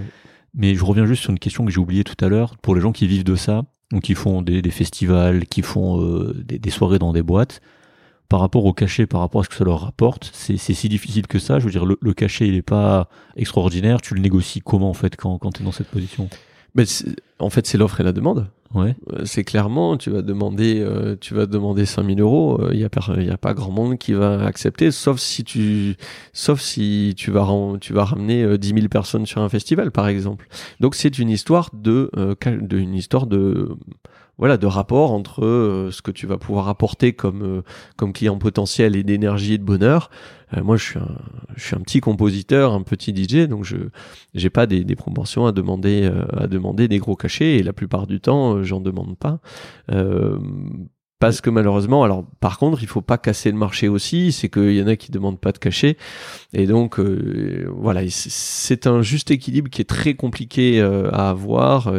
[0.53, 2.56] Mais je reviens juste sur une question que j'ai oubliée tout à l'heure.
[2.61, 6.02] Pour les gens qui vivent de ça, donc qui font des, des festivals, qui font
[6.02, 7.60] euh, des, des soirées dans des boîtes,
[8.30, 11.27] par rapport au cachet, par rapport à ce que ça leur rapporte, c'est si difficile
[11.27, 11.60] que ça.
[11.60, 14.02] Je veux dire, le, le cachet, il est pas extraordinaire.
[14.02, 16.30] Tu le négocies comment, en fait, quand, quand tu es dans cette position?
[16.76, 16.84] Mais
[17.39, 18.47] en fait, c'est l'offre et la demande.
[18.73, 18.95] Ouais.
[19.14, 22.60] Euh, c'est clairement, tu vas demander, euh, tu vas demander 5000 euros.
[22.72, 22.89] Il n'y a,
[23.34, 25.95] a pas grand monde qui va accepter, sauf si tu,
[26.34, 27.47] sauf si tu vas,
[27.80, 30.47] tu vas ramener euh, 10 000 personnes sur un festival, par exemple.
[30.81, 33.69] Donc c'est une histoire de, euh, de une histoire de,
[34.38, 37.62] voilà, de rapport entre euh, ce que tu vas pouvoir apporter comme, euh,
[37.95, 40.10] comme client potentiel et d'énergie et de bonheur.
[40.56, 41.18] Euh, moi, je suis un,
[41.56, 43.78] je suis un petit compositeur, un petit DJ, donc je,
[44.34, 47.74] j'ai pas des, des proportions à demander, euh, à demander des gros cachets et la
[47.74, 49.40] plupart du temps, euh, j'en demande pas.
[51.18, 54.74] Parce que malheureusement, alors par contre, il faut pas casser le marché aussi, c'est qu'il
[54.76, 55.95] y en a qui demandent pas de cachet.
[56.52, 61.91] Et donc, voilà, c'est- un juste équilibre qui est très compliqué à avoir.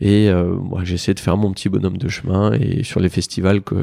[0.00, 3.62] Et euh, moi, j'essaie de faire mon petit bonhomme de chemin et sur les festivals
[3.62, 3.74] que,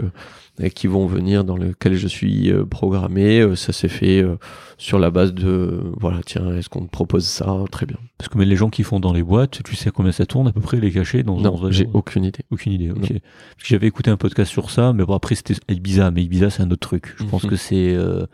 [0.62, 4.36] euh, qui vont venir dans lesquels je suis euh, programmé, euh, ça s'est fait euh,
[4.78, 7.56] sur la base de voilà, tiens, est-ce qu'on te propose ça?
[7.72, 7.98] Très bien.
[8.20, 10.48] Parce que mais les gens qui font dans les boîtes, tu sais combien ça tourne
[10.48, 12.44] à peu près les cachets dans Non, j'ai aucune idée.
[12.52, 13.12] Aucune idée, ok.
[13.64, 16.70] J'avais écouté un podcast sur ça, mais bon, après c'était Ibiza, mais Ibiza c'est un
[16.70, 17.16] autre truc.
[17.18, 17.50] Je pense Mhm.
[17.50, 18.26] que c'est, euh,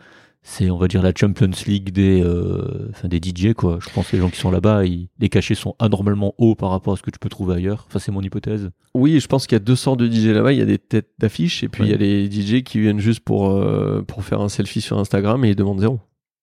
[0.42, 3.78] c'est, on va dire, la Champions League des, euh, enfin, des DJ, quoi.
[3.86, 6.70] Je pense que les gens qui sont là-bas, ils- les cachets sont anormalement hauts par
[6.70, 7.84] rapport à ce que tu peux trouver ailleurs.
[7.88, 8.70] Enfin, c'est mon hypothèse.
[8.94, 10.52] Oui, je pense qu'il y a deux sortes de DJ là-bas.
[10.52, 11.88] Il y a des têtes d'affiche et puis Ouais.
[11.88, 14.98] il y a les DJ qui viennent juste pour, euh, pour faire un selfie sur
[14.98, 16.00] Instagram et ils demandent zéro.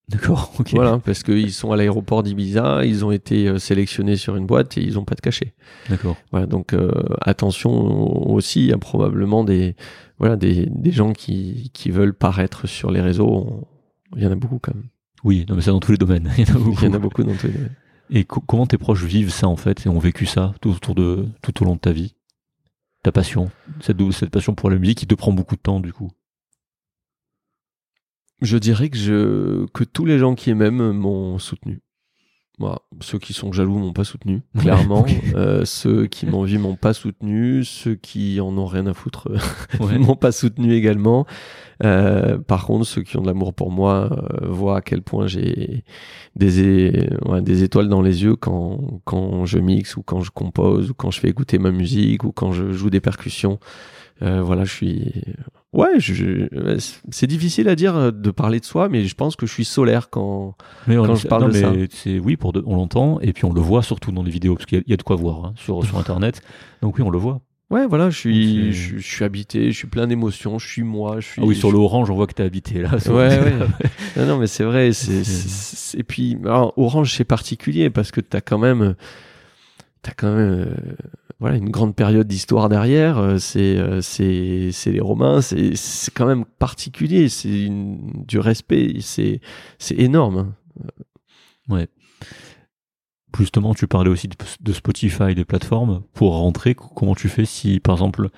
[0.10, 0.69] D'accord, ok.
[0.74, 4.78] Voilà, parce qu'ils sont à l'aéroport d'Ibiza, ils ont été euh, sélectionnés sur une boîte
[4.78, 5.53] et ils n'ont pas de cachet.
[5.90, 6.15] D'accord.
[6.32, 6.91] Voilà, donc euh,
[7.22, 9.76] attention aussi, il y a probablement des,
[10.19, 13.68] voilà, des, des gens qui, qui veulent paraître sur les réseaux.
[14.15, 14.88] Il y en a beaucoup quand même.
[15.23, 16.31] Oui, non, mais c'est dans tous les domaines.
[16.38, 16.77] Il y en a beaucoup.
[16.81, 17.75] Il y en a beaucoup dans tous les domaines.
[18.09, 20.95] Et co- comment tes proches vivent ça, en fait, et ont vécu ça tout autour
[20.95, 22.15] de, tout au long de ta vie?
[23.03, 23.51] Ta passion.
[23.81, 26.09] Cette, cette passion pour la musique qui te prend beaucoup de temps, du coup.
[28.41, 31.81] Je dirais que, je, que tous les gens qui m'aiment m'ont soutenu.
[32.59, 32.79] Voilà.
[33.01, 35.05] Ceux qui sont jaloux m'ont pas soutenu, clairement.
[35.35, 37.63] Euh, ceux qui m'envient m'ont pas soutenu.
[37.63, 39.29] Ceux qui en ont rien à foutre
[39.79, 39.99] Ouais.
[39.99, 41.27] m'ont pas soutenu également.
[41.84, 45.27] Euh, par contre, ceux qui ont de l'amour pour moi euh, voient à quel point
[45.27, 45.84] j'ai
[46.35, 50.89] des, ouais, des étoiles dans les yeux quand, quand je mixe ou quand je compose
[50.89, 53.59] ou quand je fais écouter ma musique ou quand je joue des percussions.
[54.23, 55.13] Euh, voilà, je suis.
[55.77, 55.99] Ouais,
[57.11, 59.63] c'est difficile à dire euh, de parler de soi, mais je pense que je suis
[59.65, 60.55] solaire quand.
[60.87, 63.45] Mais on, Quand je parle non, de mais oui, pour de- on l'entend et puis
[63.45, 65.03] on le voit surtout dans les vidéos parce qu'il y, a- il y a de
[65.03, 66.41] quoi voir hein, sur sur internet.
[66.81, 67.41] Donc oui, on le voit.
[67.69, 70.67] Ouais, voilà, je suis, Donc, c'est- je, je suis habité, je suis plein d'émotions, je
[70.67, 71.41] suis moi, je suis.
[71.41, 72.91] Ah oui, sur je- le orange, on voit que t'es habité là.
[73.07, 73.53] Ouais, ouais.
[74.17, 74.93] Non, non, mais c'est vrai.
[74.93, 78.95] C'est, et puis, alors, Orange, c'est particulier parce que t'as quand même,
[80.01, 80.95] t'as quand même, euh,
[81.39, 83.18] voilà, une grande période d'histoire derrière.
[83.18, 85.41] euh, C'est, euh, c'est, c'est les Romains.
[85.41, 85.73] C'est,
[86.14, 87.30] quand même particulier.
[87.30, 88.97] C'est du respect.
[89.01, 89.41] C'est,
[89.77, 90.38] c'est énorme.
[90.38, 90.89] hein.
[91.69, 91.88] Ouais.
[93.38, 96.01] Justement, tu parlais aussi de, de Spotify, des plateformes.
[96.14, 98.30] Pour rentrer, comment tu fais si, par exemple,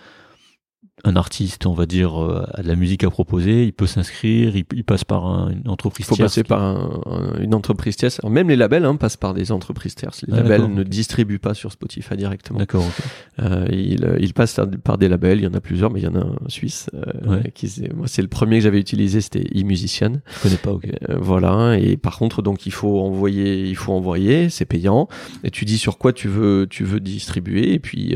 [1.05, 4.55] un artiste, on va dire, euh, a de la musique à proposer, il peut s'inscrire,
[4.55, 7.41] il, il passe par un- une entreprise Il faut tierce passer qui- par un- un-
[7.41, 8.19] une entreprise tierce.
[8.21, 10.23] Alors, même les labels hein, passent par des entreprises tierces.
[10.27, 12.59] Les Ah, labels ne distribuent pas sur Spotify directement.
[12.59, 13.05] D'accord, ok.
[13.45, 15.39] Euh, ils, euh, ils passent par des labels.
[15.39, 16.89] Il y en a plusieurs, mais il y en a un suisse.
[16.93, 16.99] euh,
[17.29, 17.51] Ouais.
[17.55, 20.13] qui, moi, c'est le premier que j'avais utilisé, c'était eMusician.
[20.37, 20.85] Je connais pas, ok.
[21.09, 21.77] Euh, voilà.
[21.79, 25.07] Et par contre, donc il faut envoyer, il faut envoyer, c'est payant.
[25.45, 27.73] Et tu dis sur quoi tu veux, tu veux distribuer.
[27.73, 28.15] Et puis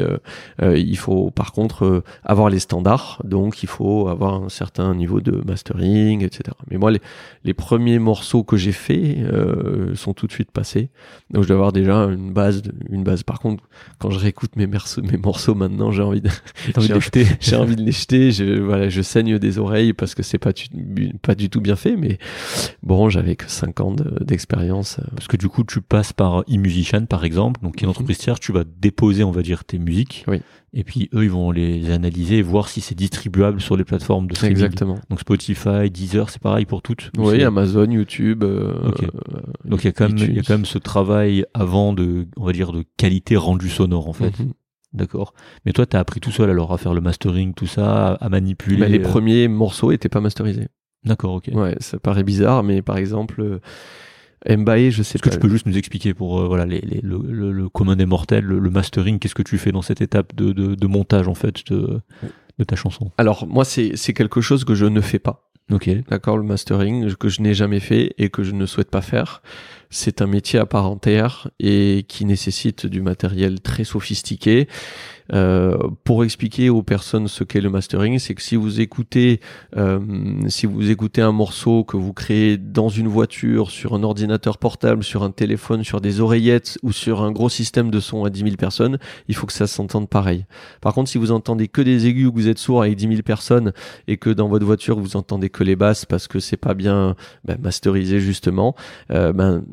[0.76, 2.73] il faut par contre euh, avoir les standards.
[2.82, 6.56] Donc il faut avoir un certain niveau de mastering, etc.
[6.72, 7.02] Mais moi, les,
[7.44, 10.90] les premiers morceaux que j'ai faits euh, sont tout de suite passés.
[11.30, 13.24] Donc je dois avoir déjà une base, une base.
[13.24, 13.64] Par contre,
[14.00, 16.30] quand je réécoute mes, morceaux, mes morceaux maintenant, j'ai envie de,
[16.78, 18.32] envie les jeter j'ai envie de les jeter.
[18.32, 21.76] Je, voilà, je saigne des oreilles parce que c'est pas, du- pas du tout bien
[21.76, 21.96] fait.
[21.96, 22.18] Mais
[22.82, 25.00] bon, j'avais que 5 ans de- d'expérience.
[25.00, 27.88] euh, Parce que du coup, tu passes par eMusician, par exemple, donc qui est une
[27.88, 27.92] Mhm.
[27.92, 30.26] entreprise tierce, tu vas déposer, on va dire, tes musiques.
[30.28, 30.42] Oui.
[30.76, 34.26] Et puis, eux, ils vont les analyser et voir si c'est distribuable sur les plateformes
[34.28, 34.56] de streaming.
[34.56, 35.00] Exactement.
[35.10, 37.12] Donc Spotify, Deezer, c'est pareil pour toutes.
[37.18, 38.44] Ou Oui, Amazon, YouTube.
[38.44, 39.04] euh, Ok.
[39.04, 39.08] euh,
[39.66, 42.28] Donc il y a quand même, il y a quand même ce travail avant de,
[42.38, 44.38] on va dire, de qualité rendue sonore en fait.
[44.40, 44.54] Mhm.
[44.94, 45.34] D'accord.
[45.66, 48.78] Mais toi, t'as appris tout seul alors à faire le mastering, tout ça, à, manipuler.
[48.78, 50.68] Bah, les euh, premiers morceaux étaient pas masterisés.
[51.06, 51.50] D'accord, ok.
[51.54, 53.60] Ouais, ça paraît bizarre, mais par exemple,
[54.50, 55.36] Mbaye, je sais Est-ce que pas.
[55.36, 58.06] tu peux juste nous expliquer pour euh, voilà les, les- le, le- le commun des
[58.06, 61.28] mortels, le, le mastering, qu'est-ce que tu fais dans cette étape de, de, de montage
[61.28, 62.02] en fait de,
[62.60, 63.12] de ta chanson?
[63.18, 65.50] Alors moi, c'est c'est quelque chose que je ne fais pas.
[65.72, 65.90] Ok.
[66.10, 69.42] D'accord, le mastering que je n'ai jamais fait et que je ne souhaite pas faire.
[69.94, 74.68] C'est un métier à part entière et qui nécessite du matériel très sophistiqué.
[75.32, 79.40] Euh, pour expliquer aux personnes ce qu'est le mastering, c'est que si vous écoutez,
[79.78, 80.00] euh,
[80.48, 85.04] si vous écoutez un morceau que vous créez dans une voiture, sur un ordinateur portable,
[85.04, 88.40] sur un téléphone, sur des oreillettes ou sur un gros système de son à 10
[88.42, 88.98] 000 personnes,
[89.28, 90.46] il faut que ça s'entende pareil.
[90.82, 93.08] Par contre, si vous entendez que des aigus ou que vous êtes sourd avec 10
[93.08, 93.74] 000 personnes
[94.08, 97.16] et que dans votre voiture vous entendez que les basses parce que c'est pas bien
[97.46, 98.76] ben, masterisé justement,
[99.12, 99.64] euh, ben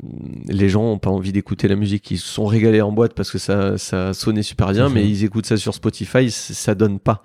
[0.47, 2.09] les gens ont pas envie d'écouter la musique.
[2.11, 4.93] Ils se sont régalés en boîte parce que ça ça sonnait super bien, Mhm.
[4.95, 7.23] mais ils écoutent ça sur Spotify, ça donne pas.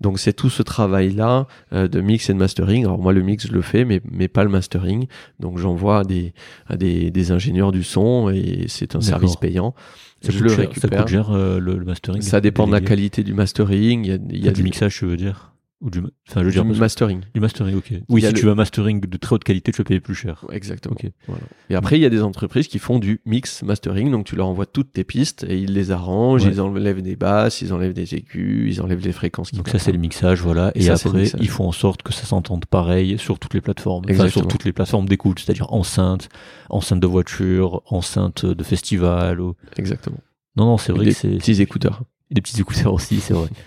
[0.00, 2.84] Donc c'est tout ce travail là de mix et de mastering.
[2.84, 5.06] Alors moi le mix je le fais, mais mais pas le mastering.
[5.40, 6.34] Donc j'envoie à des
[6.66, 9.74] à des, des ingénieurs du son et c'est un service payant.
[10.22, 11.00] Ça je le cher, ça récupère.
[11.00, 12.22] coûte cher euh, le, le mastering.
[12.22, 14.04] Ça dépend de la qualité du mastering.
[14.04, 15.52] Il y a, il y a du mixage, tu veux dire?
[15.82, 17.20] Ou du, enfin, je veux du dire parce que- mastering.
[17.34, 17.92] du mastering, ok.
[18.08, 20.14] Oui, si le- tu veux un mastering de très haute qualité, tu vas payer plus
[20.14, 20.42] cher.
[20.50, 20.96] Exactement.
[21.28, 21.42] Voilà.
[21.68, 24.46] Et après, il y a des entreprises qui font du mix mastering, donc tu leur
[24.46, 26.52] envoies toutes tes pistes et ils les arrangent, Ouais.
[26.52, 29.50] ils enlèvent des basses, ils enlèvent des aigus, ils enlèvent les fréquences.
[29.50, 30.72] qui Donc ça c'est le mixage, voilà.
[30.74, 34.04] Et ça, après, ils font en sorte que ça s'entende pareil sur toutes les plateformes.
[34.06, 34.44] Enfin, Exactement.
[34.44, 36.30] sur toutes les plateformes d'écoute, c'est-à-dire enceinte,
[36.70, 39.42] enceinte de voiture, enceinte de festival.
[39.42, 40.20] ou- Exactement.
[40.56, 42.02] Non, non, c'est vrai des que c'est petits écouteurs.
[42.30, 43.48] des petits écouteurs aussi, c'est vrai.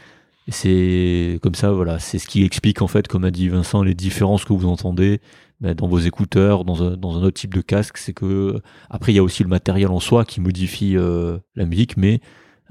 [0.49, 3.83] Et c'est comme ça, voilà, c'est ce qui explique en fait, comme a dit Vincent,
[3.83, 5.21] les différences que vous entendez
[5.61, 7.99] ben, dans vos écouteurs, dans un, dans un autre type de casque.
[7.99, 8.59] C'est que
[8.89, 12.19] après, il y a aussi le matériel en soi qui modifie euh, la musique, mais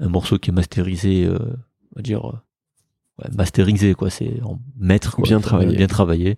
[0.01, 2.37] un morceau qui est masterisé, euh, on va dire, euh,
[3.19, 5.77] ouais, masterisé, quoi, c'est en maître, quoi, Bien travaillé.
[5.77, 6.37] bien travaillé.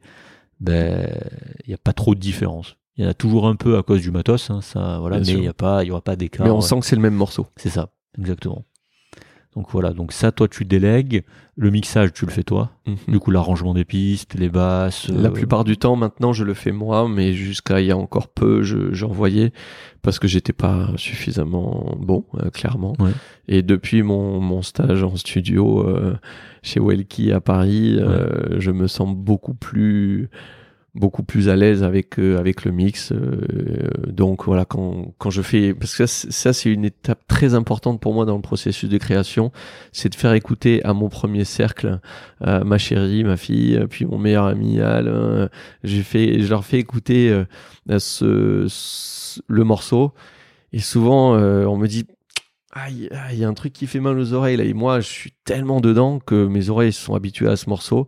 [0.59, 1.09] Ben,
[1.65, 2.77] il n'y a pas trop de différence.
[2.97, 5.33] Il y en a toujours un peu à cause du matos, hein, ça, voilà, Bien
[5.33, 6.45] mais il y a pas, il y aura pas d'écart.
[6.45, 6.61] Mais on ouais.
[6.61, 7.47] sent que c'est le même morceau.
[7.55, 7.89] C'est ça,
[8.19, 8.63] exactement.
[9.55, 11.23] Donc voilà, donc ça, toi, tu délègues.
[11.57, 12.71] Le mixage, tu le fais toi.
[12.87, 12.95] Mhm.
[13.09, 15.09] Du coup, l'arrangement des pistes, les basses.
[15.09, 17.97] La euh, plupart du temps, maintenant, je le fais moi, mais jusqu'à il y a
[17.97, 19.51] encore peu, je- j'envoyais
[20.03, 22.93] parce que j'étais pas suffisamment bon, euh, clairement.
[22.99, 23.11] Ouais.
[23.49, 26.15] Et depuis mon, mon stage en studio euh,
[26.63, 27.99] chez Welky à Paris,
[28.57, 30.29] je me sens beaucoup plus
[30.93, 35.41] beaucoup plus à l'aise avec euh, avec le mix euh, donc voilà quand quand je
[35.41, 38.97] fais parce que ça, c'est une étape très importante pour moi dans le processus de
[38.97, 39.53] création
[39.93, 42.01] c'est de faire écouter à mon premier cercle
[42.45, 45.47] euh, ma chérie ma fille euh, puis mon meilleur ami Al euh,
[45.85, 47.45] j'ai fait je leur fais écouter euh,
[47.99, 50.11] ce, ce- le morceau
[50.73, 52.05] et souvent euh, on me dit
[52.73, 54.63] ah, il y a un truc qui fait mal aux oreilles là.
[54.63, 58.07] Et moi je suis tellement dedans que mes oreilles sont habituées à ce morceau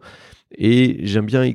[0.58, 1.54] et j'aime bien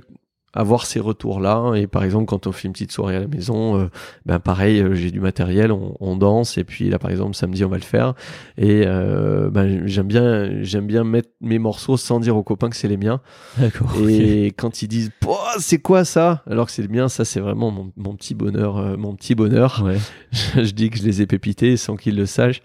[0.55, 3.27] avoir ces retours là et par exemple quand on fait une petite soirée à la
[3.27, 3.89] maison euh,
[4.25, 7.65] ben pareil euh, j'ai du matériel on, on danse et puis là par exemple samedi
[7.65, 8.15] on va le faire
[8.57, 12.77] et euh, ben j'aime bien j'aime bien mettre mes morceaux sans dire aux copains que
[12.77, 13.21] c'est les miens
[13.59, 13.93] D'accord.
[14.09, 16.43] et quand ils disent oh, c'est quoi ça?
[16.51, 19.83] Alors que c'est le mien ça c'est vraiment mon, mon petit bonheur mon petit bonheur
[19.85, 19.99] Ouais.
[20.33, 22.63] je dis que je les ai pépités sans qu'ils le sachent.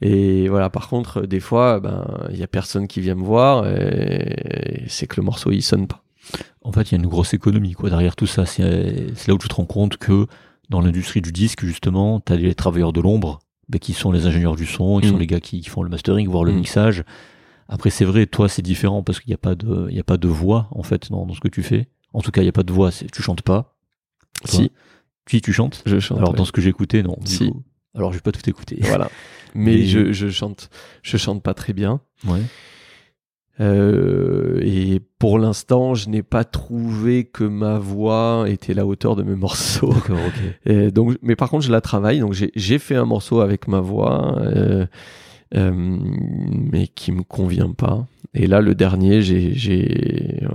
[0.00, 3.66] Et voilà, par contre, des fois, ben, il y a personne qui vient me voir
[3.68, 6.02] et c'est que le morceau il sonne pas.
[6.62, 8.44] En fait, il y a une grosse économie quoi derrière tout ça.
[8.46, 10.26] C'est là où tu te rends compte que
[10.68, 13.38] dans l'industrie du disque, justement, tu as les travailleurs de l'ombre,
[13.68, 15.10] ben, qui sont les ingénieurs du son, qui Mm.
[15.10, 16.56] sont les gars qui, qui font le mastering, voire le Mm.
[16.56, 17.04] mixage.
[17.68, 20.04] Après, c'est vrai, toi, c'est différent parce qu'il n'y a pas de, il y a
[20.04, 21.88] pas de voix en fait dans, dans ce que tu fais.
[22.12, 22.90] En tout cas, il n'y a pas de voix.
[22.90, 23.74] Tu chantes pas.
[24.44, 24.72] Toi Si,
[25.24, 25.82] Puis tu chantes.
[25.86, 26.18] je chante.
[26.18, 26.36] Alors ouais.
[26.36, 27.16] dans ce que j'ai écouté, non.
[27.20, 27.50] du Si.
[27.50, 27.62] coup.
[27.94, 28.78] Alors je vais pas tout écouter.
[28.82, 29.08] Voilà.
[29.54, 30.68] Mais Mais- je, je chante,
[31.02, 32.00] je chante pas très bien.
[32.26, 32.40] Ouais.
[33.60, 39.22] Euh, et pour l'instant, je n'ai pas trouvé que ma voix était la hauteur de
[39.22, 39.92] mes morceaux.
[40.66, 42.20] Et donc, mais par contre, je la travaille.
[42.20, 44.86] Donc, j'ai- fait un morceau avec ma voix, euh,
[45.56, 48.06] euh, mais qui me convient pas.
[48.32, 49.54] Et là, le dernier, j'ai,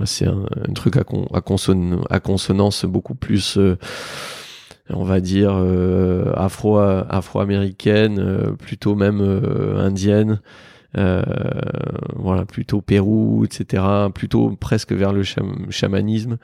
[0.04, 3.58] c'est un, un truc à, con- à, conson- à consonance beaucoup plus,
[4.90, 10.40] on va dire, euh, afro, afro-américaine, euh, plutôt même euh, indienne.
[10.96, 11.22] Euh,
[12.14, 13.82] voilà, plutôt Pérou, etc.
[14.14, 16.38] Plutôt presque vers le cham- chamanisme.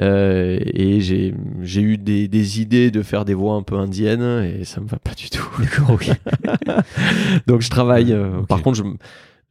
[0.00, 4.44] Euh, et j'ai j'ai eu des, des idées de faire des voix un peu indiennes
[4.44, 5.48] et ça me va pas du tout.
[7.46, 8.12] Donc je travaille.
[8.12, 8.42] euh.
[8.42, 8.84] Par contre, je,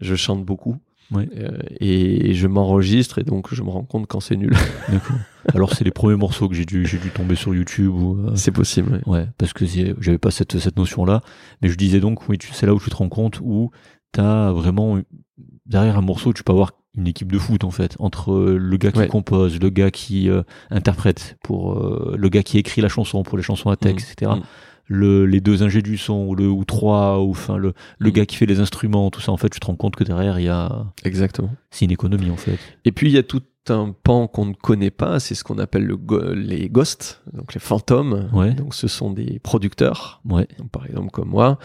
[0.02, 0.78] je chante beaucoup
[1.12, 1.30] Ouais.
[1.38, 4.56] euh, et je m'enregistre et donc je me rends compte quand c'est nul.
[5.54, 8.18] Alors c'est les premiers morceaux que j'ai dû, j'ai dû tomber sur YouTube ou.
[8.18, 9.02] euh, c'est possible.
[9.06, 9.20] ouais.
[9.20, 9.66] Ouais, parce que
[10.00, 11.22] j'avais pas cette, cette notion-là.
[11.62, 13.70] Mais je disais donc, oui, c'est là où tu te rends compte où
[14.24, 15.00] vraiment,
[15.66, 18.78] derrière un morceau, tu peux avoir une équipe de foot, en fait, entre euh, le
[18.78, 19.08] gars qui Ouais.
[19.08, 23.38] compose, le gars qui euh, interprète, pour euh, le gars qui écrit la chanson pour
[23.38, 24.30] les chansons à texte, Mhm.
[24.36, 24.42] etc.
[24.88, 28.14] Le, les deux ingés du son, ou, le, ou trois, ou enfin le, le Mhm.
[28.14, 30.40] gars qui fait les instruments, tout ça, en fait, tu te rends compte que derrière,
[30.40, 31.50] il y a, Exactement.
[31.72, 32.60] c'est une économie, en fait.
[32.86, 35.58] Et puis il y a tout un pan qu'on ne connaît pas, c'est ce qu'on
[35.60, 38.30] appelle le go- les ghosts, donc les fantômes.
[38.34, 38.54] Ouais.
[38.54, 41.58] Donc ce sont des producteurs Ouais, donc, par exemple comme moi,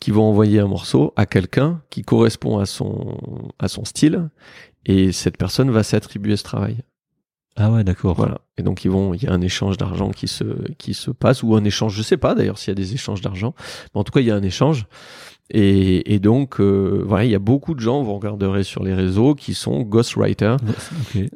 [0.00, 4.30] qui vont envoyer un morceau à quelqu'un qui correspond à son, à son style,
[4.86, 6.78] et cette personne va s'attribuer ce travail.
[7.56, 8.14] ah ouais, d'accord.
[8.16, 8.40] Voilà.
[8.56, 10.44] Et donc ils vont, il y a un échange d'argent qui se,
[10.78, 13.20] qui se passe, ou un échange, je sais pas d'ailleurs s'il y a des échanges
[13.20, 13.54] d'argent,
[13.94, 14.86] mais en tout cas il y a un échange.
[15.50, 18.92] Et, et donc euh, voilà, il y a beaucoup de gens, vous regarderez sur les
[18.92, 20.58] réseaux, qui sont ghostwriters,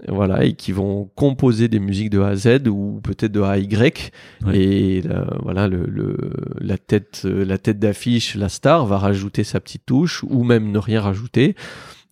[0.08, 3.52] voilà, et qui vont composer des musiques de A à Z ou peut-être de A
[3.52, 4.12] à Y.
[4.44, 4.58] Ouais.
[4.58, 6.18] Et là, voilà, le, le-
[6.60, 10.70] la tête, euh, la tête d'affiche, la star va rajouter sa petite touche ou même
[10.70, 11.56] ne rien rajouter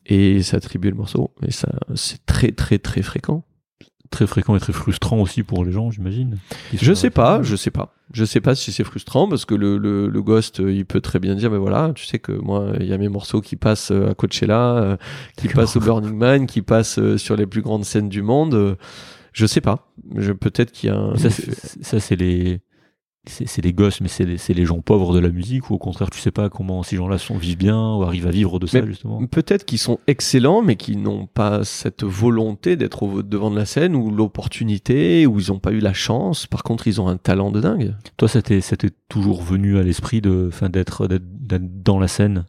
[0.07, 1.33] et s'attribuer le morceau.
[1.47, 3.45] Et ça, c'est très très très fréquent.
[4.11, 6.39] Très fréquent et très frustrant aussi pour les gens, j'imagine.
[6.75, 7.95] Je sais pas, je sais pas.
[8.13, 11.01] Je sais pas si c'est frustrant parce que le, le, le ghost, euh, il peut
[11.01, 13.55] très bien dire, mais voilà, tu sais que moi, il y a mes morceaux qui
[13.55, 14.97] passent euh, à Coachella, euh,
[15.37, 18.77] qui passent au Burning Man, qui passent sur les plus grandes scènes du monde.
[19.33, 19.93] Je sais pas.
[20.17, 21.15] Je, peut-être qu'il y a un.
[21.17, 22.61] Ça, c'est les,
[23.27, 26.19] c'est les gosses, mais c'est les, gens pauvres de la musique, ou au contraire, tu
[26.19, 28.87] sais pas comment ces gens-là sont, vivent bien, ou arrivent à vivre de ça, Mais-
[28.87, 29.25] justement.
[29.27, 33.95] Peut-être qu'ils sont excellents, mais qui n'ont pas cette volonté d'être devant de la scène
[33.95, 36.47] ou l'opportunité, ou ils n'ont pas eu la chance.
[36.47, 37.95] Par contre, ils ont un talent de dingue.
[38.17, 41.09] Toi, ça t'est ça t'est toujours venu à l'esprit d'être,
[41.49, 42.47] dans la scène?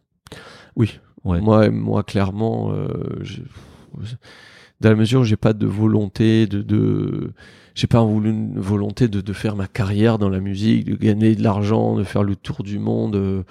[0.78, 1.00] Oui.
[1.26, 1.42] Ouais.
[1.42, 2.88] Moi, moi, clairement, euh,
[4.80, 7.34] dans la mesure où j'ai pas de volonté de, de
[7.76, 11.36] j'ai pas voulu une volonté de, de faire ma carrière dans la musique, de gagner
[11.36, 13.44] de l'argent, de faire le tour du monde.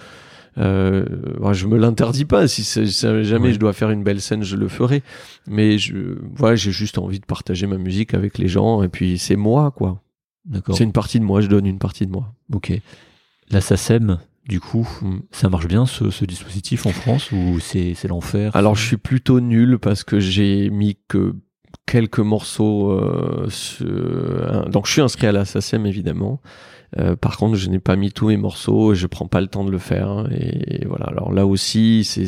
[0.59, 1.05] euh,
[1.39, 2.49] ouais, je me l'interdis pas.
[2.49, 3.53] Si jamais Ouais.
[3.53, 5.03] je dois faire une belle scène, je le ferai.
[5.47, 5.95] Mais je,
[6.35, 8.83] voilà, j'ai juste envie de partager ma musique avec les gens.
[8.83, 10.03] Et puis c'est moi, quoi.
[10.45, 10.77] D'accord.
[10.77, 11.41] C'est une partie de moi.
[11.41, 12.35] Je donne une partie de moi.
[12.53, 12.73] Ok.
[13.51, 14.19] La SACEM,
[14.49, 15.19] du coup, Mm.
[15.31, 18.97] ça marche bien, ce, ce dispositif en France, ou c'est, c'est l'enfer Alors je suis
[18.97, 21.35] plutôt nul parce que j'ai mis que
[21.91, 22.93] quelques morceaux.
[22.93, 23.47] euh,
[24.71, 26.41] Donc je suis inscrit à la SACEM évidemment.
[26.99, 29.47] Euh, par contre, je n'ai pas mis tous mes morceaux et je prends pas le
[29.47, 30.09] temps de le faire.
[30.09, 30.29] hein.
[30.33, 31.07] Et voilà.
[31.07, 32.27] Alors là aussi, c'est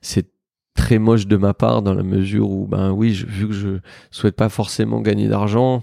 [0.00, 0.26] c'est
[0.74, 3.68] très moche de ma part dans la mesure où, ben oui, je- vu que je
[4.10, 5.82] souhaite pas forcément gagner d'argent.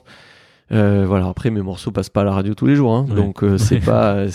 [0.72, 1.28] euh, voilà.
[1.28, 3.06] Après, mes morceaux passent pas à la radio tous les jours, hein.
[3.10, 3.16] Ouais.
[3.16, 4.26] donc euh, c'est pas,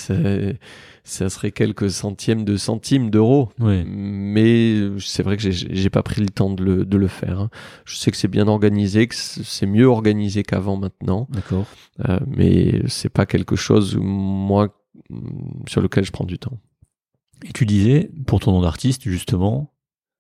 [1.10, 6.28] ça serait quelques centièmes de centimes d'euros mais c'est vrai que j'ai- pas pris le
[6.30, 7.40] temps de le, de le faire.
[7.40, 7.50] hein.
[7.84, 11.66] Je sais que c'est bien organisé, que c'est mieux organisé qu'avant maintenant, D'accord.
[12.08, 14.68] euh, mais c'est pas quelque chose moi
[15.68, 16.58] sur lequel je prends du temps.
[17.44, 19.72] Et tu disais, pour ton nom d'artiste, justement,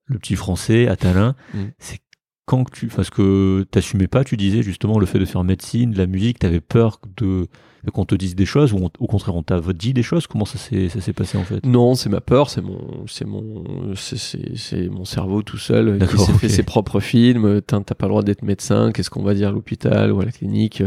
[0.06, 1.58] le petit français, Atalin, Mm.
[1.78, 1.98] c'est
[2.46, 2.86] quand que tu.
[2.88, 6.40] Parce que t'assumais pas, tu disais justement le fait de faire médecine, de la musique,
[6.40, 7.46] t'avais peur de
[7.92, 10.44] qu'on te dise des choses, ou on- au contraire on t'a dit des choses Comment
[10.44, 11.64] ça s'est passé en fait?
[11.64, 16.32] Non, c'est ma peur, c'est mon, c'est mon, c'est- mon cerveau tout seul qui s'est
[16.34, 17.60] fait ses propres films.
[17.62, 18.92] T'as pas le droit d'être médecin.
[18.92, 20.82] Qu'est-ce qu'on va dire à l'hôpital ou à la clinique?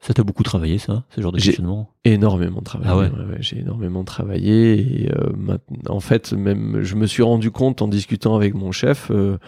[0.00, 1.90] Ça t'a beaucoup travaillé, ça, ce genre de questionnement?
[2.04, 2.88] énormément travaillé.
[2.90, 3.10] Ah ouais.
[3.10, 7.50] ouais, ouais, j'ai énormément travaillé et euh, maintenant- en fait même je me suis rendu
[7.50, 9.38] compte en discutant avec mon chef euh,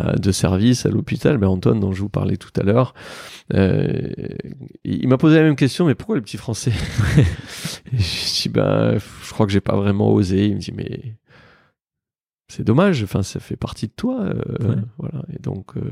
[0.00, 2.94] euh, de service à l'hôpital, ben Antoine dont je vous parlais tout à l'heure,
[3.52, 4.08] euh,
[4.84, 6.72] il m'a posé la même question, mais pourquoi le petit français?
[7.92, 10.46] Je dis ben je crois que j'ai pas vraiment osé.
[10.46, 11.16] Il me dit mais
[12.48, 13.02] c'est dommage.
[13.02, 14.20] Enfin, ça fait partie de toi.
[14.22, 14.34] euh,
[14.68, 14.74] Ouais.
[14.98, 15.22] Voilà.
[15.34, 15.82] Et donc, euh,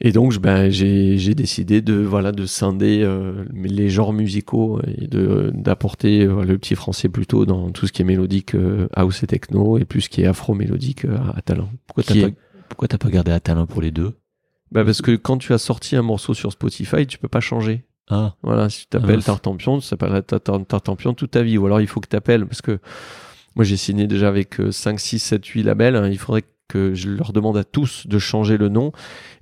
[0.00, 5.50] et donc, ben, j'ai décidé de voilà de scinder euh, les genres musicaux et de
[5.54, 9.26] d'apporter euh, le petit français plutôt dans tout ce qui est mélodique euh, house et
[9.26, 11.68] techno et plus ce qui est afro mélodique euh, à talent.
[11.86, 12.34] Pourquoi t'as pas, est-
[12.68, 14.14] pourquoi t'as pas gardé Atalin pour les deux?
[14.72, 17.84] Bah parce que quand tu as sorti un morceau sur Spotify, tu peux pas changer.
[18.08, 19.24] Ah, Voilà, si tu Ah, t'appelles mince.
[19.26, 21.58] Tartampion, tu Tar- Tartampion toute ta vie.
[21.58, 22.78] Ou alors il faut que tu appelles parce que
[23.56, 25.96] moi j'ai signé déjà avec euh, 5, 6, 7, 8 labels.
[25.96, 26.08] hein.
[26.08, 28.92] Il faudrait que je leur demande à tous de changer le nom.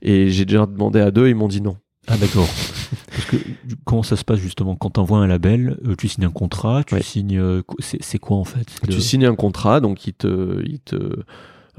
[0.02, 1.76] Et j'ai déjà demandé à deux, ils m'ont dit non.
[2.08, 2.48] ah d'accord.
[3.10, 3.36] Parce que
[3.84, 6.94] comment ça se passe justement quand t'envoies un label, euh, tu signes un contrat, tu
[6.94, 7.02] Ouais.
[7.02, 10.62] signes, euh, c'est c'est quoi en fait Le- Tu signes un contrat, donc il te,
[10.64, 10.96] il te.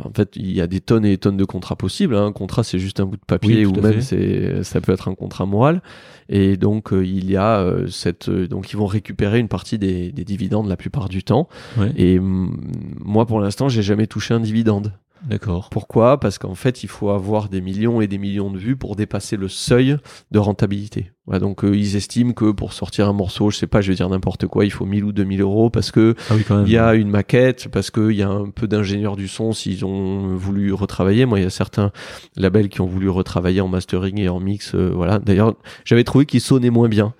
[0.02, 2.16] En fait, il y a des tonnes et des tonnes de contrats possibles.
[2.16, 2.28] hein.
[2.28, 5.10] Un contrat, c'est juste un bout de papier Oui, ou même c'est, ça peut être
[5.10, 5.82] un contrat moral.
[6.30, 8.30] Et donc, euh, il y a euh, cette.
[8.30, 11.50] euh, donc, ils vont récupérer une partie des, des dividendes la plupart du temps.
[11.78, 14.94] Ouais, Et moi, pour l'instant, j'ai jamais touché un dividende.
[15.28, 15.70] D'accord.
[15.70, 16.20] Pourquoi?
[16.20, 19.38] Parce qu'en fait, il faut avoir des millions et des millions de vues pour dépasser
[19.38, 19.98] le seuil
[20.32, 21.12] de rentabilité.
[21.26, 23.96] Voilà, donc, euh, ils estiment que pour sortir un morceau, je sais pas, je vais
[23.96, 26.78] dire n'importe quoi, il faut 1000 ou 2000 euros parce que Ah oui il y
[26.78, 30.74] a une maquette, parce qu'il y a un peu d'ingénieurs du son s'ils ont voulu
[30.74, 31.26] retravailler.
[31.26, 31.92] Moi, il y a certains
[32.36, 34.74] labels qui ont voulu retravailler en mastering et en mix.
[34.74, 35.20] euh, voilà.
[35.20, 35.54] D'ailleurs,
[35.86, 37.14] j'avais trouvé qu'il sonnait moins bien.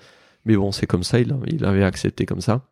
[0.46, 2.69] Mais bon, c'est comme ça, il, il avait accepté comme ça.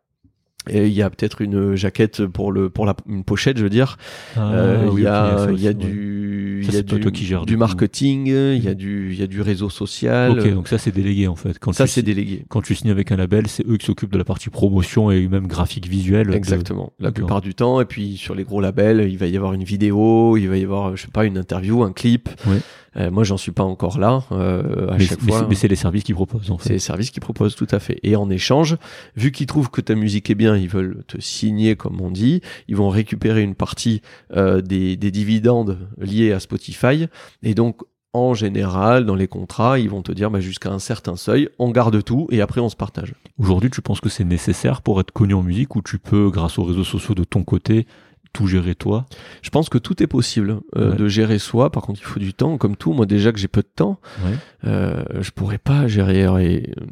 [0.70, 3.70] Et il y a peut-être une jaquette pour le pour la une pochette, je veux
[3.70, 3.98] dire.
[4.36, 7.00] Ah, Euh, oui, il y a il y a du Ça, il y a du,
[7.00, 10.32] toi qui gères, du marketing, il y a du il y a du réseau social.
[10.32, 11.58] Ok, donc ça c'est délégué en fait.
[11.60, 12.46] Quand ça c'est délégué.
[12.50, 15.28] Quand tu signes avec un label, c'est eux qui s'occupent de la partie promotion et
[15.28, 16.28] même graphique visuel.
[16.28, 16.94] de- Exactement.
[17.00, 17.80] La plupart du temps.
[17.82, 20.64] Et puis sur les gros labels, il va y avoir une vidéo, il va y
[20.64, 22.30] avoir, je sais pas, une interview, un clip.
[22.48, 22.58] Ouais.
[22.98, 24.24] Euh, moi, j'en suis pas encore là.
[24.32, 26.74] euh, à Mais, chaque fois, c'est- mais c'est les services qu'ils proposent en c'est fait.
[26.74, 28.00] les services qu'ils proposent tout à fait.
[28.04, 28.78] Et en échange,
[29.16, 32.42] vu qu'ils trouvent que ta musique est bien, ils veulent te signer, comme on dit.
[32.68, 34.02] Ils vont récupérer une partie
[34.36, 37.08] euh, des, des dividendes liés à Spotify.
[37.44, 37.82] Et donc,
[38.14, 41.70] en général, dans les contrats, ils vont te dire bah, jusqu'à un certain seuil, on
[41.70, 43.14] garde tout et après on se partage.
[43.38, 46.58] Aujourd'hui, tu penses que c'est nécessaire pour être connu en musique ou tu peux, grâce
[46.58, 47.86] aux réseaux sociaux de ton côté,
[48.34, 49.06] tout gérer toi
[49.42, 50.96] Je pense que tout est possible euh, Ouais.
[50.98, 51.72] de gérer soi.
[51.72, 52.94] Par contre, il faut du temps, comme tout.
[52.94, 54.34] Moi, déjà que j'ai peu de temps, Ouais.
[54.66, 56.22] euh, je pourrais pas gérer.
[56.44, 56.86] Et, euh,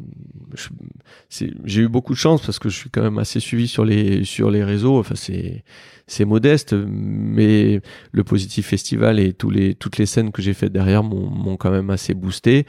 [1.64, 4.24] j'ai eu beaucoup de chance parce que je suis quand même assez suivi sur les
[4.24, 4.98] sur les réseaux.
[4.98, 5.64] Enfin, c'est
[6.06, 7.80] c'est modeste, mais
[8.12, 11.56] le Positif Festival et tous les toutes les scènes que j'ai faites derrière m'ont m'ont
[11.56, 12.64] quand même assez boosté.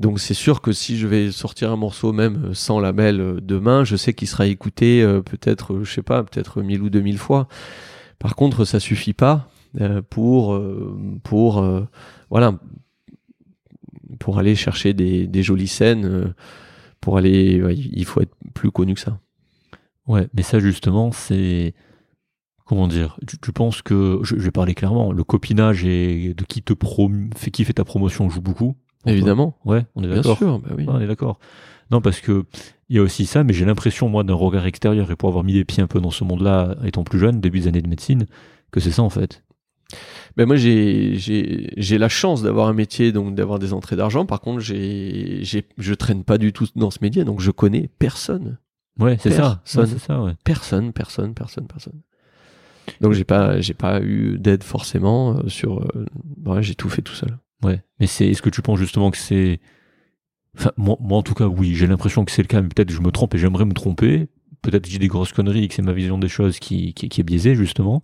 [0.00, 3.38] Donc c'est sûr que si je vais sortir un morceau même euh, sans label euh,
[3.38, 7.18] demain, je sais qu'il sera écouté euh, peut-être, je sais pas, peut-être 1000 ou 2000
[7.18, 7.48] fois.
[8.18, 9.48] Par contre, ça suffit pas
[10.10, 10.60] pour
[11.22, 11.64] pour
[12.28, 12.58] voilà
[14.18, 16.34] pour aller chercher des, jolies scènes.
[17.00, 17.62] pour aller,
[17.94, 19.20] il faut être plus connu que ça.
[20.06, 21.74] Ouais, mais ça justement, c'est
[22.66, 26.62] comment dire tu, tu penses que je, vais parler clairement, le copinage et de qui
[26.62, 28.76] te prom fait qui fait ta promotion joue beaucoup.
[29.06, 30.36] Évidemment, Ouais, on est bien d'accord.
[30.36, 30.84] sûr, bah oui.
[30.84, 31.38] Ouais, on est d'accord.
[31.90, 32.44] Non, parce que
[32.88, 35.42] il y a aussi ça, mais j'ai l'impression, moi, d'un regard extérieur et pour avoir
[35.44, 37.88] mis les pieds un peu dans ce monde-là, étant plus jeune, début des années de
[37.88, 38.26] médecine,
[38.70, 39.42] que c'est ça en fait.
[40.36, 44.24] Ben moi j'ai j'ai j'ai la chance d'avoir un métier donc d'avoir des entrées d'argent.
[44.24, 47.90] Par contre j'ai j'ai je traîne pas du tout dans ce métier donc je connais
[47.98, 48.58] personne,
[49.00, 49.60] Ouais, c'est ça.
[49.64, 49.82] Personne.
[49.84, 50.32] Ouais, c'est ça, ouais.
[50.44, 52.00] personne, personne, personne, personne.
[53.00, 55.80] Donc j'ai pas j'ai pas eu d'aide forcément euh, sur.
[55.80, 56.06] euh,
[56.46, 57.36] ouais, j'ai tout fait tout seul.
[57.62, 57.82] Ouais.
[57.98, 59.60] Mais c'est, est-ce que tu penses justement que c'est,
[60.58, 62.88] enfin, moi, moi, en tout cas, oui, j'ai l'impression que c'est le cas, mais peut-être
[62.88, 64.28] que je me trompe et j'aimerais me tromper.
[64.62, 67.08] Peut-être que j'ai des grosses conneries et que c'est ma vision des choses qui, qui,
[67.08, 68.02] qui est biaisée, justement.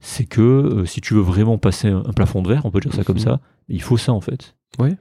[0.00, 2.80] C'est que euh, si tu veux vraiment passer un, un plafond de verre, on peut
[2.80, 3.22] dire ça comme Mhm.
[3.22, 4.54] ça, il faut ça en fait.
[4.78, 4.96] Ouais.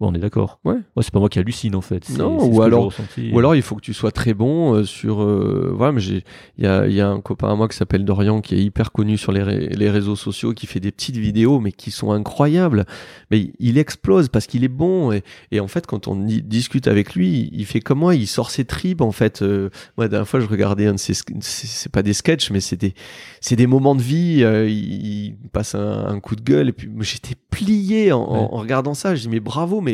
[0.00, 0.60] Bon, on est d'accord.
[0.64, 0.76] Ouais.
[1.00, 2.08] c'est pas moi qui hallucine en fait.
[2.16, 2.92] Non, ou alors-.
[3.32, 5.20] Ou alors il faut que tu sois très bon euh, sur.
[5.22, 6.22] euh, voilà, mais j'ai
[6.56, 8.62] il y a il y a un copain à moi qui s'appelle Dorian qui est
[8.62, 11.90] hyper connu sur les ré- les réseaux sociaux qui fait des petites vidéos mais qui
[11.90, 12.86] sont incroyables.
[13.32, 16.86] Mais il, explose parce qu'il est bon et, et en fait quand on di- discute
[16.86, 19.42] avec lui, il fait comme moi, il sort ses tripes en fait.
[19.42, 22.60] Euh, moi la dernière fois je regardais un de ses c'est pas des sketchs mais
[22.60, 22.94] c'est des
[23.40, 24.44] c'est des moments de vie.
[24.68, 28.48] il, passe un, un coup de gueule et puis j'étais plié en, en- Ouais.
[28.52, 29.14] en regardant ça.
[29.16, 29.87] Je dis mais bravo mais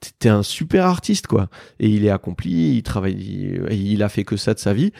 [0.00, 1.48] t'es- t'es un super artiste quoi
[1.80, 3.14] et il est accompli, il travaille,
[3.70, 4.92] il, il a fait que ça de sa vie,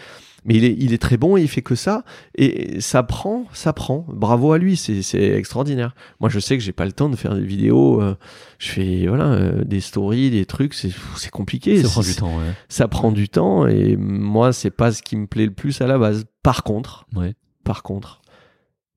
[0.45, 2.05] mais il est, il est très bon, il fait que ça,
[2.37, 4.07] et ça prend, ça prend.
[4.09, 5.03] Bravo à lui, c'est,
[5.37, 5.95] extraordinaire.
[6.21, 8.17] Moi, je sais que j'ai pas le temps de faire des vidéos, euh,
[8.59, 10.91] je fais voilà euh, des stories, des trucs, c'est,
[11.31, 11.83] compliqué.
[11.83, 12.53] ça prend du temps, ouais.
[12.69, 15.87] Ça prend du temps, et moi, c'est pas ce qui me plaît le plus à
[15.87, 16.25] la base.
[16.43, 17.35] Par contre, Ouais.
[17.65, 18.23] par contre,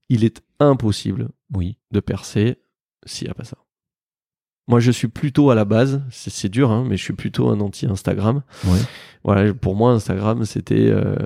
[0.08, 1.76] il est impossible Oui.
[1.90, 2.56] de percer
[3.04, 3.58] s'il y a pas ça.
[4.68, 7.60] Moi, je suis plutôt à la base, c'est dur, hein, mais je suis plutôt un
[7.60, 8.42] anti-Instagram.
[8.64, 8.78] Ouais.
[9.24, 11.16] Voilà, pour moi, Instagram, c'était euh,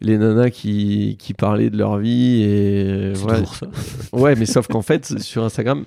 [0.00, 3.40] les nanas qui, qui parlaient de leur vie et C'est voilà.
[3.40, 3.66] toujours ça.
[4.12, 5.84] Ouais, mais sauf qu'en fait, sur Instagram,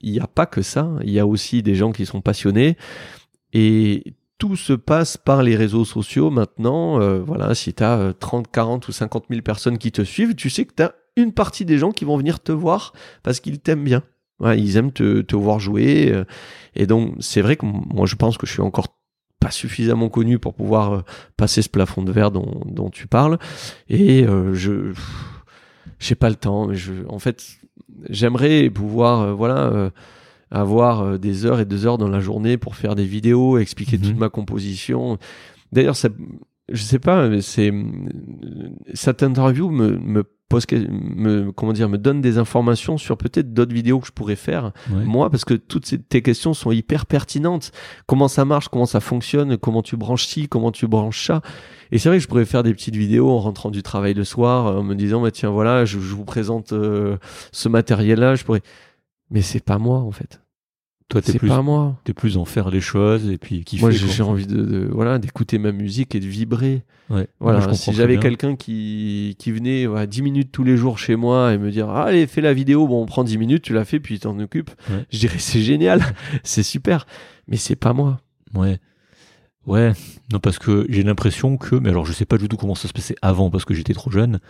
[0.00, 0.90] il n'y a pas que ça.
[1.02, 2.76] Il y a aussi des gens qui sont passionnés
[3.52, 7.00] et tout se passe par les réseaux sociaux maintenant.
[7.00, 10.50] Euh, voilà, si tu as 30, 40 ou 50 000 personnes qui te suivent, tu
[10.50, 12.92] sais que tu as une partie des gens qui vont venir te voir
[13.22, 14.02] parce qu'ils t'aiment bien.
[14.40, 16.10] Ouais, ils aiment te, te voir jouer.
[16.12, 16.24] euh,
[16.74, 18.88] Et donc, c'est vrai que moi, je pense que je suis encore
[19.40, 21.00] pas suffisamment connu pour pouvoir euh,
[21.36, 23.38] passer ce plafond de verre dont, dont tu parles.
[23.88, 24.92] Et euh, je
[25.98, 26.66] j'ai pas le temps.
[26.68, 27.44] mais Je, en fait,
[28.10, 29.90] j'aimerais pouvoir, euh, voilà, euh,
[30.50, 34.16] avoir des heures et des heures dans la journée pour faire des vidéos, expliquer toute
[34.16, 35.18] ma composition.
[35.72, 36.08] D'ailleurs, ça,
[36.70, 37.72] je sais pas, mais c'est
[38.94, 43.74] cette interview me, me pose, me, comment dire, me donne des informations sur peut-être d'autres
[43.74, 45.04] vidéos que je pourrais faire Ouais.
[45.04, 47.72] moi parce que toutes ces, tes questions sont hyper pertinentes.
[48.06, 51.42] Comment ça marche, comment ça fonctionne, comment tu branches ci, comment tu branches ça.
[51.92, 54.24] Et c'est vrai que je pourrais faire des petites vidéos en rentrant du travail le
[54.24, 57.16] soir, euh, en me disant bah tiens voilà, je, je vous présente euh,
[57.52, 58.34] ce matériel-là.
[58.36, 58.62] Je pourrais,
[59.30, 60.40] mais c'est pas moi en fait.
[61.08, 61.96] Toi, t'es plus, pas moi.
[62.02, 63.80] t'es plus en faire les choses et puis kiffer.
[63.82, 66.82] Moi j'ai envie de, de- voilà d'écouter ma musique et de vibrer.
[67.10, 67.28] Ouais.
[67.38, 71.14] Voilà, Moi, si j'avais quelqu'un qui, qui venait voilà, 10 minutes tous les jours chez
[71.14, 73.72] moi et me dire ah, Allez, fais la vidéo, bon, on prend 10 minutes, tu
[73.72, 75.06] la fais, puis tu t'en occupes, Ouais.
[75.10, 76.02] je dirais C'est génial,
[76.42, 77.06] c'est super,
[77.46, 78.20] mais c'est pas moi.
[78.54, 78.80] Ouais.
[79.66, 79.92] Ouais,
[80.32, 82.88] non parce que j'ai l'impression que, mais alors je sais pas du tout comment ça
[82.88, 84.40] se passait avant parce que j'étais trop jeune,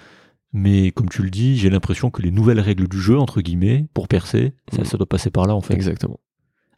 [0.55, 3.87] mais comme tu le dis, j'ai l'impression que les nouvelles règles du jeu entre guillemets
[3.95, 4.85] pour percer, ça, Mm.
[4.87, 5.75] ça doit passer par là en fait.
[5.75, 6.19] Exactement.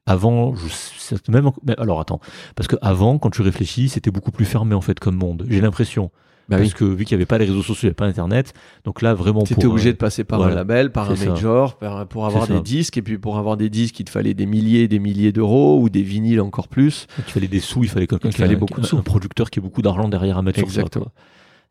[0.08, 2.20] Avant, je, même, mais alors attends,
[2.56, 5.44] parce que avant, quand tu réfléchis, c'était beaucoup plus fermé en fait comme monde.
[5.48, 6.10] J'ai l'impression
[6.48, 6.74] Bah parce oui.
[6.74, 8.54] que vu qu'il n'y avait pas les réseaux sociaux, il n'y avait pas Internet,
[8.84, 10.52] donc là vraiment T'étais obligé euh, de passer par voilà.
[10.54, 11.28] un label, par un ça.
[11.30, 14.32] major, par- pour avoir des disques, et puis pour avoir des disques, il te fallait
[14.34, 17.06] des milliers et des milliers d'euros, ou des vinyles encore plus.
[17.18, 18.96] il fallait des sous, il fallait quelqu'un qui fallait un- beaucoup de un, sous.
[18.98, 21.04] un producteur qui ait beaucoup d'argent derrière à mettre sur Exactement.
[21.06, 21.10] ça.
[21.10, 21.22] quoi.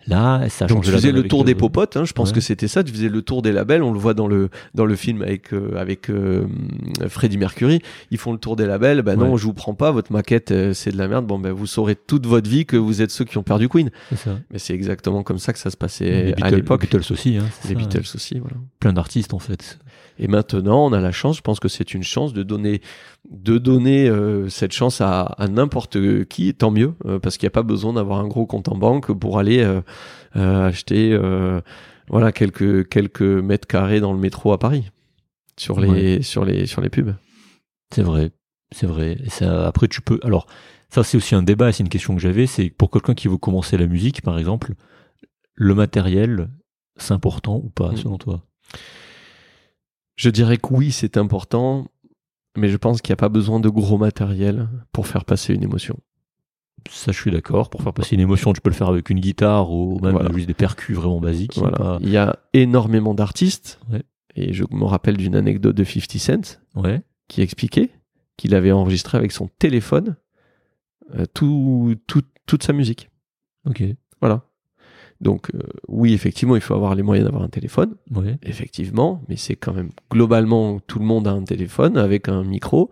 [0.06, 2.36] Là, ça a Donc tu faisais le tour des popotes, hein, je pense Ouais.
[2.36, 4.86] que c'était ça, tu faisais le tour des labels, on le voit dans le, dans
[4.86, 6.46] le film avec, euh, avec euh,
[7.10, 9.38] Freddie Mercury, ils font le tour des labels, bah non, Ouais.
[9.38, 11.96] je vous prends pas, votre maquette euh, c'est de la merde, bon ben vous saurez
[11.96, 13.90] toute votre vie que vous êtes ceux qui ont perdu Queen.
[14.16, 14.38] Ça.
[14.52, 16.84] Mais c'est exactement comme ça que ça se Les passait à Beatles- l'époque.
[16.84, 18.56] les Beatles aussi, hein, Les ça, Beatles aussi, voilà.
[18.80, 19.78] plein d'artistes en fait.
[20.20, 22.82] Et maintenant, on a la chance, je pense que c'est une chance de donner,
[23.30, 27.52] de donner euh, cette chance à, à n'importe qui, tant mieux, euh, parce qu'il n'y
[27.52, 29.82] a pas besoin d'avoir un gros compte en banque pour aller euh,
[30.68, 31.18] acheter
[32.10, 34.90] voilà, quelques, quelques mètres carrés dans le métro à Paris,
[35.58, 37.14] sur les, sur les, sur les pubs.
[37.94, 38.32] C'est vrai,
[38.74, 39.18] c'est vrai.
[39.24, 40.20] Et ça, après, tu peux.
[40.24, 40.48] Alors,
[40.90, 41.72] ça, c'est aussi un débat.
[41.72, 42.48] C'est une question que j'avais.
[42.48, 44.74] C'est pour quelqu'un qui veut commencer la musique, par exemple,
[45.54, 46.50] le matériel,
[46.96, 47.98] c'est important ou pas, Mm.
[47.98, 48.44] selon toi?
[50.18, 51.88] Je dirais que oui, c'est important,
[52.58, 55.64] mais je pense qu'il n'y a pas besoin de gros matériel pour faire passer une
[55.64, 55.98] émotion.
[56.90, 57.70] Ça, je suis d'accord.
[57.70, 60.32] Pour faire passer une émotion, tu peux le faire avec une guitare ou même Voilà.
[60.34, 61.58] juste des percus vraiment basiques.
[61.58, 61.78] Voilà.
[61.78, 64.04] Pas- Il y a énormément d'artistes, Ouais.
[64.36, 67.02] et je me rappelle d'une anecdote de 50 Cent, Ouais.
[67.28, 67.90] qui expliquait
[68.38, 70.16] qu'il avait enregistré avec son téléphone
[71.16, 73.10] euh, tout, tout- toute sa musique.
[73.66, 73.82] Ok.
[74.20, 74.44] Voilà.
[75.22, 78.38] Donc euh, oui, effectivement, il faut avoir les moyens d'avoir un téléphone, Ouais.
[78.44, 82.90] effectivement, mais c'est quand même globalement tout le monde a un téléphone avec un micro,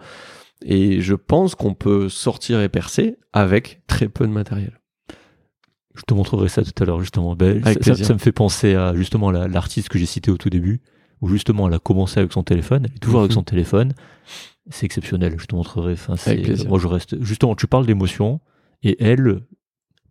[0.64, 4.80] et je pense qu'on peut sortir et percer avec très peu de matériel.
[5.94, 7.36] Je te montrerai ça tout à l'heure, justement.
[7.36, 10.82] Ben, ça, me fait penser à justement la- l'artiste que j'ai cité au tout début,
[11.22, 13.36] où justement elle a commencé avec son téléphone, elle est toujours avec Mhm.
[13.36, 13.94] son téléphone.
[14.70, 15.94] C'est exceptionnel, je te montrerai.
[15.94, 16.16] Enfin.
[16.68, 17.22] Moi, je reste.
[17.24, 18.42] Justement, tu parles d'émotion,
[18.84, 19.42] et elle,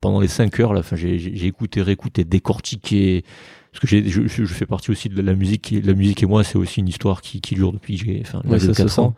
[0.05, 3.25] pendant les 5 heures, là, enfin, j'ai écouté, réécouté, décortiqué.
[3.73, 5.75] Parce que je, je fais partie aussi de la musique.
[5.83, 8.43] La musique et moi, c'est aussi une histoire qui, qui dure depuis que j'ai enfin,
[8.45, 9.01] Ouais, de ça se 4 sent.
[9.01, 9.15] ans.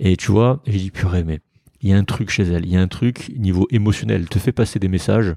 [0.00, 1.40] Et tu vois, j'ai dit, purée, mais
[1.82, 4.28] il y a un truc chez elle, il y a un truc niveau émotionnel, elle
[4.30, 5.34] te fait passer des messages,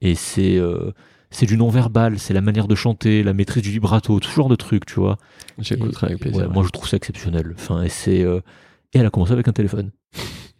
[0.00, 0.92] et c'est euh,
[1.30, 4.48] c'est du non-verbal, c'est la manière de chanter, la maîtrise du vibrato, tout ce genre
[4.48, 5.16] de trucs, tu vois.
[5.58, 6.42] J'écouterai avec plaisir.
[6.42, 7.54] ouais, moi, je trouve ça exceptionnel.
[7.56, 8.22] Enfin, et c'est...
[8.22, 8.40] euh,
[8.94, 9.90] et elle a commencé avec un téléphone.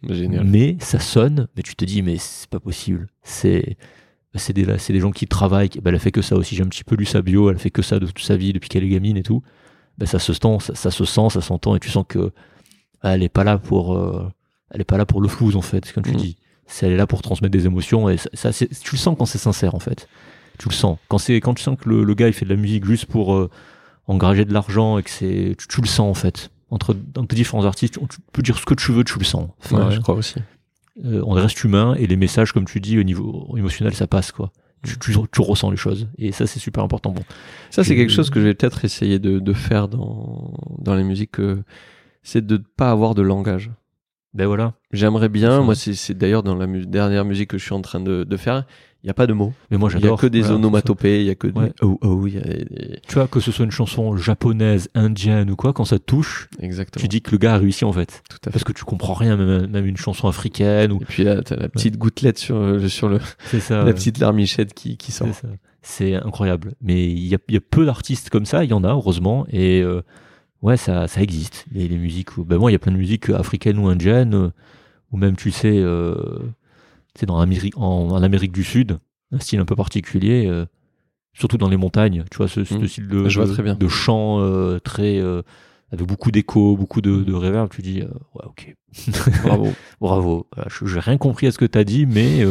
[0.07, 0.43] Génial.
[0.45, 3.07] Mais ça sonne, mais tu te dis, mais c'est pas possible.
[3.23, 3.77] C'est...
[4.35, 5.69] C'est des, c'est des gens qui travaillent.
[5.81, 6.55] Ben, elle a fait que ça aussi.
[6.55, 7.49] J'ai un petit peu lu sa bio.
[7.49, 9.41] Elle a fait que ça de toute sa vie depuis qu'elle est gamine et tout.
[9.97, 12.31] Ben, ça se sent, ça, ça se sent, ça s'entend et tu sens que
[13.03, 14.31] elle est pas là pour, euh,
[14.69, 16.17] elle est pas là pour le flouze en fait, comme tu Mm.
[16.17, 16.37] dis.
[16.67, 19.39] C'est elle est là pour transmettre des émotions et ça, tu le sens quand c'est
[19.39, 20.07] sincère en fait.
[20.59, 22.51] Tu le sens quand c'est quand tu sens que le, le gars il fait de
[22.53, 23.49] la musique juste pour euh,
[24.05, 26.51] engager de l'argent et que c'est, tu, tu le sens en fait.
[26.71, 29.49] Entre, entre différents artistes, tu, peux dire ce que tu veux, tu le sens.
[29.63, 30.35] Enfin, Ouais, je crois aussi.
[31.05, 34.31] euh, on reste humain et les messages, comme tu dis, au niveau émotionnel, ça passe
[34.31, 34.51] quoi.
[34.83, 37.11] Tu, tu, tu ressens les choses et ça c'est super important.
[37.11, 37.23] Bon,
[37.69, 41.03] Ça, c'est quelque chose que je vais peut-être essayer de, de faire dans, dans les
[41.03, 41.63] musiques, euh,
[42.23, 43.71] c'est de ne pas avoir de langage.
[44.33, 44.73] Ben voilà.
[44.91, 47.99] J'aimerais bien, moi c'est d'ailleurs dans la mu- dernière musique que je suis en train
[47.99, 48.63] de, de faire,
[49.01, 49.53] il n'y a pas de mots.
[49.71, 50.19] Mais moi Il n'y a j'adore.
[50.21, 51.73] que des Voilà, onomatopées, il n'y a que des Ouais.
[51.81, 55.49] oh oh, il y a des- Tu vois, que ce soit une chanson japonaise, indienne
[55.49, 57.01] ou quoi, quand ça te touche, Exactement.
[57.01, 58.21] tu dis que le gars a réussi en fait.
[58.29, 58.51] Tout à fait.
[58.51, 60.97] Parce que tu comprends rien, même, même une chanson africaine ou.
[61.01, 63.83] Et puis là, t'as la petite gouttelette sur, euh, sur le, C'est ça.
[63.83, 65.27] la petite larmichette qui, qui sort.
[65.81, 66.73] C'est incroyable.
[66.81, 68.89] Mais il y a, il y a peu d'artistes comme ça, il y en a,
[68.89, 69.47] heureusement.
[69.49, 70.01] Et euh,
[70.61, 71.65] ouais, ça, ça existe.
[71.71, 72.29] Les, les musiques.
[72.39, 74.49] Ben moi, il y a plein de musiques africaines ou indiennes, euh,
[75.11, 76.15] ou même, tu sais, euh,
[77.15, 78.99] tu sais, dans Amérique, en, en Amérique du Sud,
[79.31, 80.65] un style un peu particulier, euh,
[81.33, 82.87] surtout dans les montagnes, tu vois, ce, ce Mm.
[82.87, 83.75] style de, Je vois très bien.
[83.75, 85.19] de chant euh, très.
[85.91, 88.75] avec beaucoup d'écho, beaucoup de, de reverb, tu dis, ouais, ok,
[89.43, 89.73] Bravo.
[89.99, 90.47] bravo.
[90.55, 92.43] Voilà, je j'ai rien compris à ce que t'as dit, mais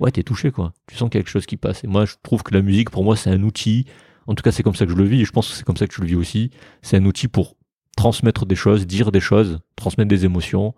[0.00, 0.72] ouais, t'es touché, quoi.
[0.86, 1.84] Tu sens quelque chose qui passe.
[1.84, 3.86] Et moi, je trouve que la musique, pour moi, c'est un outil.
[4.26, 5.64] En tout cas, c'est comme ça que je le vis, et je pense que c'est
[5.64, 6.50] comme ça que tu le vis aussi.
[6.80, 7.56] C'est un outil pour
[7.96, 10.74] transmettre des choses, dire des choses, transmettre des émotions.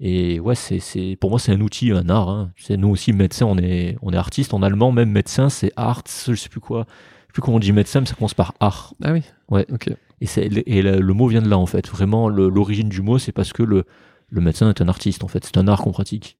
[0.00, 2.30] Et ouais, c'est, c'est, pour moi, c'est un outil, un art.
[2.30, 2.52] Hein.
[2.56, 4.54] C'est nous aussi, médecins, on est, on est artistes.
[4.54, 6.86] En allemand, même médecin, c'est arts, je sais plus quoi.
[6.88, 8.94] Je sais plus comment on dit médecin, mais ça commence par art.
[9.02, 9.22] Ah oui.
[9.50, 9.66] Ouais.
[9.70, 9.90] Ok.
[10.22, 11.86] Et, c'est, et le, le mot vient de là, en fait.
[11.88, 13.84] Vraiment, l'origine du mot, c'est parce que le,
[14.30, 15.44] le médecin est un artiste, en fait.
[15.44, 16.38] C'est un art qu'on pratique.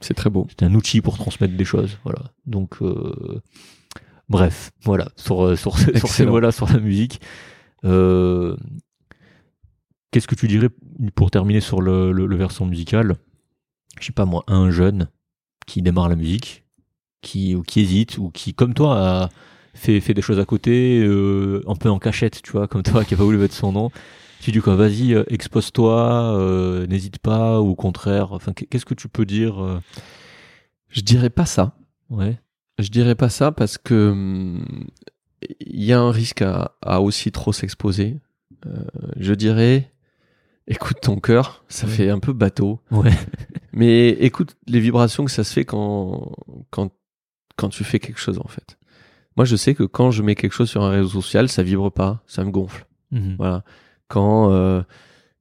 [0.00, 0.46] C'est très beau.
[0.50, 1.98] C'est un outil pour transmettre des choses.
[2.02, 2.20] Voilà.
[2.46, 3.42] Donc, euh,
[4.28, 5.08] bref, voilà.
[5.16, 7.20] Sur, euh, sur, sur ces mots-là, sur la musique.
[7.84, 8.56] Euh,
[10.10, 10.70] Qu'est-ce que tu dirais
[11.14, 13.16] pour terminer sur le, le, le versant musical?
[14.00, 15.08] Je sais pas moi, un jeune
[15.66, 16.64] qui démarre la musique,
[17.20, 19.28] qui, ou qui hésite, ou qui, comme toi, a
[19.74, 23.04] fait, fait des choses à côté, euh, un peu en cachette, tu vois, comme toi,
[23.04, 23.90] qui a pas voulu mettre son nom.
[24.40, 24.76] Tu dis quoi?
[24.76, 28.32] Vas-y, expose-toi, euh, n'hésite pas, ou au contraire.
[28.32, 29.80] Enfin, qu'est-ce que tu peux dire
[30.88, 31.76] Je dirais pas ça.
[32.10, 32.38] Ouais.
[32.78, 34.64] Je dirais pas ça parce que hum,
[35.60, 38.18] il y a un risque à, à aussi trop s'exposer.
[38.66, 38.72] Euh,
[39.16, 39.92] je dirais,
[40.66, 41.92] écoute ton cœur, ça Ouais.
[41.92, 43.10] fait un peu bateau, Ouais.
[43.72, 46.32] mais écoute les vibrations que ça se fait quand
[46.70, 46.90] quand
[47.56, 48.78] quand tu fais quelque chose en fait.
[49.36, 51.92] Moi, je sais que quand je mets quelque chose sur un réseau social, ça vibre
[51.92, 52.86] pas, ça me gonfle.
[53.10, 53.36] Mhm.
[53.38, 53.64] Voilà.
[54.08, 54.82] Quand euh,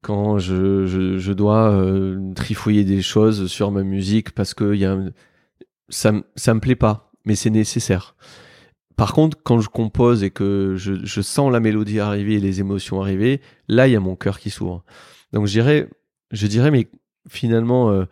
[0.01, 4.85] quand je, je, je dois euh, trifouiller des choses sur ma musique parce que y
[4.85, 5.11] a un-
[5.89, 8.15] ça ça me plaît pas, mais c'est nécessaire.
[8.95, 13.01] Par contre, quand je compose et que je, sens la mélodie arriver et les émotions
[13.01, 14.83] arriver, là il y a mon cœur qui s'ouvre.
[15.33, 15.89] Donc je dirais,
[16.31, 16.87] je dirais, mais
[17.27, 18.05] finalement, euh,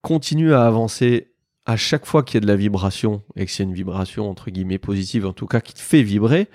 [0.00, 1.34] continue à avancer
[1.66, 4.50] à chaque fois qu'il y a de la vibration et que c'est une vibration entre
[4.50, 6.48] guillemets positive, en tout cas qui te fait vibrer,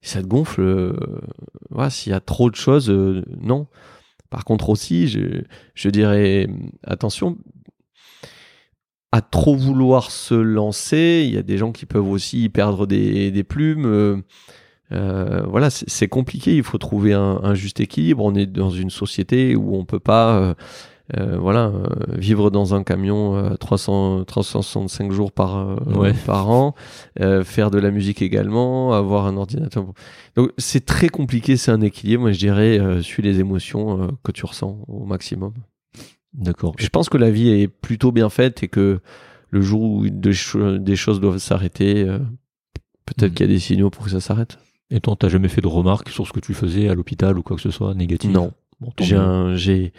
[0.00, 0.62] ça te gonfle.
[0.62, 3.66] euh, s'il y a trop de choses, euh, non.
[4.30, 5.42] Par contre aussi, je,
[5.74, 6.48] je dirais
[6.82, 7.38] attention
[9.16, 11.22] à trop vouloir se lancer.
[11.26, 13.86] Il y a des gens qui peuvent aussi y perdre des, des plumes.
[13.86, 14.16] euh,
[14.92, 16.54] euh, voilà, c'est compliqué.
[16.56, 18.22] Il faut trouver un, un juste équilibre.
[18.24, 20.54] On est dans une société où on peut pas, euh,
[21.16, 21.72] euh, voilà,
[22.12, 26.12] vivre dans un camion euh, 300, 365 jours par Ouais.
[26.26, 26.74] par an,
[27.44, 29.86] faire de la musique également, avoir un ordinateur.
[30.36, 31.56] Donc c'est très compliqué.
[31.56, 32.22] C'est un équilibre.
[32.22, 35.52] Moi, je dirais, suis les émotions que tu ressens au maximum.
[36.36, 36.74] D'accord.
[36.78, 39.00] Je pense que la vie est plutôt bien faite et que
[39.50, 42.18] le jour où des, cho- des choses doivent s'arrêter, euh,
[43.06, 43.34] peut-être Mhm.
[43.34, 44.58] qu'il y a des signaux pour que ça s'arrête.
[44.90, 47.42] Et toi, t'as jamais fait de remarques sur ce que tu faisais à l'hôpital ou
[47.42, 48.30] quoi que ce soit négatif?
[48.30, 48.52] Non.
[48.80, 49.92] Bon, J'ai un, j'ai,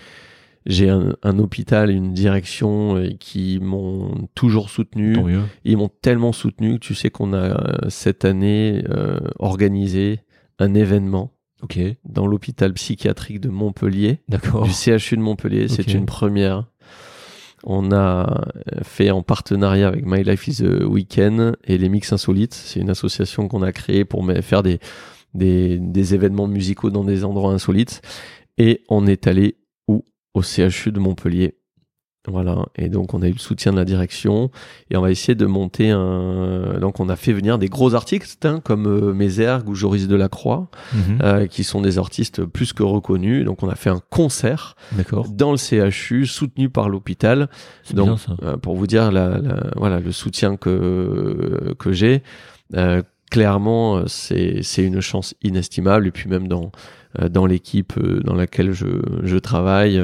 [0.65, 5.18] j'ai un, un hôpital, une direction euh, qui m'ont toujours soutenu.
[5.65, 10.19] Ils m'ont tellement soutenu que tu sais qu'on a euh, cette année euh, organisé
[10.59, 11.31] un événement
[11.63, 11.79] Ok.
[12.05, 14.19] dans l'hôpital psychiatrique de Montpellier.
[14.29, 14.63] D'accord.
[14.63, 15.67] du CHU de Montpellier.
[15.67, 16.65] C'est une première.
[17.63, 18.45] On a
[18.84, 22.53] fait en partenariat avec My Life is a Weekend et les Mix Insolites.
[22.53, 24.79] C'est une association qu'on a créée pour faire des,
[25.34, 28.01] des, des événements musicaux dans des endroits insolites.
[28.57, 29.57] Et on est allé
[29.88, 30.03] où?
[30.34, 31.56] Au CHU de Montpellier.
[32.27, 32.65] Voilà.
[32.75, 34.51] Et donc, on a eu le soutien de la direction
[34.91, 36.77] et on va essayer de monter un.
[36.81, 40.67] Donc, on a fait venir des gros artistes hein, comme euh, Mézergue ou Joris Delacroix,
[40.93, 41.19] Mhm.
[41.23, 43.45] euh, qui sont des artistes plus que reconnus.
[43.45, 44.75] Donc, on a fait un concert
[45.29, 47.49] dans le CHU, soutenu par l'hôpital.
[47.93, 48.35] Donc, bien ça.
[48.43, 52.23] euh, pour vous dire la, la- voilà, le soutien que, que j'ai,
[52.75, 53.01] euh,
[53.31, 56.07] clairement, c'est c'est une chance inestimable.
[56.07, 56.71] Et puis même dans,
[57.21, 57.93] euh, dans l'équipe
[58.23, 58.87] dans laquelle je,
[59.23, 60.01] je travaille,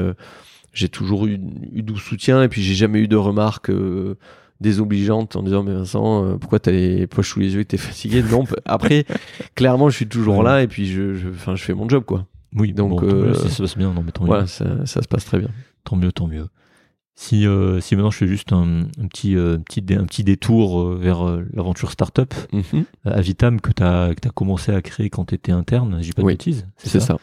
[0.74, 1.40] j'ai toujours eu,
[1.72, 2.42] eu du soutien.
[2.42, 4.16] Et puis j'ai jamais eu de remarques euh,
[4.60, 7.76] désobligeantes en disant mais Vincent, euh, pourquoi t'as les poches sous les yeux et t'es
[7.78, 8.22] fatigué?
[8.22, 9.04] Non, après,
[9.54, 10.44] clairement, je suis toujours Ouais.
[10.44, 12.26] là et puis je, je, enfin, je fais mon job, quoi.
[12.56, 14.46] Oui, donc, mieux, euh, ça se passe bien, non mais tant mieux.
[14.46, 15.48] Ça, ça se passe très bien.
[15.84, 16.46] Tant mieux, tant mieux.
[17.16, 20.90] Si, euh, si maintenant je fais juste un, un petit, petit, dé- un petit détour
[20.94, 22.62] vers l'aventure startup, Mhm.
[22.72, 26.26] euh, Avitam que tu as, commencé à créer quand tu étais interne, j'ai pas de
[26.26, 27.18] Oui, bêtises, C'est ça.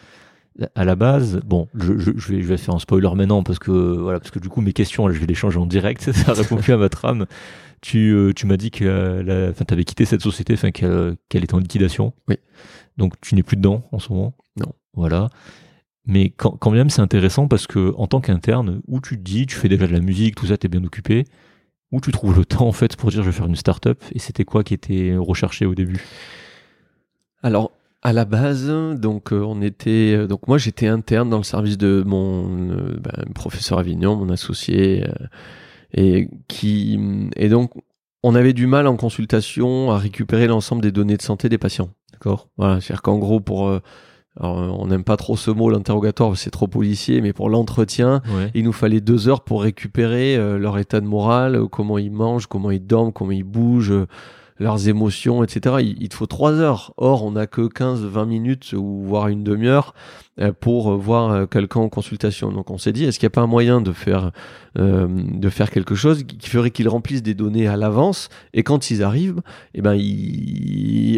[0.76, 3.60] À la base, bon, je, je, je, vais, je vais faire un spoiler maintenant parce
[3.60, 6.12] que voilà, parce que du coup mes questions, je vais les changer en direct.
[6.12, 7.26] Ça répond plus à ma trame.
[7.82, 11.60] Tu, euh, tu m'as dit que tu avais quitté cette société, enfin qu'elle était en
[11.60, 12.14] liquidation.
[12.28, 12.38] Oui.
[12.98, 14.34] Donc tu n'es plus dedans en ce moment.
[14.58, 14.74] Non.
[14.94, 15.30] Voilà.
[16.06, 19.46] Mais quand, quand même, c'est intéressant parce que en tant qu'interne, où tu te dis,
[19.46, 21.26] tu fais déjà de la musique, tout ça, t'es bien occupé,
[21.92, 24.02] où tu trouves le temps en fait pour dire je vais faire une start-up?
[24.14, 26.02] Et c'était quoi qui était recherché au début?
[27.44, 27.72] Alors,
[28.02, 28.68] à la base,
[29.00, 33.00] donc euh, on était, euh, donc moi j'étais interne dans le service de mon euh,
[33.00, 35.06] ben, professeur Avignon, mon associé,
[35.94, 37.00] et qui,
[37.36, 37.74] et donc
[38.24, 41.90] on avait du mal en consultation à récupérer l'ensemble des données de santé des patients.
[42.14, 42.50] D'accord?
[42.58, 43.72] Voilà, c'est-à-dire qu'en gros pour
[44.40, 48.22] on n'aime pas trop ce mot, l'interrogatoire, c'est trop policier, mais pour l'entretien,
[48.56, 52.72] il nous fallait deux heures pour récupérer leur état de morale, comment ils mangent, comment
[52.72, 53.94] ils dorment, comment ils bougent,
[54.60, 55.78] leurs émotions, etc.
[56.00, 56.94] Il, te faut trois heures.
[56.98, 59.94] Or, on n'a que 15-20 minutes ou voire une demi-heure
[60.40, 62.52] euh, pour voir euh, quelqu'un en consultation.
[62.52, 64.32] Donc, on s'est dit, est-ce qu'il n'y a pas un moyen de faire,
[64.78, 68.30] euh, de faire quelque chose qui ferait qu'ils remplissent des données à l'avance?
[68.54, 69.42] Et quand ils arrivent,
[69.74, 70.00] eh ben,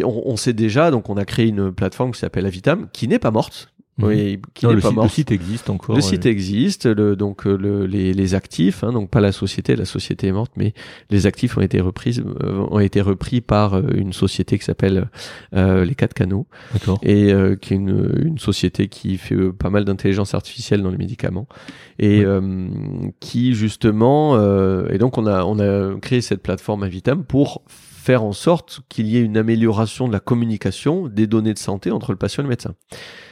[0.04, 0.90] on, sait déjà.
[0.90, 3.73] Donc, on a créé une plateforme qui s'appelle Avitam, qui n'est pas morte.
[4.02, 5.04] Oui, qui n'est pas mort.
[5.04, 5.94] Le site existe encore.
[5.94, 9.76] Le site existe, le, donc euh, le, les, les, actifs, hein, donc pas la société,
[9.76, 10.74] la société est morte, mais
[11.10, 15.08] les actifs ont été repris, euh, ont été repris par euh, une société qui s'appelle
[15.54, 16.48] euh, les quatre canaux,
[17.02, 21.46] et qui est une, une, société qui fait pas mal d'intelligence artificielle dans les médicaments,
[22.00, 22.24] et
[23.20, 24.36] qui justement,
[24.88, 27.62] et donc on a on a créé cette plateforme Avitam pour
[28.04, 31.90] faire en sorte qu'il y ait une amélioration de la communication des données de santé
[31.90, 32.74] entre le patient et le médecin.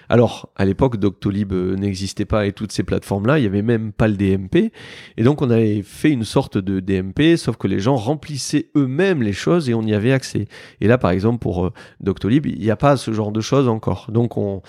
[0.08, 3.92] Alors, à l'époque, Doctolib euh, n'existait pas et toutes ces plateformes-là, il n'y avait même
[3.92, 4.72] pas le DMP.
[5.16, 9.22] Et donc, on avait fait une sorte de DMP, sauf que les gens remplissaient eux-mêmes
[9.22, 10.46] les choses et on y avait accès.
[10.80, 13.68] Et là, par exemple, pour euh, Doctolib, il n'y a pas ce genre de choses
[13.68, 14.06] encore.
[14.10, 14.62] Donc, on,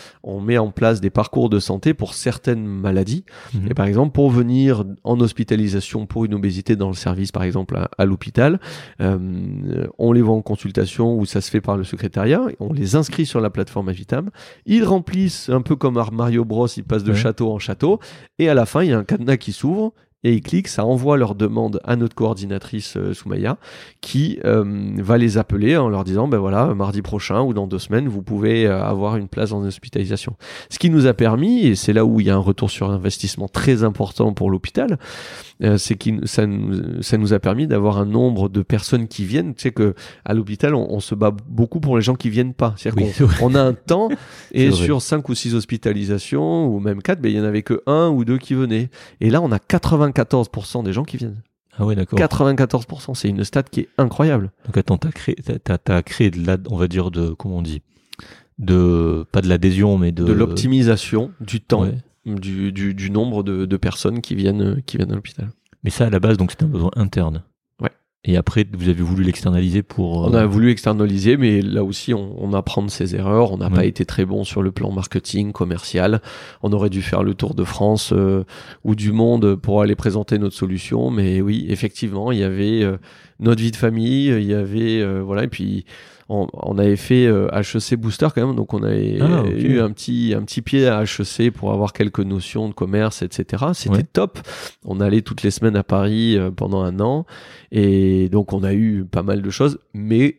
[0.43, 3.23] met en place des parcours de santé pour certaines maladies.
[3.53, 3.67] Mhm.
[3.71, 7.79] Et par exemple, pour venir en hospitalisation pour une obésité dans le service, par exemple,
[7.97, 8.59] à, l'hôpital,
[8.99, 12.95] euh, on les voit en consultation où ça se fait par le secrétariat, on les
[12.95, 14.29] inscrit sur la plateforme Avitam,
[14.65, 17.99] ils remplissent un peu comme Mario Bros, ils passent de château en château,
[18.39, 19.93] et à la fin, il y a un cadenas qui s'ouvre,
[20.23, 23.57] et ils cliquent, ça envoie leur demande à notre coordinatrice euh, Soumaya
[24.01, 27.79] qui euh, va les appeler en leur disant ben voilà mardi prochain ou dans deux
[27.79, 30.35] semaines vous pouvez euh, avoir une place en hospitalisation.
[30.69, 32.89] Ce qui nous a permis et c'est là où il y a un retour sur
[32.89, 34.97] investissement très important pour l'hôpital,
[35.61, 39.25] euh, c'est que ça nous, ça nous a permis d'avoir un nombre de personnes qui
[39.25, 39.53] viennent.
[39.53, 39.93] Tu sais que
[40.25, 42.73] à l'hôpital on, se bat beaucoup pour les gens qui viennent pas.
[42.77, 44.09] C'est-à-dire qu'on on a un temps
[44.51, 47.81] et sur cinq ou six hospitalisations ou même quatre, ben il y en avait que
[47.85, 48.89] un ou deux qui venaient.
[49.21, 51.41] Et là on a 80 94% des gens qui viennent.
[51.77, 52.19] Ah ouais, d'accord.
[52.19, 54.51] 94%, c'est une stat qui est incroyable.
[54.65, 57.81] Donc attends, t'as créé, t'as, créé de la, on va dire de, comment on dit,
[58.59, 60.23] de, pas de l'adhésion, mais de...
[60.23, 61.87] De l'optimisation du temps,
[62.25, 65.49] du, du, du, nombre de, de, personnes qui viennent, qui viennent à l'hôpital.
[65.83, 67.43] Mais ça, à la base, donc c'est un besoin interne.
[68.25, 70.19] Et après, vous avez voulu l'externaliser pour...
[70.19, 73.51] On a euh, voulu externaliser, mais là aussi, on, on apprend de ses erreurs.
[73.51, 76.21] On n'a pas été très bon sur le plan marketing, commercial.
[76.61, 78.45] On aurait dû faire le tour de France euh,
[78.85, 81.11] ou du monde pour aller présenter notre solution.
[81.11, 82.95] Mais oui, effectivement, il y avait euh,
[83.39, 85.03] notre vie de famille, il y avait...
[85.21, 85.85] voilà, et puis
[86.29, 90.33] on, avait fait HEC euh, Booster quand même, donc on avait ah, eu un petit,
[90.35, 93.65] un petit pied à HEC pour avoir quelques notions de commerce, etc.
[93.73, 94.39] C'était top.
[94.85, 97.25] On allait toutes les semaines à Paris euh, pendant un an,
[97.71, 100.37] et donc on a eu pas mal de choses, mais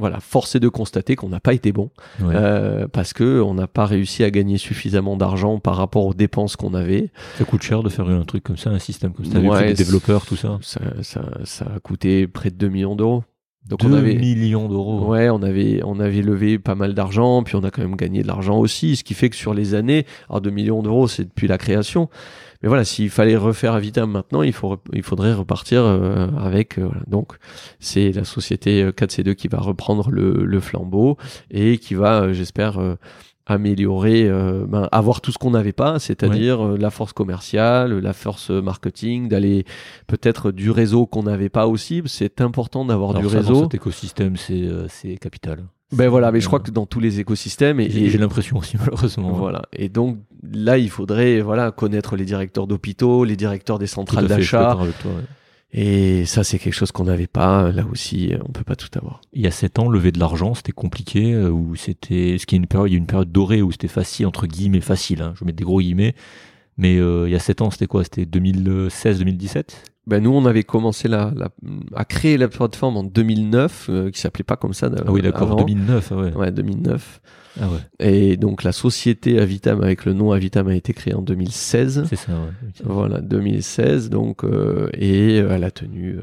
[0.00, 1.90] voilà, force est de constater qu'on n'a pas été bon
[2.20, 6.56] euh, parce que on n'a pas réussi à gagner suffisamment d'argent par rapport aux dépenses
[6.56, 7.10] qu'on avait.
[7.38, 9.84] Ça coûte cher de faire un truc comme ça, un système comme ça, avec des
[9.84, 10.58] développeurs, tout ça.
[10.62, 11.22] Ça, ça.
[11.44, 13.22] ça a coûté près de 2 millions d'euros.
[13.68, 15.06] Donc 2 on avait millions d'euros.
[15.06, 18.22] Ouais, on avait on avait levé pas mal d'argent, puis on a quand même gagné
[18.22, 21.24] de l'argent aussi, ce qui fait que sur les années, alors 2 millions d'euros, c'est
[21.24, 22.10] depuis la création.
[22.64, 27.34] Mais voilà, s'il fallait refaire Avitam maintenant, il faudrait repartir euh, avec euh, donc
[27.78, 31.18] c'est la société 4C2 euh, qui va reprendre le flambeau
[31.50, 32.80] et qui va j'espère
[33.46, 38.12] améliorer, euh, ben, avoir tout ce qu'on n'avait pas, c'est-à-dire euh, la force commerciale, la
[38.12, 39.64] force marketing, d'aller
[40.06, 42.02] peut-être du réseau qu'on n'avait pas aussi.
[42.06, 43.54] C'est important d'avoir du réseau.
[43.54, 45.64] Dans cet écosystème, c'est euh, capital.
[45.92, 49.32] Ben voilà, mais je crois que dans tous les écosystèmes, et, j'ai l'impression aussi malheureusement.
[49.32, 54.26] Voilà, et donc là, il faudrait voilà connaître les directeurs d'hôpitaux, les directeurs des centrales
[54.26, 54.78] d'achat.
[55.76, 57.72] Et ça, c'est quelque chose qu'on n'avait pas.
[57.72, 59.20] Là aussi, on peut pas tout avoir.
[59.32, 62.54] Il y a sept ans, lever de l'argent, c'était compliqué euh, ou c'était, ce qui
[62.54, 65.20] est une période, il y a une période dorée où c'était facile entre guillemets, facile.
[65.20, 66.14] Hein, je mets des gros guillemets.
[66.78, 68.04] Mais euh, il y a sept ans, c'était quoi?
[68.04, 71.48] C'était 2016-2017 ben nous, on avait commencé la, la-
[71.94, 74.90] à créer la plateforme en 2009, euh, qui s'appelait pas comme ça.
[74.94, 75.56] Ah oui, d'accord, avant.
[75.56, 76.32] 2009, ah ouais.
[76.34, 77.20] Ouais, 2009.
[77.60, 81.22] Ah ouais, Et donc la société Avitam avec le nom Avitam a été créée en
[81.22, 82.04] 2016.
[82.10, 82.70] c'est ça, ouais.
[82.82, 84.10] Voilà, 2016.
[84.10, 86.22] Donc euh, et euh, elle a tenu euh,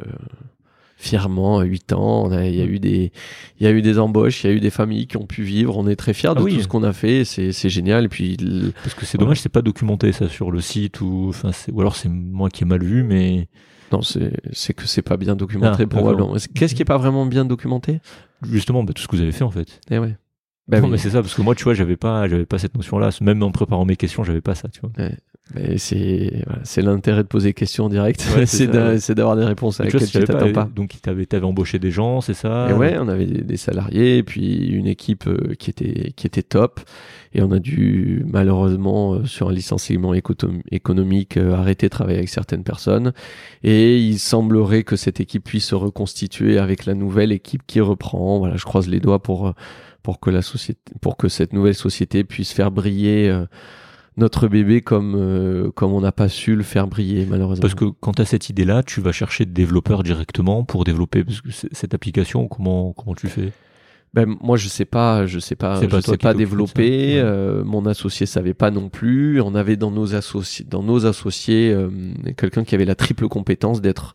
[0.98, 2.26] fièrement 8 ans.
[2.26, 3.12] On a- Il y a eu des,
[3.60, 5.44] il y a eu des embauches, il y a eu des familles qui ont pu
[5.44, 5.78] vivre.
[5.78, 6.56] On est très fiers de Ah oui.
[6.56, 7.24] tout ce qu'on a fait.
[7.26, 8.06] C'est génial.
[8.06, 8.38] Et puis
[8.84, 11.96] Parce que c'est dommage, c'est pas documenté ça sur le site ou, enfin, ou alors
[11.96, 13.48] c'est moi qui ai mal vu, mais
[13.92, 16.34] non, c'est que c'est pas bien documenté Ah, probablement.
[16.34, 16.48] d'accord.
[16.56, 18.00] Qu'est-ce qui est pas vraiment bien documenté?
[18.44, 19.80] Justement, bah, tout ce que vous avez fait en fait.
[19.90, 20.16] Eh ouais.
[20.68, 20.92] Bah non, oui.
[20.92, 23.10] mais c'est ça, parce que moi, tu vois, j'avais pas, j'avais pas cette notion-là.
[23.22, 24.92] Même en préparant mes questions, j'avais pas ça, tu vois.
[25.78, 28.26] C'est voilà, l'intérêt de poser des questions en direct.
[28.38, 31.92] Ouais, c'est d'avoir des réponses à Et tu t'attends pas, donc, t'avais, t'avais embauché des
[31.92, 32.70] gens, c'est ça?
[32.70, 36.28] Et ouais, on avait des, des salariés et puis une équipe euh, qui était qui
[36.28, 36.80] était top.
[37.34, 42.30] Et on a dû malheureusement euh, sur un licenciement économique euh, arrêter de travailler avec
[42.30, 43.14] certaines personnes.
[43.64, 48.40] Et il semblerait que cette équipe puisse se reconstituer avec la nouvelle équipe qui reprend.
[48.40, 49.52] Voilà, je croise les doigts pour euh,
[50.04, 53.32] pour que la société, pour que cette nouvelle société puisse faire briller.
[54.18, 57.62] notre bébé comme comme on n'a pas su le faire briller malheureusement.
[57.62, 61.24] Parce que quand tu as cette idée-là, tu vas chercher des développeurs directement pour développer
[61.72, 62.48] cette application.
[62.48, 63.52] Comment, comment tu fais?
[64.14, 67.18] Ben, moi, je sais pas, je sais pas, je pas sais pas développer.
[67.18, 69.40] euh, mon associé savait pas non plus.
[69.40, 71.90] On avait dans nos associés, dans nos associés, euh,
[72.36, 74.14] quelqu'un qui avait la triple compétence d'être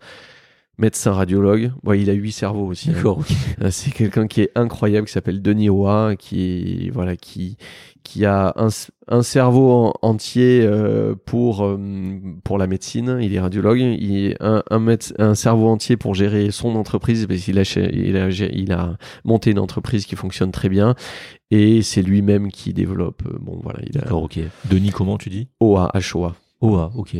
[0.78, 1.72] médecin radiologue.
[1.82, 2.90] Bon, il a huit cerveaux aussi.
[2.90, 3.16] hein.
[3.62, 7.56] Euh, C'est quelqu'un qui est incroyable, qui s'appelle Denis Oa, qui voilà, qui
[8.02, 8.68] qui a un,
[9.08, 11.76] un cerveau en- entier euh, pour euh,
[12.44, 13.18] pour la médecine.
[13.20, 13.78] Il est radiologue.
[13.80, 17.62] Il un un, méde- un cerveau entier pour gérer son entreprise parce qu'il a
[17.92, 20.94] il a il a monté une entreprise qui fonctionne très bien
[21.50, 23.22] et c'est lui-même qui développe.
[23.40, 24.38] Bon voilà, D'accord, ok.
[24.70, 25.48] Denis, comment tu dis?
[25.60, 26.34] OA HOA.
[26.94, 27.16] Ok.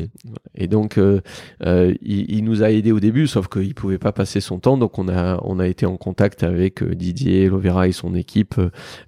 [0.55, 1.21] Et donc, euh,
[1.65, 4.77] euh, il, il nous a aidé au début, sauf qu'il pouvait pas passer son temps.
[4.77, 8.61] Donc, on a, on a été en contact avec euh, Didier Lovera et son équipe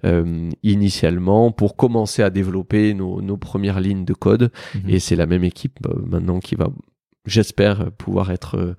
[0.05, 4.51] euh, initialement pour commencer à développer nos, nos premières lignes de code.
[4.75, 4.89] Mhm.
[4.89, 6.69] Et c'est la même équipe maintenant qui va,
[7.25, 8.75] j'espère, pouvoir être,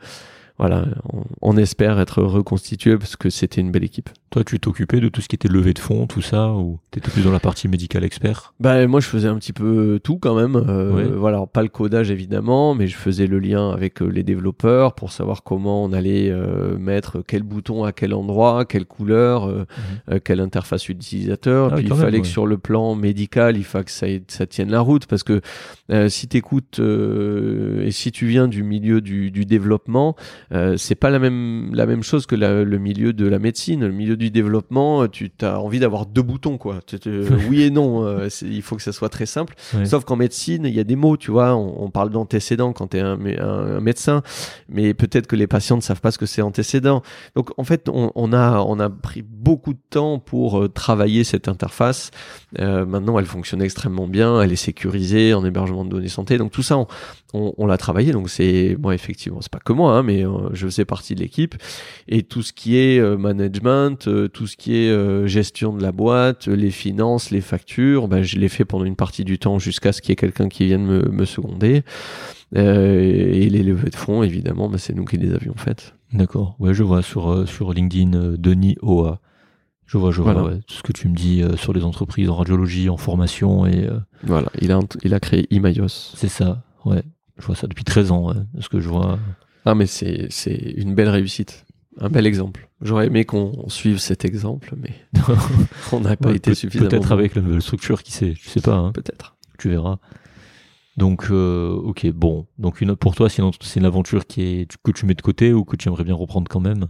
[0.59, 4.11] voilà, on, on espère être reconstituée parce que c'était une belle équipe.
[4.31, 7.11] Toi, tu t'occupais de tout ce qui était levée de fonds, tout ça, ou t'étais
[7.11, 8.55] plus dans la partie médicale expert?
[8.61, 10.55] Bah moi je faisais un petit peu tout quand même.
[10.55, 11.05] Euh, Ouais.
[11.05, 15.11] Voilà, pas le codage évidemment, mais je faisais le lien avec euh, les développeurs pour
[15.11, 19.65] savoir comment on allait euh, mettre quel bouton à quel endroit, quelle couleur, euh,
[20.12, 21.66] euh, quelle interface utilisateur.
[21.66, 21.73] Mhm.
[21.73, 24.47] Ah Puis il fallait même, que sur le plan médical, il faut que ça, ça
[24.47, 25.40] tienne la route parce que
[25.90, 30.15] euh, si t'écoutes euh, et si tu viens du milieu du, du développement,
[30.52, 33.81] euh, c'est pas la même la même chose que la- le milieu de la médecine.
[33.81, 36.81] Le milieu du développement, tu as envie d'avoir deux boutons quoi.
[37.51, 38.05] Oui et non.
[38.07, 39.55] euh, il faut que ça soit très simple.
[39.75, 39.85] Ouais.
[39.87, 41.55] Sauf qu'en médecine, il y a des mots, tu vois.
[41.57, 44.23] On, on parle d'antécédent quand tu es un, mé- un- un médecin,
[44.69, 47.03] mais peut-être que les patients ne savent pas ce que c'est antécédent.
[47.35, 51.25] Donc en fait, on, on a on a pris beaucoup de temps pour euh, travailler
[51.25, 52.11] cette interface.
[52.59, 54.41] Euh, maintenant, elle fonctionne extrêmement bien.
[54.43, 56.37] Elle est sécurisée en hébergement de données santé.
[56.39, 56.87] Donc tout ça, on,
[57.33, 58.13] on, on l'a travaillé.
[58.13, 61.21] Donc c'est moi effectivement, c'est pas que moi, hein, mais euh, je faisais partie de
[61.21, 61.55] l'équipe.
[62.09, 65.82] Et tout ce qui est euh, management, euh, tout ce qui est euh, gestion de
[65.82, 69.59] la boîte, les finances, les factures, ben, je l'ai fait pendant une partie du temps
[69.59, 71.82] jusqu'à ce qu'il y ait quelqu'un qui vienne me, me seconder.
[72.57, 73.01] Euh,
[73.32, 75.95] et les levées de fonds, évidemment, ben, c'est nous qui les avions faites.
[76.12, 76.57] D'accord.
[76.59, 79.20] Ouais, je vois sur, sur LinkedIn Denis OA.
[79.87, 80.49] Je vois, je vois Voilà.
[80.49, 83.66] ouais, tout ce que tu me dis euh, sur les entreprises en radiologie, en formation,
[83.66, 85.89] et euh, Voilà, il a, il a créé Imaios.
[85.89, 86.62] c'est ça.
[86.85, 87.03] Ouais,
[87.39, 88.28] je vois ça depuis 13 ans.
[88.28, 89.19] Ouais, ce que je vois.
[89.65, 90.28] Ah, mais c'est
[90.77, 91.66] une belle réussite.
[92.01, 92.69] Un bel exemple.
[92.81, 94.95] J'aurais aimé qu'on suive cet exemple, mais
[95.93, 96.89] on n'a pas Ouais, été peut- suffisamment.
[96.91, 98.75] Peut-être avec la nouvelle structure, qui sait, je sais pas.
[98.77, 98.93] hein.
[98.93, 99.37] Peut-être.
[99.59, 99.99] tu verras.
[100.97, 102.47] Donc, euh, ok, bon.
[102.59, 105.23] Donc, une, pour toi, c'est une, c'est une aventure qui est, que tu mets de
[105.23, 106.87] côté ou que tu aimerais bien reprendre quand même?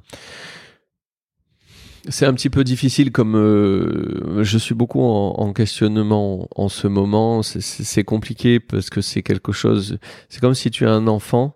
[2.08, 6.86] C'est un petit peu difficile comme euh, je suis beaucoup en, en questionnement en ce
[6.88, 7.42] moment.
[7.42, 9.98] C'est compliqué parce que c'est quelque chose.
[10.30, 11.54] C'est comme si tu as un enfant.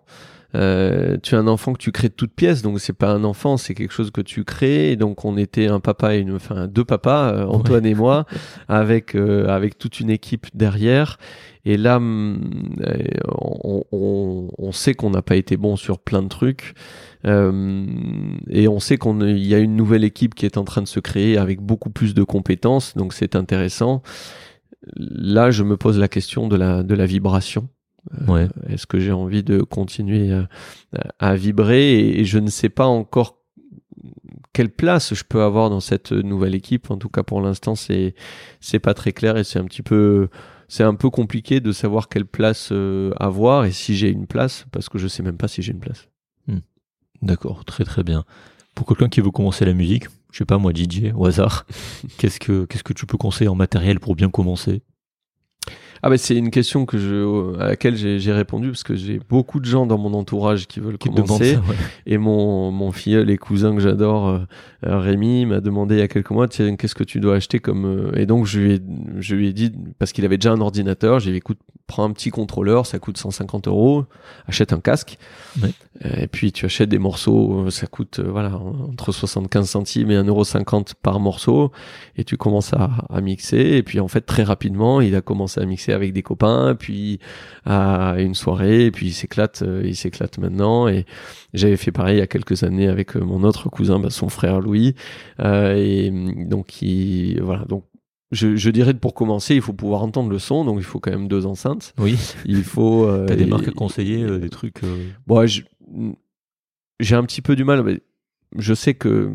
[0.55, 3.23] Euh, tu as un enfant que tu crées de toutes pièces, donc c'est pas un
[3.23, 4.91] enfant, c'est quelque chose que tu crées.
[4.91, 8.25] Et donc on était un papa et une, enfin deux papas, euh, Antoine et moi,
[8.67, 11.17] avec euh, avec toute une équipe derrière.
[11.65, 12.39] Et là, hum,
[12.81, 12.93] euh,
[13.39, 16.73] on, on, on sait qu'on n'a pas été bon sur plein de trucs.
[17.25, 17.85] Euh,
[18.49, 20.99] et on sait qu'il y a une nouvelle équipe qui est en train de se
[20.99, 24.03] créer avec beaucoup plus de compétences, donc c'est intéressant.
[24.95, 27.67] Là, je me pose la question de la, de la vibration.
[28.13, 28.47] Euh, Ouais.
[28.69, 30.47] Est-ce que j'ai envie de continuer à,
[31.19, 33.37] à vibrer et, et je ne sais pas encore
[34.53, 36.89] quelle place je peux avoir dans cette nouvelle équipe.
[36.91, 38.15] En tout cas, pour l'instant, c'est
[38.61, 40.29] c'est pas très clair et c'est un petit peu
[40.67, 44.65] c'est un peu compliqué de savoir quelle place euh, avoir et si j'ai une place,
[44.71, 46.07] parce que je sais même pas si j'ai une place.
[47.21, 48.23] D'accord, très très bien.
[48.75, 51.65] Pour quelqu'un qui veut commencer la musique, je sais pas moi DJ au hasard,
[52.17, 54.83] qu'est-ce que qu'est-ce que tu peux conseiller en matériel pour bien commencer?
[56.07, 59.59] Ah bah c'est une question que je, à laquelle j'ai répondu parce que j'ai beaucoup
[59.59, 61.55] de gens dans mon entourage qui veulent Qui commencer.
[61.55, 61.75] ça, ouais.
[62.05, 64.39] Et mon, mon filleul et cousin que j'adore, euh,
[64.85, 67.57] euh, Rémi, m'a demandé il y a quelques mois, tiens, qu'est-ce que tu dois acheter
[67.57, 67.85] comme...
[67.85, 68.79] euh, Et donc, je lui ai,
[69.17, 71.57] je lui ai dit, parce qu'il avait déjà un ordinateur, j'ai dit, écoute,
[71.87, 74.05] prends un petit contrôleur, ça coûte 150 euros,
[74.47, 75.17] achète un casque.
[75.61, 75.71] Ouais.
[76.19, 81.19] Et puis, tu achètes des morceaux, ça coûte, voilà, entre 75 centimes et 1,50€ par
[81.19, 81.71] morceau.
[82.17, 83.57] Et tu commences à, à mixer.
[83.77, 87.19] Et puis, en fait, très rapidement, il a commencé à mixer avec des copains, puis
[87.65, 90.87] à une soirée, et puis il s'éclate, euh, il s'éclate maintenant.
[90.87, 91.05] Et,
[91.53, 94.29] j'avais fait pareil il y a quelques années avec euh, mon autre cousin, bah, son
[94.29, 94.93] frère Louis.
[95.39, 97.63] Euh, et hum, donc, il, voilà.
[97.65, 97.85] Donc,
[98.31, 100.65] je, je dirais que pour commencer, il faut pouvoir entendre le son.
[100.65, 101.93] Donc, il faut quand même deux enceintes.
[101.97, 102.17] Oui.
[102.45, 103.05] Il faut.
[103.05, 104.83] euh, T'as des marques à conseiller, euh, des trucs.
[104.83, 105.61] euh, Bon, je-
[106.99, 107.83] j'ai un petit peu du mal.
[107.83, 108.01] mais
[108.57, 109.29] je sais que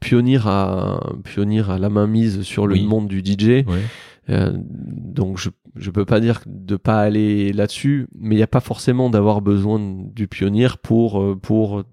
[0.00, 2.84] Pionnier a, Pionnier a la main mise sur le Oui.
[2.86, 3.64] monde du DJ.
[3.66, 3.82] Ouais.
[4.30, 8.46] Euh, donc je je peux pas dire de pas aller là-dessus, mais il n'y a
[8.48, 11.84] pas forcément d'avoir besoin du pionnier pour euh, pour euh,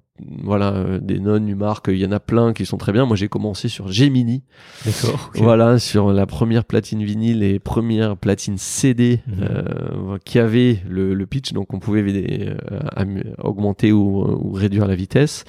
[0.44, 1.88] voilà des non une marque.
[1.88, 3.06] Il y en a plein qui sont très bien.
[3.06, 4.44] Moi j'ai commencé sur Gemini,
[4.86, 5.32] D'accord.
[5.36, 9.34] voilà sur la première platine vinyle et première platine CD Mhm.
[9.42, 14.96] euh, qui avait le, le pitch, donc on pouvait euh, augmenter ou, ou réduire la
[14.96, 15.46] vitesse.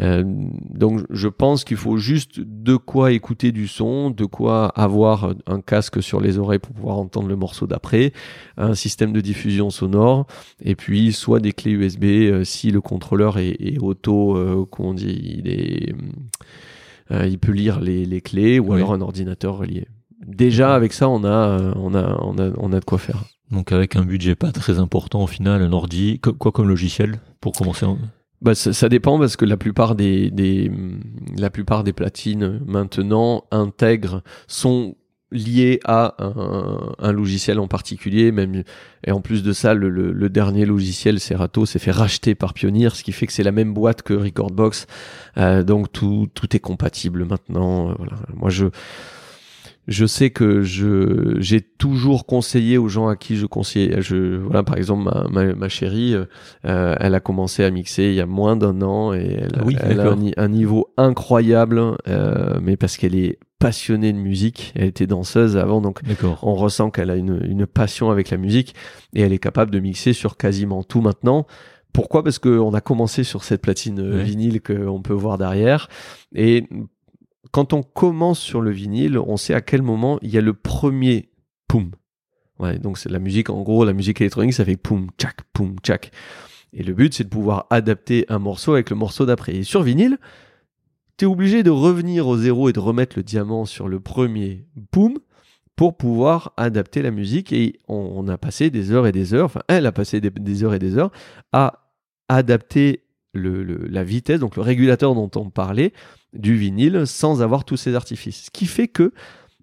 [0.00, 0.22] Euh,
[0.70, 5.60] donc je pense qu'il faut juste de quoi écouter du son, de quoi avoir un
[5.60, 8.12] casque sur les oreilles pour pouvoir entendre le morceau d'après,
[8.56, 10.26] un système de diffusion sonore,
[10.62, 14.90] et puis soit des clés USB euh, si le contrôleur est, est auto, euh, comment
[14.90, 15.94] on dit, il est,
[17.10, 18.76] euh, il peut lire les, les clés, ou Oui.
[18.76, 19.86] alors un ordinateur relié.
[20.26, 23.24] Déjà avec ça on a, on a, on a, on a de quoi faire.
[23.52, 27.52] Donc avec un budget pas très important au final, un ordi, quoi comme logiciel pour
[27.52, 27.98] commencer en-
[28.42, 30.70] Bah, ça, ça dépend parce que la plupart des, des
[31.36, 34.94] la plupart des platines maintenant intègrent sont
[35.32, 38.62] liées à un, un logiciel en particulier même
[39.04, 42.54] et en plus de ça le, le, le dernier logiciel Serato s'est fait racheter par
[42.54, 44.86] Pioneer ce qui fait que c'est la même boîte que Recordbox.
[45.38, 48.12] Euh, donc tout tout est compatible maintenant Euh, voilà.
[48.34, 48.66] Moi je
[49.88, 54.62] je sais que je j'ai toujours conseillé aux gens à qui je conseillais je voilà
[54.64, 56.24] par exemple ma, ma, ma chérie euh,
[56.64, 59.76] euh, elle a commencé à mixer il y a moins d'un an et elle, oui,
[59.80, 64.72] elle a un, ni- un niveau incroyable, euh, mais parce qu'elle est passionnée de musique.
[64.74, 66.00] Elle était danseuse avant, donc
[66.42, 68.74] on ressent qu'elle a une, une passion avec la musique
[69.14, 71.46] et elle est capable de mixer sur quasiment tout maintenant.
[71.94, 72.22] Pourquoi?
[72.22, 74.24] Parce qu'on a commencé sur cette platine euh, Ouais.
[74.24, 75.88] vinyle qu'on peut voir derrière.
[76.34, 76.64] Et
[77.56, 80.52] quand on commence sur le vinyle, on sait à quel moment il y a le
[80.52, 81.30] premier
[81.68, 81.90] poum.
[82.82, 86.10] Donc c'est la musique, en gros, la musique électronique, ça fait poum, tchac, poum, tchac.
[86.74, 89.54] Et le but, c'est de pouvoir adapter un morceau avec le morceau d'après.
[89.54, 90.18] Et sur vinyle,
[91.16, 94.66] tu es obligé de revenir au zéro et de remettre le diamant sur le premier
[94.90, 95.16] poum
[95.76, 97.54] pour pouvoir adapter la musique.
[97.54, 100.74] Et on, a passé des heures et des heures, enfin, elle a passé des, heures
[100.74, 101.10] et des heures
[101.54, 101.88] à
[102.28, 105.94] adapter la vitesse, donc le régulateur dont on parlait,
[106.38, 108.44] du vinyle sans avoir tous ces artifices.
[108.46, 109.12] Ce qui fait que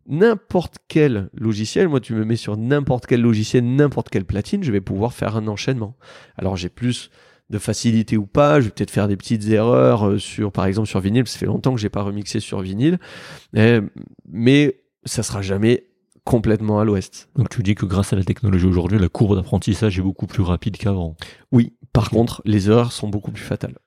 [0.08, 4.72] n'importe quel logiciel, moi tu me mets sur n'importe quel logiciel, n'importe quelle platine, je
[4.72, 5.96] vais pouvoir faire un enchaînement.
[6.38, 7.10] Alors j'ai plus
[7.50, 10.88] de facilité ou pas, je vais peut-être faire des petites erreurs euh, sur, par exemple
[10.88, 13.00] sur vinyle, parce que ça fait longtemps que j'ai pas remixé sur vinyle,
[13.56, 13.80] Eh,
[14.28, 15.88] mais ça sera jamais
[16.24, 17.30] complètement à l'ouest.
[17.36, 20.42] Donc tu dis que grâce à la technologie aujourd'hui, la courbe d'apprentissage est beaucoup plus
[20.42, 21.16] rapide qu'avant.
[21.52, 23.78] Oui, par contre, les erreurs sont beaucoup plus fatales.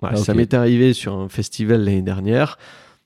[0.00, 2.58] Voilà, Ah, Ça m'est arrivé sur un festival l'année dernière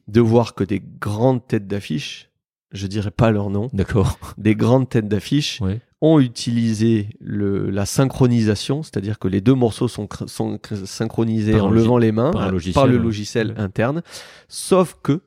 [0.09, 2.31] de voir que des grandes têtes d'affiche,
[2.73, 4.19] je dirais pas leur nom, D'accord.
[4.39, 5.81] des grandes têtes d'affiche Ouais.
[6.03, 10.09] ont utilisé le, la synchronisation, c'est-à-dire que les deux morceaux sont,
[10.85, 13.59] synchronisés Par en levant les mains par euh, le logiciel Ouais.
[13.61, 14.03] interne,
[14.49, 15.23] sauf que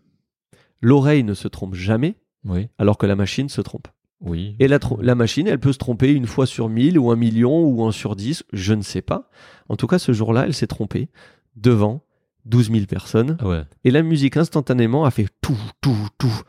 [0.81, 2.15] l'oreille ne se trompe jamais
[2.45, 2.68] Oui.
[2.77, 3.88] alors que la machine se trompe.
[4.22, 4.56] Oui.
[4.60, 4.80] Et la,
[5.15, 8.15] machine, elle peut se tromper une fois sur 1000 ou un million ou un sur
[8.15, 9.30] 10, je ne sais pas.
[9.69, 11.10] En tout cas, ce jour-là, elle s'est trompée
[11.57, 12.03] devant
[12.45, 13.38] 12 000 personnes.
[13.39, 13.63] Ah ouais.
[13.84, 16.41] Et la musique, instantanément, a fait tout, tout, tout,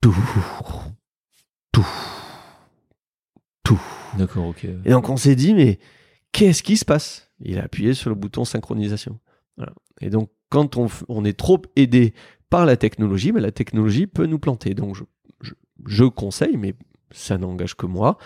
[0.00, 0.14] tout,
[1.72, 1.86] tout,
[3.62, 3.80] tout.
[4.16, 4.64] D'accord, ok.
[4.64, 5.78] Et donc, on s'est dit, mais
[6.32, 7.30] qu'est-ce qui se passe?
[7.40, 9.20] Il a appuyé sur le bouton synchronisation.
[9.56, 9.72] Voilà.
[10.00, 12.14] Et donc, quand on, on est trop aidé
[12.50, 14.74] par la technologie, mais la technologie peut nous planter.
[14.74, 15.04] Donc, je,
[15.42, 15.52] je,
[15.86, 16.74] je conseille, mais
[17.10, 18.18] ça n'engage que moi,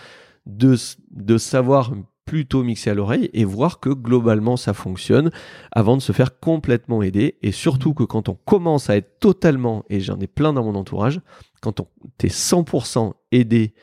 [0.45, 0.75] de,
[1.11, 1.93] de savoir
[2.25, 5.31] plutôt mixer à l'oreille et voir que globalement ça fonctionne
[5.71, 7.37] avant de se faire complètement aider.
[7.41, 10.75] Et surtout que quand on commence à être totalement, et j'en ai plein dans mon
[10.75, 11.21] entourage,
[11.61, 11.87] quand on
[12.17, 13.73] t'es 100% aidé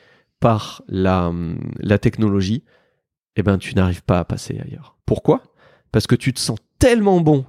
[0.40, 1.32] par la,
[1.78, 2.64] la technologie,
[3.36, 4.96] eh ben, tu n'arrives pas à passer ailleurs.
[5.06, 5.42] Pourquoi?
[5.92, 7.44] Parce que tu te sens tellement bon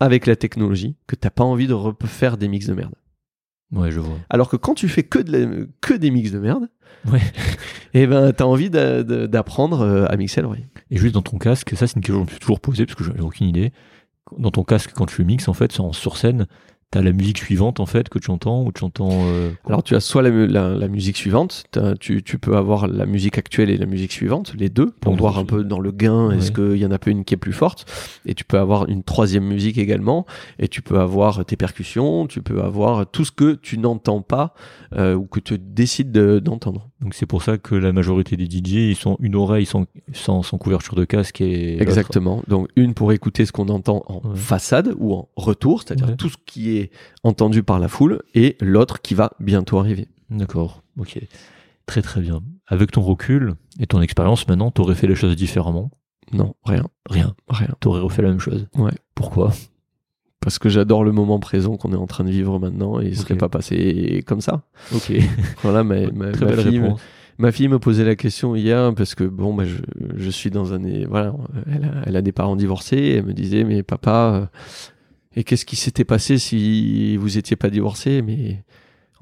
[0.00, 2.94] avec la technologie que t'as pas envie de refaire des mix de merde.
[3.72, 4.18] Ouais, je vois.
[4.30, 6.68] Alors que quand tu fais que, de la- que des mix de merde,
[7.10, 7.20] Ouais.
[7.94, 10.66] eh ben, t'as envie d'apprendre euh, à mixer à l'oreille.
[10.90, 12.86] Et juste dans ton casque, ça c'est une question que je me suis toujours posée
[12.86, 13.72] parce que j'avais aucune idée.
[14.38, 16.46] Dans ton casque, quand tu mixes, en fait, c'est en sur scène,
[16.92, 19.08] t'as la musique suivante en fait que tu entends ou tu entends.
[19.10, 21.64] euh, Alors tu as soit la, la- la musique suivante,
[21.98, 25.38] tu, tu peux avoir la musique actuelle et la musique suivante, les deux, pour voir
[25.38, 27.54] un peu dans le gain, est-ce qu'il y en a pas une qui est plus
[27.54, 27.86] forte,
[28.26, 30.26] et tu peux avoir une troisième musique également,
[30.58, 34.54] et tu peux avoir tes percussions, tu peux avoir tout ce que tu n'entends pas
[34.94, 36.90] euh, ou que tu décides de- d'entendre.
[37.02, 40.42] Donc c'est pour ça que la majorité des DJ, ils sont une oreille sans, sans,
[40.42, 41.82] sans couverture de casque et.
[41.82, 42.42] Exactement.
[42.48, 44.36] Donc une pour écouter ce qu'on entend en Ouais.
[44.36, 46.16] façade ou en retour, c'est-à-dire Ouais.
[46.16, 46.90] tout ce qui est
[47.24, 50.06] entendu par la foule, et l'autre qui va bientôt arriver.
[50.30, 51.18] D'accord, ok.
[51.86, 52.40] Très très bien.
[52.68, 55.90] Avec ton recul et ton expérience maintenant, t'aurais fait les choses différemment?
[56.32, 57.34] Non, rien, Rien.
[57.48, 57.68] rien.
[57.80, 58.68] T'aurais refait la même chose?
[58.76, 58.92] Ouais.
[59.16, 59.52] Pourquoi?
[60.42, 63.16] Parce que j'adore le moment présent qu'on est en train de vivre maintenant et il
[63.16, 63.40] serait Ok.
[63.40, 64.64] pas passé comme ça.
[64.94, 65.12] Ok.
[65.62, 66.90] Voilà, ma, ma- Très ma belle fille, me-
[67.38, 69.76] ma fille me posait la question hier parce que bon, bah, je,
[70.16, 70.80] je suis dans un.
[71.08, 71.32] Voilà,
[71.72, 72.96] elle a, elle a des parents divorcés.
[72.96, 74.46] Et elle me disait, mais papa, euh,
[75.36, 78.64] et qu'est-ce qui s'était passé si vous étiez pas divorcés Mais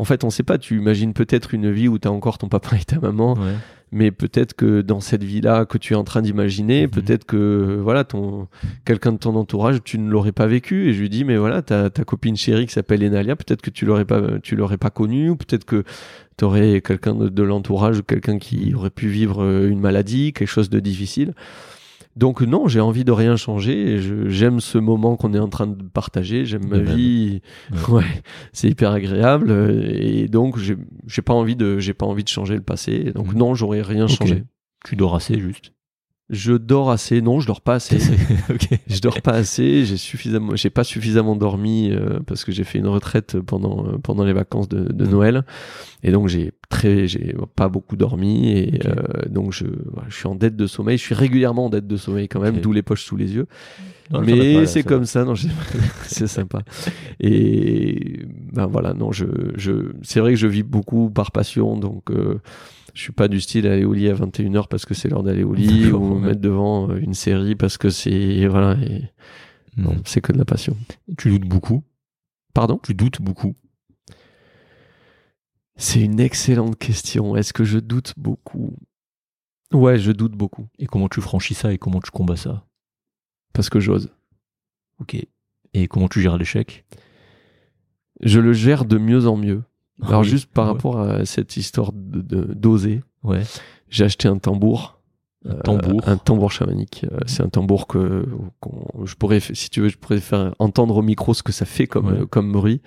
[0.00, 0.58] en fait, on sait pas.
[0.58, 3.54] Tu imagines peut-être une vie où tu as encore ton papa et ta maman, Ouais.
[3.92, 6.90] mais peut-être que dans cette vie-là que tu es en train d'imaginer, Mhm.
[6.90, 8.48] peut-être que voilà, ton
[8.84, 10.88] quelqu'un de ton entourage, tu ne l'aurais pas vécu.
[10.88, 13.70] Et je lui dis, mais voilà, ta, ta copine chérie qui s'appelle Enalia, peut-être que
[13.70, 15.84] tu l'aurais pas, tu l'aurais pas connue, ou peut-être que
[16.38, 20.48] tu aurais quelqu'un de, de l'entourage, quelqu'un qui aurait pu vivre euh, une maladie, quelque
[20.48, 21.34] chose de difficile.
[22.16, 23.98] Donc non, j'ai envie de rien changer.
[24.28, 26.44] J'aime ce moment qu'on est en train de partager.
[26.44, 26.94] J'aime ma même.
[26.96, 27.40] vie.
[27.72, 27.78] Ouais.
[28.00, 28.22] Ouais,
[28.52, 29.50] c'est hyper agréable.
[29.88, 33.12] Et donc j'ai pas envie de j'ai pas envie de changer le passé.
[33.14, 33.38] Donc Mhm.
[33.38, 34.44] non, j'aurais rien changé.
[34.84, 35.72] Tu dors assez juste.
[36.30, 37.20] Je dors assez.
[37.22, 37.98] Non, je dors pas assez.
[38.86, 42.78] Je dors pas assez, j'ai suffisamment, j'ai pas suffisamment dormi euh, parce que j'ai fait
[42.78, 45.10] une retraite pendant euh, pendant les vacances de, de Mhm.
[45.10, 45.44] Noël
[46.02, 49.64] et donc j'ai très, j'ai pas beaucoup dormi et euh, donc je,
[50.08, 50.98] je suis en dette de sommeil.
[50.98, 53.46] Je suis régulièrement en dette de sommeil quand même, d'où les poches sous les yeux.
[54.12, 55.34] Non, Mais c'est comme ça, non,
[56.02, 56.62] c'est sympa.
[57.20, 58.20] Et
[58.52, 59.24] ben voilà, non, je,
[59.56, 62.40] je, c'est vrai que je vis beaucoup par passion, donc euh,
[62.94, 65.22] je suis pas du style à aller au lit à 21h parce que c'est l'heure
[65.22, 66.28] d'aller au lit ou ouais.
[66.28, 69.04] mettre devant euh, une série parce que c'est voilà, et,
[69.76, 70.76] non, c'est que de la passion.
[71.16, 71.82] Tu doutes beaucoup?
[72.54, 72.78] Pardon?
[72.82, 73.54] Tu doutes beaucoup?
[75.76, 77.36] C'est une excellente question.
[77.36, 78.76] Est-ce que je doute beaucoup?
[79.72, 82.66] Ouais, je doute beaucoup Et comment tu franchis ça et comment tu combats ça?
[83.52, 84.12] Parce que j'ose.
[84.98, 85.16] Ok.
[85.72, 86.84] Et comment tu gères l'échec?
[88.20, 89.62] Je le gère de mieux en mieux.
[90.02, 90.28] Alors Ah Oui.
[90.28, 90.72] juste par Ouais.
[90.72, 93.42] rapport à cette histoire de d'oser, Ouais.
[93.88, 94.96] j'ai acheté un tambour.
[95.46, 96.02] Un Euh, tambour.
[96.06, 97.06] un tambour chamanique.
[97.10, 98.26] Euh, c'est un tambour que
[99.06, 101.86] je pourrais, si tu veux, je pourrais faire entendre au micro ce que ça fait
[101.86, 102.20] comme Ouais.
[102.20, 102.82] euh, comme bruit.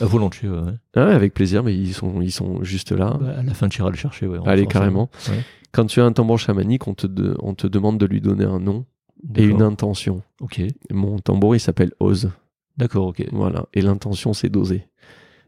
[0.00, 0.58] Ah, volontiers, ouais.
[0.58, 0.74] ouais.
[0.96, 3.16] Ah, avec plaisir, mais ils sont ils sont juste là.
[3.20, 4.38] Bah, à la fin, tu iras le chercher, ouais.
[4.44, 5.08] Allez carrément.
[5.28, 5.38] Ouais.
[5.70, 8.44] Quand tu as un tambour chamanique, on te de- on te demande de lui donner
[8.44, 8.86] un nom
[9.36, 10.22] et une intention.
[10.40, 10.60] Ok.
[10.90, 12.30] Mon tambour il s'appelle Ose.
[12.76, 13.24] D'accord, ok.
[13.30, 13.66] Voilà.
[13.72, 14.88] Et l'intention, c'est d'oser.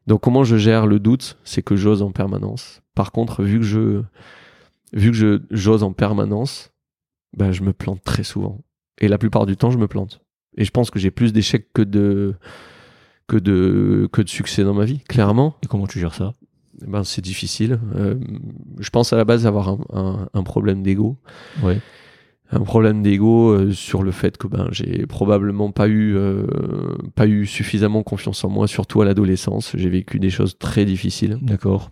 [0.06, 2.82] Donc, comment je gère le doute C'est que j'ose en permanence.
[2.94, 4.02] Par contre, vu que je,
[4.92, 6.70] vu que je, j'ose en permanence,
[7.36, 8.60] bah, je me plante très souvent.
[9.00, 10.20] Et la plupart du temps, je me plante.
[10.56, 12.34] Et je pense que j'ai plus d'échecs que de,
[13.26, 15.00] que de, que de succès dans ma vie.
[15.08, 16.32] Clairement, Et comment tu gères ça?
[16.82, 17.78] Eh ben, c'est difficile.
[17.96, 18.14] Euh,
[18.78, 21.16] je pense à la base avoir un, un- un problème d'ego
[21.62, 21.80] Ouais.
[22.52, 26.46] Un problème d'ego euh, sur le fait que ben j'ai probablement pas eu euh,
[27.14, 31.38] pas eu suffisamment confiance en moi surtout à l'adolescence j'ai vécu des choses très difficiles
[31.42, 31.90] D'accord.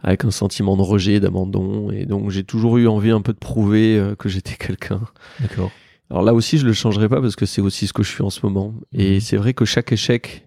[0.00, 3.38] avec un sentiment de rejet d'abandon et donc j'ai toujours eu envie un peu de
[3.38, 5.00] prouver euh, que j'étais quelqu'un
[5.40, 5.70] D'accord.
[6.10, 8.22] alors là aussi je le changerai pas parce que c'est aussi ce que je suis
[8.22, 9.20] en ce moment et Mhm.
[9.20, 10.46] c'est vrai que chaque échec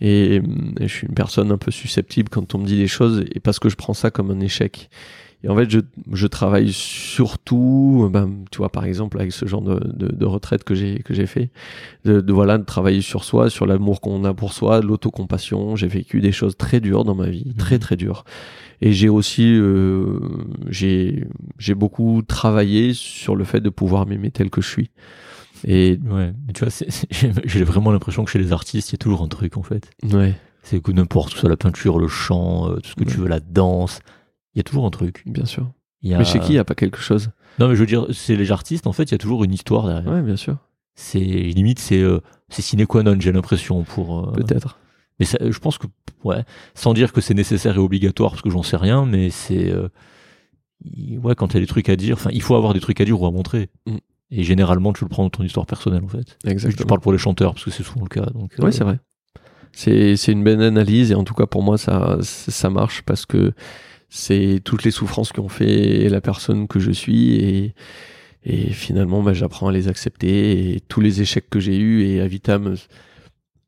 [0.00, 0.42] et, et
[0.88, 3.58] je suis une personne un peu susceptible quand on me dit des choses et parce
[3.58, 4.90] que je prends ça comme un échec
[5.44, 5.78] et en fait, je,
[6.12, 10.64] je travaille surtout, ben, tu vois, par exemple, avec ce genre de, de, de retraite
[10.64, 11.50] que j'ai que j'ai fait,
[12.04, 15.76] de, de, voilà, de travailler sur soi, sur l'amour qu'on a pour soi, de l'autocompassion.
[15.76, 17.80] J'ai vécu des choses très dures dans ma vie, très Mhm.
[17.80, 18.24] très dures.
[18.80, 20.18] Et j'ai aussi, euh,
[20.68, 21.24] j'ai
[21.58, 24.90] j'ai beaucoup travaillé sur le fait de pouvoir m'aimer tel que je suis.
[25.66, 26.32] Et Ouais.
[26.46, 26.72] Mais tu vois,
[27.44, 29.90] j'ai vraiment l'impression que chez les artistes, il y a toujours un truc, en fait.
[30.12, 33.16] ouais, C'est que n'importe où, soit la peinture, le chant, euh, tout ce que tu
[33.16, 33.22] Ouais.
[33.22, 33.98] veux, la danse,
[34.58, 35.22] il y a toujours un truc.
[35.26, 35.70] bien sûr.
[36.02, 36.18] Il y a...
[36.18, 37.30] Mais chez qui il n'y a pas quelque chose?
[37.60, 39.52] Non, mais je veux dire, c'est les artistes, en fait, il y a toujours une
[39.52, 40.12] histoire derrière.
[40.12, 40.56] Ouais, bien sûr.
[40.96, 42.18] C'est limite, c'est euh,
[42.48, 44.28] c'est sine qua non, j'ai l'impression, pour.
[44.28, 44.78] euh, Peut-être.
[45.20, 45.86] Mais ça, je pense que,
[46.24, 46.44] ouais,
[46.74, 49.88] sans dire que c'est nécessaire et obligatoire, parce que j'en sais rien, mais c'est, euh,
[51.22, 53.00] ouais, quand il y a des trucs à dire, enfin, il faut avoir des trucs
[53.00, 53.68] à dire ou à montrer.
[53.86, 53.96] Mm.
[54.30, 56.36] Et généralement, tu le prends dans ton histoire personnelle, en fait.
[56.44, 56.86] Je Exactement.
[56.86, 58.26] parle pour les chanteurs, parce que c'est souvent le cas.
[58.26, 58.98] Donc, Oui, c'est vrai.
[59.72, 63.52] C'est une bonne analyse et en tout cas pour moi ça ça marche parce que
[64.08, 67.74] c'est toutes les souffrances qui ont fait la personne que je suis et
[68.44, 72.20] et finalement bah, j'apprends à les accepter et tous les échecs que j'ai eus et
[72.20, 72.76] à Vitam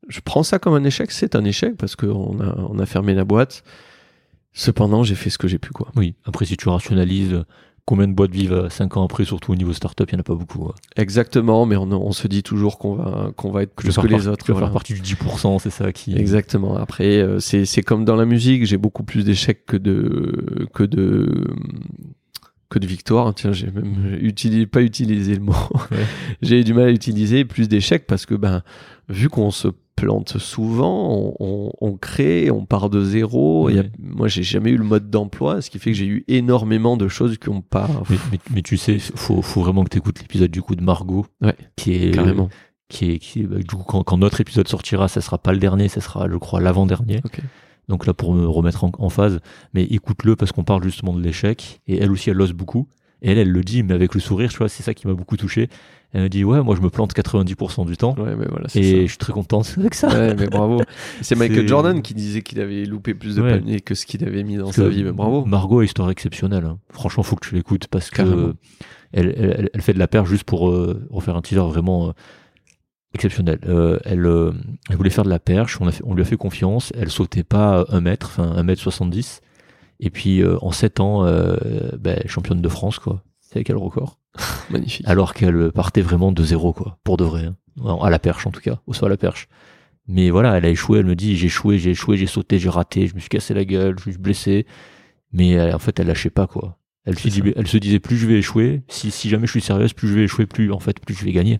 [0.07, 1.11] je prends ça comme un échec.
[1.11, 3.63] C'est un échec parce qu'on a on a fermé la boîte.
[4.53, 5.91] Cependant j'ai fait ce que j'ai pu quoi.
[5.95, 7.43] Oui, après, si tu rationalises
[7.91, 10.23] combien de boîtes vivent 5 ans après, surtout au niveau startup, il n'y en a
[10.23, 10.59] pas beaucoup.
[10.67, 10.71] ouais.
[10.95, 14.17] exactement mais on, on se dit toujours qu'on va qu'on va être plus que les
[14.17, 14.67] par- autres Tu voilà.
[14.67, 16.15] faire partie du 10%, c'est ça qui.
[16.15, 16.77] Exactement.
[16.77, 20.83] Après, euh, c'est c'est comme dans la musique, j'ai beaucoup plus d'échecs que de que
[20.83, 21.47] de
[22.71, 23.33] que de victoires.
[23.35, 25.53] Tiens, j'ai même utilisé, pas utilisé le mot.
[25.91, 25.97] Ouais.
[26.41, 28.63] j'ai eu du mal à utiliser plus d'échecs parce que ben
[29.09, 33.69] vu qu'on se plante souvent, on, on, on crée, on part de zéro.
[33.69, 36.23] Y a- moi, j'ai jamais eu le mode d'emploi, ce qui fait que j'ai eu
[36.27, 39.89] énormément de choses qui ont pas Mais, mais, mais tu sais, faut, faut vraiment que
[39.89, 41.55] tu écoutes l'épisode du coup de Margot, Ouais.
[41.75, 42.49] qui est carrément.
[42.89, 45.51] qui est, qui est- bah, du coup, quand, quand notre épisode sortira, ça sera pas
[45.53, 47.21] le dernier, ça sera, je crois, l'avant-dernier.
[47.87, 49.39] Donc là, pour me remettre en, en phase,
[49.73, 52.87] mais écoute-le parce qu'on parle justement de l'échec, et elle aussi, elle ose beaucoup.
[53.23, 55.13] Et elle, elle le dit, mais avec le sourire, tu vois, c'est ça qui m'a
[55.13, 55.69] beaucoup touché.
[56.13, 58.65] Elle me dit, ouais, moi, je me plante 90% du temps, Ouais, mais voilà.
[58.73, 59.01] et ça.
[59.01, 60.07] je suis très contente avec ça.
[60.09, 60.81] Ouais, mais bravo.
[61.21, 63.59] C'est Michael Jordan qui disait qu'il avait loupé plus de Ouais.
[63.59, 65.03] paniers que ce qu'il avait mis dans Parce sa que vie.
[65.03, 65.45] Mais bravo.
[65.45, 66.65] Margot a une histoire exceptionnelle.
[66.65, 66.79] hein.
[66.89, 68.37] Franchement, faut que tu l'écoutes parce que Carrément.
[68.47, 68.53] euh,
[69.13, 72.11] elle, elle, elle fait de la perche juste pour euh, refaire un teaser vraiment euh,
[73.13, 73.59] exceptionnel.
[73.67, 74.51] Euh, elle, euh,
[74.89, 76.91] elle voulait faire de la perche, on, a fait- on lui a fait confiance.
[76.97, 79.41] Elle sautait pas un mètre, enfin un mètre 70.
[79.99, 81.55] Et puis euh, en 7 ans, euh,
[81.99, 83.23] ben, championne de France, quoi.
[83.39, 84.17] C'est quel record?
[84.69, 85.05] Magnifique.
[85.07, 87.45] Alors qu'elle partait vraiment de zéro, quoi, pour de vrai.
[87.45, 87.97] hein.
[88.01, 89.47] À la perche, en tout cas, au saut à la perche.
[90.07, 92.69] Mais voilà, elle a échoué, elle me dit, j'ai échoué, j'ai échoué, j'ai sauté, j'ai
[92.69, 94.65] raté, je me suis cassé la gueule, je me suis blessé.
[95.31, 96.77] Mais euh, en fait, elle lâchait pas, quoi.
[97.05, 99.61] Elle se, dit, elle se disait, plus je vais échouer, si, si jamais je suis
[99.61, 101.59] sérieuse, plus je vais échouer, plus, en fait, plus je vais gagner.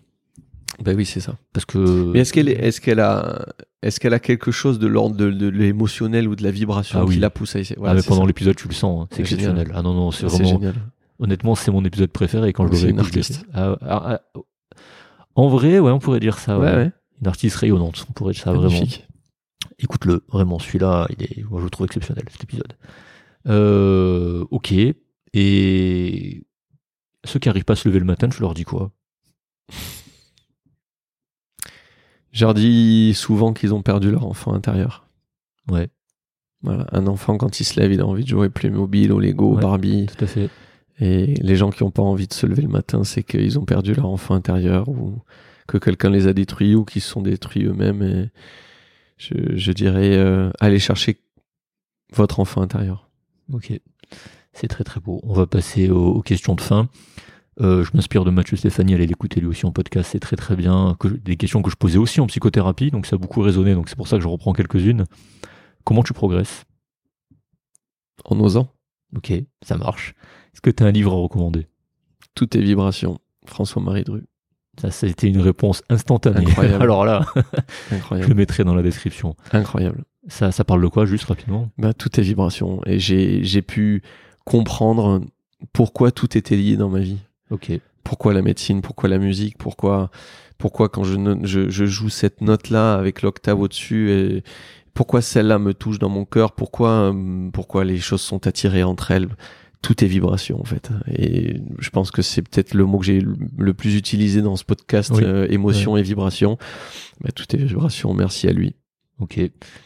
[0.82, 1.36] Bah oui, c'est ça.
[1.52, 1.78] Parce que.
[2.12, 3.46] Mais est-ce qu'elle est, est-ce qu'elle a,
[3.82, 7.04] est-ce qu'elle a quelque chose de l'ordre de, de l'émotionnel ou de la vibration Ah
[7.04, 7.14] oui.
[7.14, 7.78] qui la pousse à essayer?
[7.84, 9.50] Ah, mais pendant l'épisode, tu le sens, hein, c'est génial.
[9.50, 9.72] exceptionnel.
[9.76, 10.48] Ah non, non, c'est C'est vraiment.
[10.58, 10.74] génial.
[11.18, 13.32] Honnêtement, c'est mon épisode préféré quand je le réécoute, je.
[13.54, 14.40] Ah, ah, ah,
[15.36, 16.58] en vrai, ouais, on pourrait dire ça.
[16.58, 16.74] Ouais, ouais.
[16.76, 16.90] ouais.
[17.20, 18.84] Une artiste rayonnante, on pourrait dire ça vraiment.
[19.78, 22.72] Écoute-le, vraiment, celui-là, il est, moi, je le trouve exceptionnel, cet épisode.
[23.48, 24.74] Euh, ok.
[25.34, 26.44] Et
[27.24, 28.90] ceux qui arrivent pas à se lever le matin, tu leur dis quoi?
[32.32, 35.06] Je leur dis souvent qu'ils ont perdu leur enfant intérieur.
[35.70, 35.88] Ouais,
[36.62, 36.86] Voilà.
[36.92, 39.60] Un enfant, quand il se lève, il a envie de jouer Playmobil, au Lego, Ouais.
[39.62, 40.06] Barbie.
[40.06, 40.48] tout à fait.
[40.98, 43.64] Et les gens qui n'ont pas envie de se lever le matin, c'est qu'ils ont
[43.64, 45.18] perdu leur enfant intérieur ou
[45.66, 48.02] que quelqu'un les a détruits ou qu'ils se sont détruits eux-mêmes.
[48.02, 48.28] Et
[49.16, 51.20] je, je dirais, euh, allez chercher
[52.12, 53.08] votre enfant intérieur.
[53.52, 53.72] Ok.
[54.52, 55.20] C'est très très beau.
[55.24, 56.88] On va passer aux, aux questions de fin.
[57.60, 60.56] Euh, je m'inspire de Mathieu Stéphanie, allez l'écouter lui aussi en podcast, c'est très très
[60.56, 60.96] bien.
[60.98, 63.88] Que, des questions que je posais aussi en psychothérapie, donc ça a beaucoup résonné, donc
[63.88, 65.04] c'est pour ça que je reprends quelques-unes.
[65.84, 66.64] Comment tu progresses?
[68.24, 68.68] En osant,
[69.16, 70.14] Ok, ça marche.
[70.54, 71.66] Est-ce que tu as un livre à recommander?
[72.34, 73.18] Tout est vibration.
[73.44, 74.22] François-Marie Dru.
[74.80, 76.46] Ça, été une réponse instantanée.
[76.46, 76.82] Incroyable.
[76.82, 77.40] Alors là, je
[77.90, 78.34] le Incroyable.
[78.34, 79.36] mettrai dans la description.
[79.52, 80.04] Incroyable.
[80.28, 81.68] Ça, ça parle de quoi, juste rapidement?
[81.76, 82.80] Bah, tout est vibration.
[82.86, 84.02] Et j'ai pu
[84.46, 85.20] comprendre
[85.74, 87.18] pourquoi tout était lié dans ma vie.
[87.52, 87.70] Ok.
[88.02, 90.10] Pourquoi la médecine, pourquoi la musique, pourquoi,
[90.58, 91.14] pourquoi quand je,
[91.44, 94.42] je, je joue cette note-là avec l'octave au-dessus, et
[94.94, 99.12] pourquoi celle-là me touche dans mon cœur, pourquoi, hum, pourquoi les choses sont attirées entre
[99.12, 99.28] elles?
[99.82, 100.90] Tout est vibration en fait.
[101.16, 104.64] Et je pense que c'est peut-être le mot que j'ai le- plus utilisé dans ce
[104.64, 105.22] podcast, Oui.
[105.24, 106.56] euh, émotion et vibration.
[107.20, 108.76] Bah, tout est vibration, merci à lui.
[109.18, 109.40] Ok.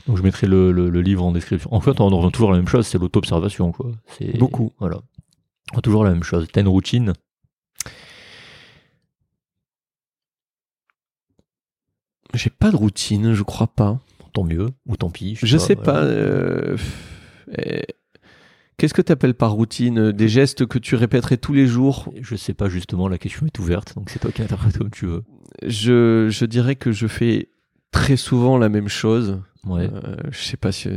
[0.07, 1.73] Donc je mettrai le, le- le livre en description.
[1.73, 3.91] En fait, on en revient toujours à la même chose, c'est l'auto-observation, quoi.
[4.19, 4.73] C'est Beaucoup.
[4.81, 4.99] Voilà.
[5.83, 6.47] Toujours la même chose.
[6.53, 7.13] T'as une routine
[12.37, 13.99] J'ai pas de routine, je crois pas.
[14.33, 15.39] Tant mieux, ou tant pis.
[15.43, 15.93] Je sais voilà.
[15.93, 16.05] pas.
[16.05, 16.77] euh,
[17.59, 17.81] euh,
[18.77, 20.13] Qu'est-ce que tu appelles par routine?
[20.13, 22.13] Des gestes que tu répéterais tous les jours?
[22.21, 25.07] Je sais pas justement, la question est ouverte, donc c'est toi qui interprète comme tu
[25.07, 25.23] veux.
[25.67, 27.49] je, je dirais que je fais
[27.91, 29.41] très souvent la même chose.
[29.65, 29.89] Ouais.
[29.91, 30.91] Euh, je sais pas si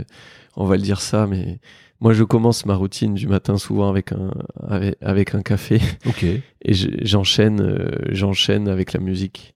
[0.57, 1.61] on va le dire ça, mais
[2.01, 6.23] moi je commence ma routine du matin souvent avec un avec, avec un café Ok.
[6.23, 9.55] et je- j'enchaîne euh, j'enchaîne avec la musique.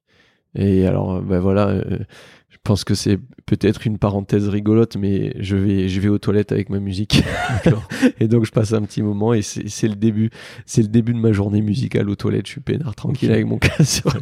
[0.56, 2.00] Et alors euh, ben voilà, euh,
[2.50, 6.52] Je pense que c'est peut-être une parenthèse rigolote, mais je vais, je vais aux toilettes
[6.52, 7.24] avec ma musique.
[8.20, 10.30] et donc je passe un petit moment et c'est le début,
[10.66, 12.48] c'est le début de ma journée musicale aux toilettes.
[12.48, 14.06] Je suis peinard tranquille avec mon casque.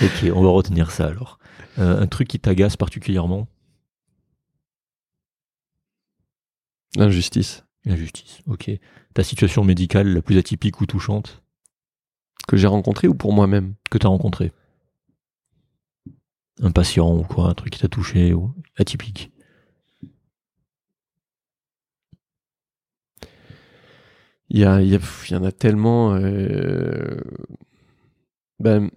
[0.00, 1.38] Ok, on va retenir ça alors.
[1.78, 3.48] Euh, un truc qui t'agace particulièrement?
[6.96, 8.40] L'injustice L'injustice.
[8.46, 8.70] Ok.
[9.14, 11.42] Ta situation médicale la plus atypique ou touchante?
[12.48, 13.74] Que j'ai rencontrée ou pour moi-même?
[13.90, 14.52] que t'as rencontrée
[16.62, 19.30] Un patient ou quoi Un truc qui t'a touché ou atypique
[24.50, 26.14] Il y, a, il y, a- il y en a tellement.
[26.14, 27.20] euh,
[28.60, 28.90] Ben,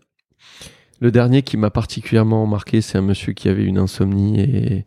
[1.01, 4.83] le dernier qui m'a particulièrement marqué, c'est un monsieur qui avait une insomnie et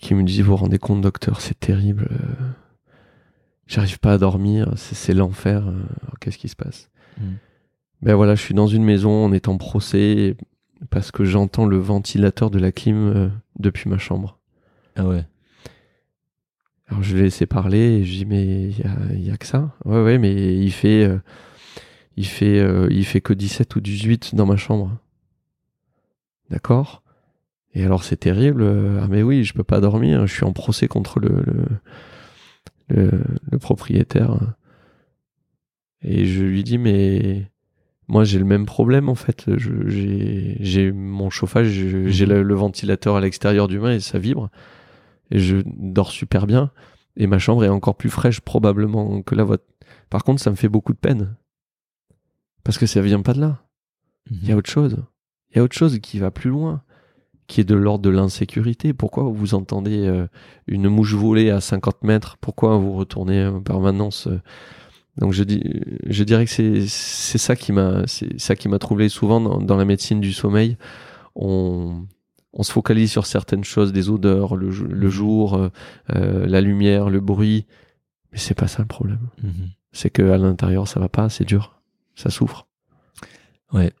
[0.00, 2.08] qui me dit Vous vous rendez compte, docteur, c'est terrible.
[2.12, 2.50] euh,
[3.66, 5.66] J'arrive pas à dormir, c'est l'enfer.
[5.66, 5.82] euh,
[6.20, 6.88] Qu'est-ce qui se passe?
[7.20, 7.32] Mm.
[8.02, 10.36] Ben voilà, je suis dans une maison, on est en procès
[10.90, 13.28] parce que j'entends le ventilateur de la clim euh,
[13.58, 14.38] depuis ma chambre.
[14.96, 15.24] Ah ouais.
[16.88, 19.36] Alors je l'ai laissé parler et je dis mais il y a, il y a
[19.36, 19.74] que ça?
[19.84, 21.18] Ouais ouais mais il fait euh,
[22.16, 24.98] il fait euh, il fait que 17 ou 18 dans ma chambre.
[26.50, 27.02] D'accord?
[27.74, 28.64] Et alors c'est terrible.
[29.02, 31.66] Ah mais oui, je peux pas dormir, je suis en procès contre le le,
[32.88, 33.10] le,
[33.50, 34.38] le propriétaire.
[36.02, 37.50] Et je lui dis mais
[38.08, 39.46] moi j'ai le même problème en fait.
[39.56, 42.32] J'ai mon chauffage, je- j'ai Mhm.
[42.32, 44.50] le, le ventilateur à l'extérieur du bain et ça vibre.
[45.30, 46.70] Et je dors super bien.
[47.16, 49.64] Et ma chambre est encore plus fraîche probablement que la vôtre.
[50.10, 51.36] Par contre, ça me fait beaucoup de peine.
[52.64, 53.62] Parce que ça vient pas de là.
[54.30, 55.02] Il y a autre chose.
[55.50, 56.82] Il y a autre chose qui va plus loin,
[57.46, 58.92] qui est de l'ordre de l'insécurité.
[58.92, 60.26] Pourquoi vous entendez euh,
[60.66, 62.36] une mouche voler à 50 mètres?
[62.40, 64.40] Pourquoi vous retournez en permanence euh
[65.18, 65.62] Donc je, dis,
[66.06, 69.76] je dirais que c'est ça qui m'a c'est ça qui m'a troublé souvent dans, dans
[69.76, 70.76] la médecine du sommeil.
[71.34, 72.06] On,
[72.52, 75.68] on se focalise sur certaines choses, des odeurs, le, le jour, euh,
[76.14, 77.66] euh, la lumière, le bruit,
[78.32, 79.28] mais c'est pas ça le problème.
[79.42, 79.70] Mhm.
[79.92, 81.80] C'est que à l'intérieur ça va pas, c'est dur,
[82.14, 82.66] ça souffre.
[83.72, 83.92] Ouais.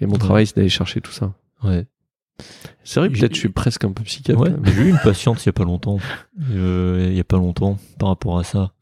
[0.00, 0.18] Et mon Ouais.
[0.18, 1.32] travail c'est d'aller chercher tout ça.
[1.64, 1.86] Ouais.
[2.84, 4.40] C'est vrai, peut-être je suis presque un peu psychiatre.
[4.40, 5.98] Ouais, mais j'ai eu une patiente il y a pas longtemps.
[6.52, 8.72] Euh, il y a pas longtemps par rapport à ça.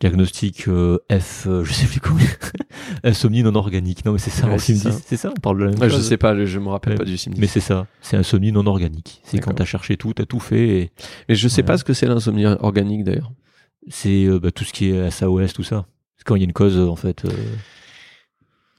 [0.00, 2.18] Diagnostic euh, F, euh, je sais plus comment.
[3.04, 4.04] insomnie non organique.
[4.04, 4.46] Non mais c'est ça.
[4.48, 4.90] Ouais, c'est ça.
[4.92, 5.32] C'est ça.
[5.36, 6.06] On parle de la même Ouais, je chose.
[6.08, 6.98] sais pas, je me rappelle Ouais.
[6.98, 7.40] pas du symptôme.
[7.40, 7.86] Mais c'est ça.
[8.02, 9.20] C'est insomnie non organique.
[9.24, 10.68] C'est quand t'as cherché tout, t'as tout fait.
[10.68, 10.90] Et
[11.28, 13.32] Mais je sais pas ce que c'est l'insomnie organique d'ailleurs.
[13.88, 15.86] c'est euh, bah, tout ce qui est SAOS, tout ça.
[16.18, 17.24] C'est quand il y a une cause euh, en fait.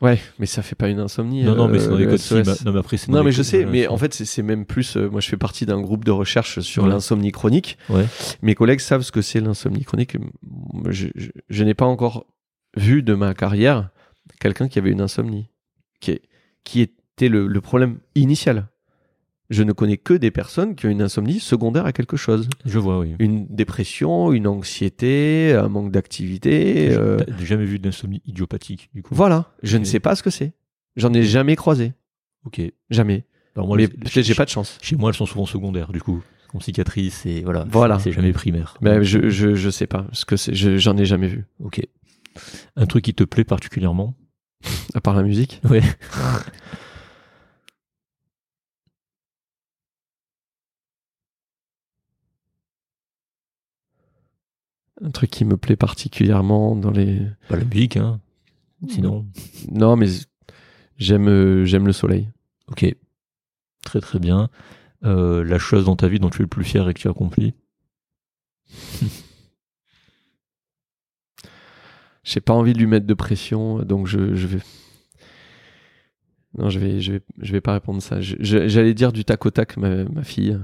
[0.02, 1.44] Euh, Ouais, mais ça fait pas une insomnie.
[1.44, 2.20] Non, non, mais euh, c'est dans les le codes.
[2.20, 2.66] SOS.
[2.66, 4.96] non, mais après, c'est Non, les mais je sais, mais en fait, c'est- même plus.
[4.98, 6.90] euh, moi, je fais partie d'un groupe de recherche sur Ouais.
[6.90, 7.78] l'insomnie chronique.
[7.90, 8.06] Ouais.
[8.42, 10.18] Mes collègues savent ce que c'est l'insomnie chronique.
[10.90, 12.26] Je, je- je n'ai pas encore
[12.76, 13.90] vu de ma carrière
[14.40, 15.50] quelqu'un qui avait une insomnie,
[16.00, 16.22] qui, est-
[16.64, 18.68] qui était le, le problème initial.
[19.50, 22.50] Je ne connais que des personnes qui ont une insomnie secondaire à quelque chose.
[22.66, 23.16] Je vois, oui.
[23.20, 26.90] Une dépression, une anxiété, un manque d'activité.
[26.92, 29.16] J'ai euh, jamais vu d'insomnie idiopathique, du coup?
[29.16, 30.52] Voilà, je ne sais pas ce que c'est.
[30.98, 31.94] J'en ai jamais croisé.
[32.46, 32.62] Ok.
[32.90, 33.26] Jamais.
[33.56, 34.78] Alors, moi, mais j'ai pas de chance.
[34.82, 36.22] Chez moi, elles sont souvent secondaires, du coup.
[36.54, 37.66] En psychiatrie, c'est voilà.
[37.70, 38.00] Voilà.
[38.00, 38.78] C'est jamais primaire.
[38.82, 40.54] Mais je, je, je sais pas ce que c'est.
[40.54, 41.46] Je- J'en ai jamais vu.
[41.64, 41.82] Ok.
[42.76, 44.14] Un truc qui te plaît particulièrement?
[44.94, 45.62] À part la musique?
[45.70, 45.82] Ouais.
[55.02, 57.22] Un truc qui me plaît particulièrement dans les.
[57.50, 58.20] Pas la musique, hein.
[58.88, 59.26] Sinon.
[59.72, 60.08] Non, mais
[60.98, 62.30] j'aime euh, j'aime le soleil.
[62.68, 62.86] Ok.
[63.84, 64.50] Très très bien.
[65.04, 67.08] Euh, la chose dans ta vie dont tu es le plus fier et que tu
[67.08, 67.54] as accompli
[72.24, 74.60] J'ai pas envie de lui mettre de pression, donc je, je vais.
[76.58, 78.18] Non, je vais, je vais, je vais pas répondre ça.
[78.20, 80.60] J'allais dire du tac au tac, ma, ma fille.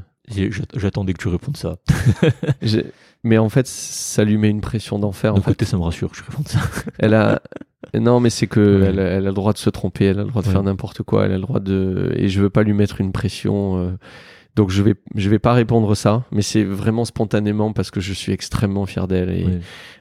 [0.75, 1.77] J'attendais que tu répondes ça.
[3.25, 5.31] Mais en fait, ça lui met une pression d'enfer.
[5.31, 6.59] En D'un fait, côté, ça me rassure que je réponde ça.
[6.99, 7.41] elle a.
[7.93, 8.87] Non, mais c'est que Ouais.
[8.87, 10.53] elle, a, elle a le droit de se tromper, elle a le droit de Ouais.
[10.53, 12.11] faire n'importe quoi, elle a le droit de.
[12.17, 13.77] Et je veux pas lui mettre une pression.
[13.77, 13.91] euh,
[14.55, 18.13] Donc je vais, je vais pas répondre ça, mais c'est vraiment spontanément parce que je
[18.13, 19.29] suis extrêmement fier d'elle.
[19.29, 19.45] Et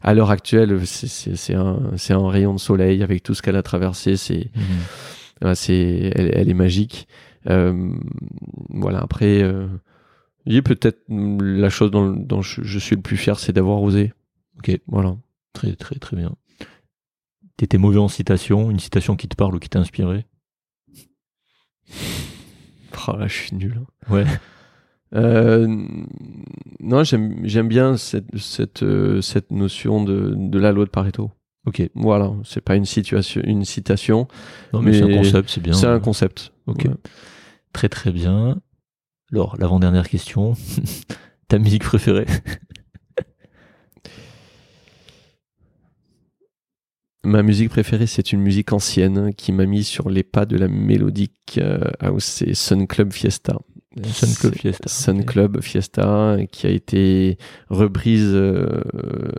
[0.03, 3.43] à l'heure actuelle, c'est- c'est c'est un, c'est un rayon de soleil avec tout ce
[3.43, 4.17] qu'elle a traversé.
[4.17, 4.51] C'est,
[5.43, 5.55] Mhm.
[5.55, 7.07] c'est, elle, elle est magique.
[7.51, 7.93] Euh,
[8.71, 9.01] voilà.
[9.01, 9.67] Après, euh,
[10.47, 13.81] il peut-être mm, la chose dont, dont je, je suis le plus fier, c'est d'avoir
[13.83, 14.13] osé.
[14.59, 14.71] Ok.
[14.87, 15.17] Voilà.
[15.53, 16.35] Très très très bien.
[17.57, 20.27] T'étais mauvais en citation, une citation qui te parle ou qui t'a inspiré
[23.09, 23.81] Oh là, je suis nul.
[23.81, 24.13] hein.
[24.15, 24.25] Ouais.
[25.15, 25.67] Euh,
[26.81, 31.31] non, j'aime bien cette cette euh, cette notion de de la loi de Pareto.
[31.67, 31.83] Ok.
[31.95, 34.27] Voilà, c'est pas une situation une citation,
[34.73, 35.75] Non mais, c'est un concept, c'est bien.
[35.75, 36.55] c'est un concept.
[36.67, 36.87] Ok.
[36.87, 36.95] Ouais.
[37.75, 38.59] Très très bien.
[39.33, 40.55] Alors, l'avant-dernière question.
[41.49, 42.27] Ta musique préférée
[47.25, 50.67] Ma musique préférée, c'est une musique ancienne qui m'a mis sur les pas de la
[50.67, 53.59] mélodique euh, house, c'est Sun Club Fiesta.
[54.05, 54.89] Sun Club Fiesta.
[54.89, 55.25] Sun.
[55.25, 57.39] Club Fiesta, qui a été
[57.71, 58.83] reprise, euh,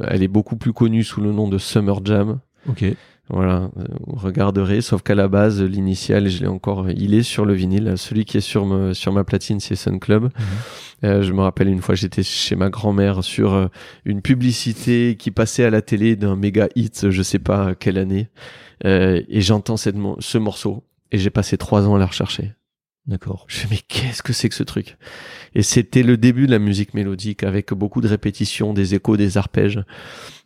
[0.08, 2.40] elle est beaucoup plus connue sous le nom de Summer Jam.
[2.70, 2.86] Ok.
[3.30, 7.46] Voilà, euh, vous regarderez, sauf qu'à la base, l'initial, je l'ai encore, il est sur
[7.46, 7.94] le vinyle.
[7.96, 10.24] Celui qui est sur, me- sur ma platine, c'est Sun Club.
[10.24, 10.30] Mhm.
[11.06, 13.68] Euh, je me rappelle une fois, j'étais chez ma grand-mère sur euh,
[14.06, 18.28] une publicité qui passait à la télé d'un méga hit, je sais pas quelle année,
[18.86, 22.52] euh, et j'entends cette ce morceau, et j'ai passé trois ans à la rechercher.
[23.06, 23.46] D'accord.
[23.50, 24.98] Je me mais qu'est-ce que c'est que ce truc?
[25.56, 29.38] Et c'était le début de la musique mélodique avec beaucoup de répétitions, des échos, des
[29.38, 29.82] arpèges.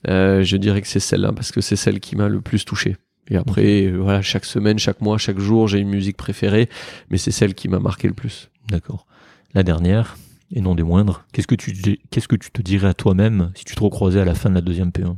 [0.07, 2.95] Euh, je dirais que c'est celle-là parce que c'est celle qui m'a le plus touché.
[3.29, 6.69] Et après, euh, voilà, chaque semaine, chaque mois, chaque jour, j'ai une musique préférée,
[7.09, 8.49] mais c'est celle qui m'a marqué le plus.
[8.69, 9.05] D'accord.
[9.53, 10.17] La dernière,
[10.51, 11.73] et non des moindres, qu'est-ce que tu,
[12.09, 14.55] qu'est-ce que tu te dirais à toi-même si tu te recroisais à la fin de
[14.55, 15.17] la deuxième P1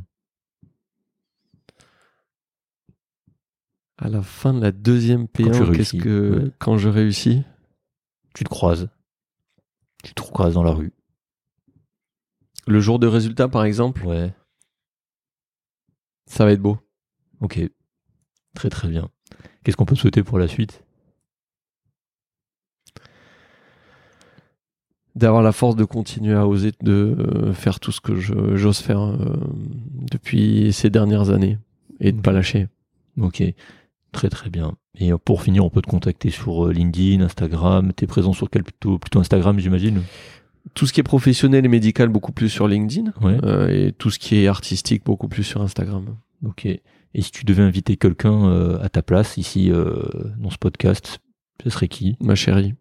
[4.02, 6.50] À la fin de la deuxième Quand tu P1, qu'est-ce que ouais.
[6.58, 7.42] quand je réussis?
[8.34, 8.88] Tu te croises.
[10.02, 10.92] Tu te croises dans la rue.
[12.66, 14.32] Le jour de résultat, par exemple, Ouais.
[16.26, 16.78] ça va être beau.
[17.40, 17.60] Ok.
[18.54, 19.10] Très très bien.
[19.62, 20.82] Qu'est-ce qu'on peut te souhaiter pour la suite?
[25.16, 29.00] D'avoir la force de continuer à oser de euh, faire tout ce que j'ose faire
[29.00, 29.36] euh,
[30.10, 31.58] depuis ces dernières années
[31.98, 32.24] et de Ok.
[32.24, 32.68] pas lâcher.
[33.20, 33.42] Ok.
[34.12, 34.76] Très très bien.
[34.98, 37.92] Et pour finir, on peut te contacter sur euh, LinkedIn, Instagram.
[37.92, 40.02] T'es présent sur quel plutôt plutôt Instagram, j'imagine?
[40.74, 43.12] Tout ce qui est professionnel et médical, beaucoup plus sur LinkedIn.
[43.22, 43.38] Ouais.
[43.44, 46.16] euh, et tout ce qui est artistique, beaucoup plus sur Instagram.
[46.44, 46.66] Ok.
[46.66, 50.02] Et si tu devais inviter quelqu'un euh, à ta place ici euh,
[50.38, 51.20] dans ce podcast,
[51.62, 52.16] ce serait qui?
[52.20, 52.74] Ma chérie.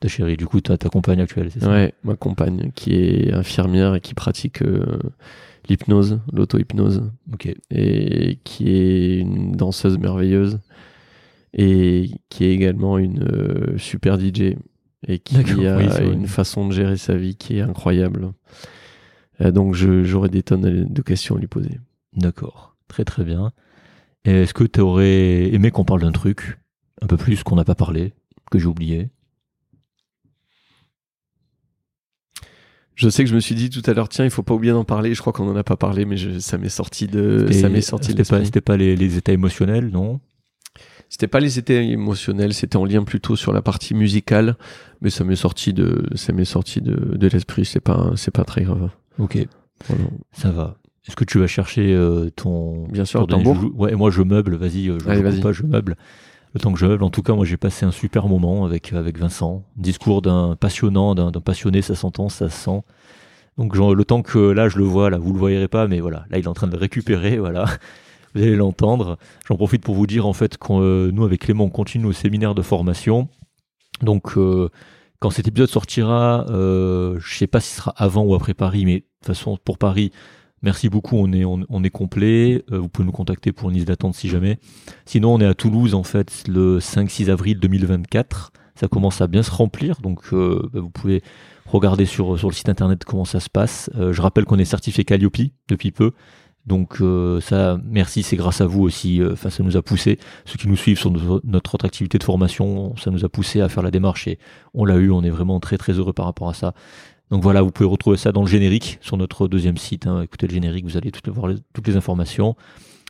[0.00, 0.36] Ta chérie.
[0.36, 1.70] Du coup, ta, ta compagne actuelle, c'est ça?
[1.70, 4.62] Ouais, ma compagne, qui est infirmière et qui pratique
[5.68, 7.10] l'hypnose, l'auto-hypnose.
[7.32, 7.54] Ok.
[7.70, 10.60] et qui est une danseuse merveilleuse
[11.54, 14.54] et qui est également une euh, super DJ
[15.06, 15.36] et qui
[15.66, 18.32] a oui, une façon de gérer sa vie qui est incroyable.
[19.40, 21.78] Euh, donc j'aurais des tonnes de questions à lui poser.
[22.16, 22.76] D'accord.
[22.88, 23.52] Très très bien.
[24.24, 26.58] Est-ce que tu aurais aimé qu'on parle d'un truc
[27.00, 28.12] un peu plus qu'on n'a pas parlé,
[28.50, 29.10] que j'ai oublié?
[32.98, 34.72] Je sais que je me suis dit tout à l'heure, tiens, il faut pas oublier
[34.72, 35.14] d'en parler.
[35.14, 37.80] Je crois qu'on en a pas parlé, mais je- ça m'est sorti de, ça m'est
[37.80, 40.18] sorti de pas, c'était pas les, les états émotionnels, non?
[41.08, 44.56] C'était pas les états émotionnels, c'était en lien plutôt sur la partie musicale,
[45.00, 47.64] mais ça m'est sorti de, ça m'est sorti de, de l'esprit.
[47.64, 48.90] C'est pas, c'est pas très grave.
[49.18, 49.38] Ok,
[49.86, 50.02] Voilà.
[50.32, 50.76] ça va.
[51.06, 52.86] Est-ce que tu vas chercher euh, ton.
[52.88, 53.56] Bien sûr, ton tambour.
[53.76, 55.40] Ouais, moi je meuble, vas-y, euh, je Allez, vas-y.
[55.40, 55.96] pas, je meuble.
[56.54, 59.18] Le temps que je en tout cas, moi j'ai passé un super moment avec, avec
[59.18, 59.64] Vincent.
[59.76, 62.82] Discours d'un passionnant, d'un passionné, ça s'entend, ça se sent.
[63.58, 66.24] Donc le temps que là je le vois, là vous le voyez pas, mais voilà,
[66.30, 67.66] là il est en train de le récupérer, voilà.
[68.34, 69.18] Vous allez l'entendre.
[69.48, 72.12] J'en profite pour vous dire en fait que euh, nous avec Clément on continue au
[72.12, 73.28] séminaire de formation.
[74.00, 74.68] Donc euh,
[75.18, 78.84] quand cet épisode sortira, euh, je sais pas si ce sera avant ou après Paris,
[78.84, 80.12] mais de toute façon pour Paris,
[80.62, 82.64] merci beaucoup, on est on, on est complet.
[82.72, 84.58] Euh, vous pouvez nous contacter pour une liste d'attente si jamais.
[85.06, 88.52] Sinon on est à Toulouse en fait le 5-6 avril 2024.
[88.74, 91.22] Ça commence à bien se remplir, donc euh, bah, vous pouvez
[91.66, 93.90] regarder sur, sur le site internet comment ça se passe.
[93.96, 95.36] Euh, je rappelle qu'on est certifié Calliope
[95.68, 96.12] depuis peu.
[96.64, 99.20] Donc euh, ça, merci, c'est grâce à vous aussi.
[99.22, 100.18] euh, Enfin, ça nous a poussé.
[100.44, 103.60] Ceux qui nous suivent sur notre, notre autre activité de formation, ça nous a poussé
[103.62, 104.38] à faire la démarche et
[104.74, 105.10] on l'a eu.
[105.10, 106.74] On est vraiment très très heureux par rapport à ça.
[107.30, 110.06] Donc voilà, vous pouvez retrouver ça dans le générique sur notre deuxième site.
[110.06, 110.22] hein.
[110.22, 112.56] Écoutez le générique, vous allez tout, voir les- toutes les informations.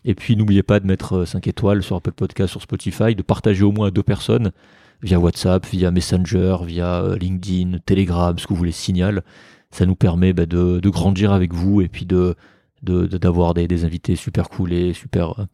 [0.05, 3.63] Et puis n'oubliez pas de mettre 5 étoiles sur Apple Podcast, sur Spotify, de partager
[3.65, 4.53] au moins à deux personnes
[5.03, 9.23] via WhatsApp, via Messenger, via euh, LinkedIn, Telegram, ce que vous voulez, signal.
[9.71, 12.35] Ça nous permet bah, de, grandir avec vous et puis de-
[12.83, 15.45] d'avoir des, des invités super cool et super euh,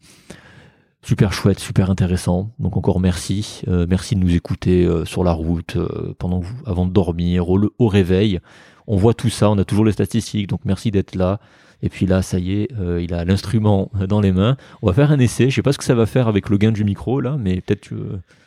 [1.05, 2.53] super chouettes, super intéressants.
[2.59, 6.47] Donc encore merci, Euh, merci de nous écouter euh, sur la route, euh, pendant que
[6.47, 8.41] vous, avant de dormir, au, réveil.
[8.87, 11.41] On voit tout ça, on a toujours les statistiques, donc merci d'être là.
[11.83, 12.69] Et puis là, ça y est,
[13.01, 14.57] il a l'instrument dans les mains.
[14.81, 15.51] On va faire un essai.
[15.51, 17.61] Je sais pas ce que ça va faire avec le gain du micro là, mais
[17.61, 17.95] peut-être tu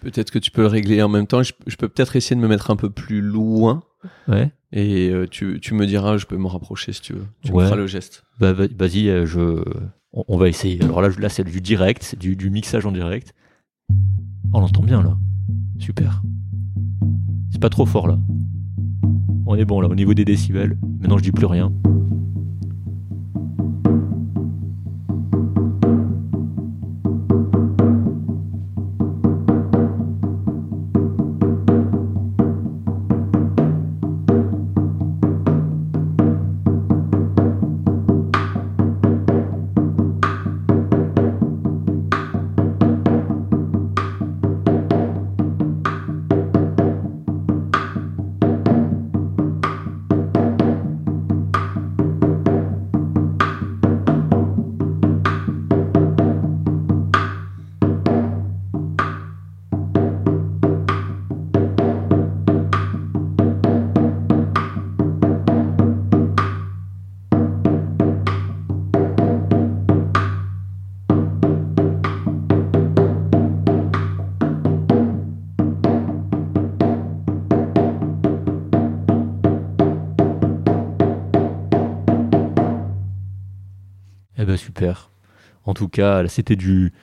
[0.01, 1.43] Peut-être que tu peux le régler en même temps.
[1.43, 3.83] Je, je peux peut-être essayer de me mettre un peu plus loin.
[4.27, 4.49] Ouais.
[4.73, 7.25] Et tu, tu me diras, je peux me rapprocher si tu veux.
[7.43, 7.63] Tu Ouais.
[7.63, 8.23] me feras le geste.
[8.39, 9.63] Bah, va- vas-y, je,
[10.13, 10.81] on, va essayer.
[10.83, 13.33] Alors là, là c'est du direct, c'est du, mixage en direct.
[14.53, 15.17] On l'entend bien là.
[15.79, 16.21] Super.
[17.51, 18.17] C'est pas trop fort là.
[19.45, 20.77] On est bon là au niveau des décibels.
[20.99, 21.71] Maintenant, je dis plus rien.
[85.97, 86.93] Cas, c'était du.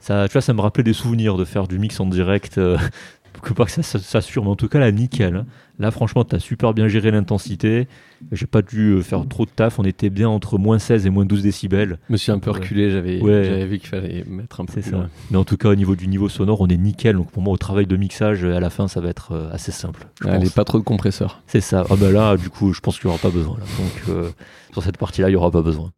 [0.00, 2.58] Ça, tu vois, ça me rappelait des souvenirs de faire du mix en direct.
[2.58, 2.76] euh,
[3.42, 5.44] que pas que ça s'assure, mais en tout cas, là, nickel.
[5.78, 7.88] Là, franchement, tu as super bien géré l'intensité.
[8.32, 9.78] J'ai pas dû euh, faire trop de taf.
[9.78, 11.98] On était bien entre moins 16 et moins 12 décibels.
[12.08, 13.66] Je me suis un peu reculé, j'avais Ouais.
[13.66, 14.90] vu qu'il fallait mettre un peu plus ça.
[14.92, 15.10] loin.
[15.30, 17.16] Mais en tout cas, au niveau du niveau sonore, on est nickel.
[17.16, 19.72] Donc pour moi, au travail de mixage, à la fin, ça va être euh, assez
[19.72, 20.06] simple.
[20.24, 21.42] Allez, pas trop de compresseurs.
[21.48, 21.84] C'est ça.
[21.90, 23.56] Ah bah là, du coup, je pense qu'il n'y aura pas besoin.
[23.58, 23.64] là.
[23.78, 24.30] Donc euh,
[24.72, 25.90] sur cette partie-là, il n'y aura pas besoin.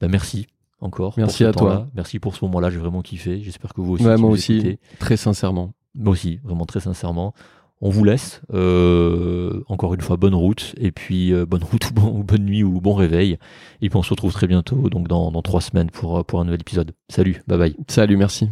[0.00, 0.48] Bah, merci
[0.80, 1.14] encore.
[1.14, 1.86] pour Merci ce à toi.
[1.94, 2.70] Merci pour ce moment-là.
[2.70, 3.40] J'ai vraiment kiffé.
[3.42, 4.04] J'espère que vous aussi.
[4.06, 4.78] Ouais, moi aussi, écoutez.
[4.98, 5.72] très sincèrement.
[5.94, 7.34] Moi aussi, vraiment très sincèrement.
[7.80, 8.40] On vous laisse.
[8.54, 10.74] Euh, encore une fois, bonne route.
[10.78, 13.38] Et puis, euh, bonne route ou, bon- ou bonne nuit ou bon réveil.
[13.80, 16.40] Et puis, on se retrouve très bientôt, donc dans, dans trois semaines pour, euh, pour
[16.40, 16.92] un nouvel épisode.
[17.08, 17.76] Salut, bye bye.
[17.88, 18.48] Salut, merci.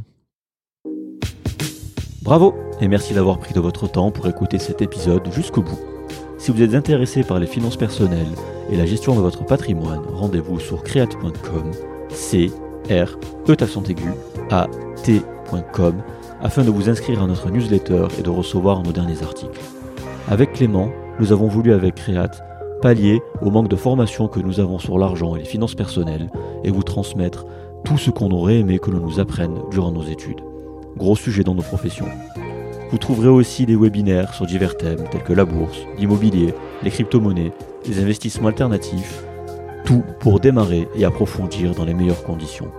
[2.23, 5.79] Bravo et merci d'avoir pris de votre temps pour écouter cet épisode jusqu'au bout.
[6.39, 8.27] Si vous êtes intéressé par les finances personnelles
[8.71, 11.71] et la gestion de votre patrimoine, rendez-vous sur create.com,
[12.17, 12.51] c
[12.91, 13.19] r
[13.49, 13.55] e
[15.05, 15.95] t.com
[16.41, 19.61] afin de vous inscrire à notre newsletter et de recevoir nos derniers articles.
[20.29, 20.91] Avec Clément,
[21.21, 22.43] nous avons voulu avec Create
[22.83, 26.31] pallier au manque de formation que nous avons sur l'argent et les finances personnelles
[26.65, 27.47] et vous transmettre
[27.85, 30.41] tout ce qu'on aurait aimé que l'on nous apprenne durant nos études.
[30.97, 32.09] Gros sujet dans nos professions.
[32.91, 37.53] Vous trouverez aussi des webinaires sur divers thèmes tels que la bourse, l'immobilier, les crypto-monnaies,
[37.87, 39.25] les investissements alternatifs,
[39.87, 42.71] tout pour démarrer et approfondir dans les meilleures conditions.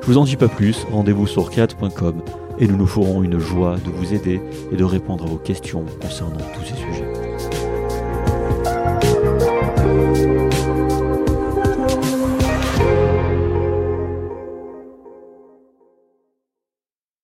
[0.00, 2.22] Je vous en dis pas plus, rendez-vous sur create.com
[2.60, 4.40] et nous nous ferons une joie de vous aider
[4.70, 7.17] et de répondre à vos questions concernant tous ces sujets.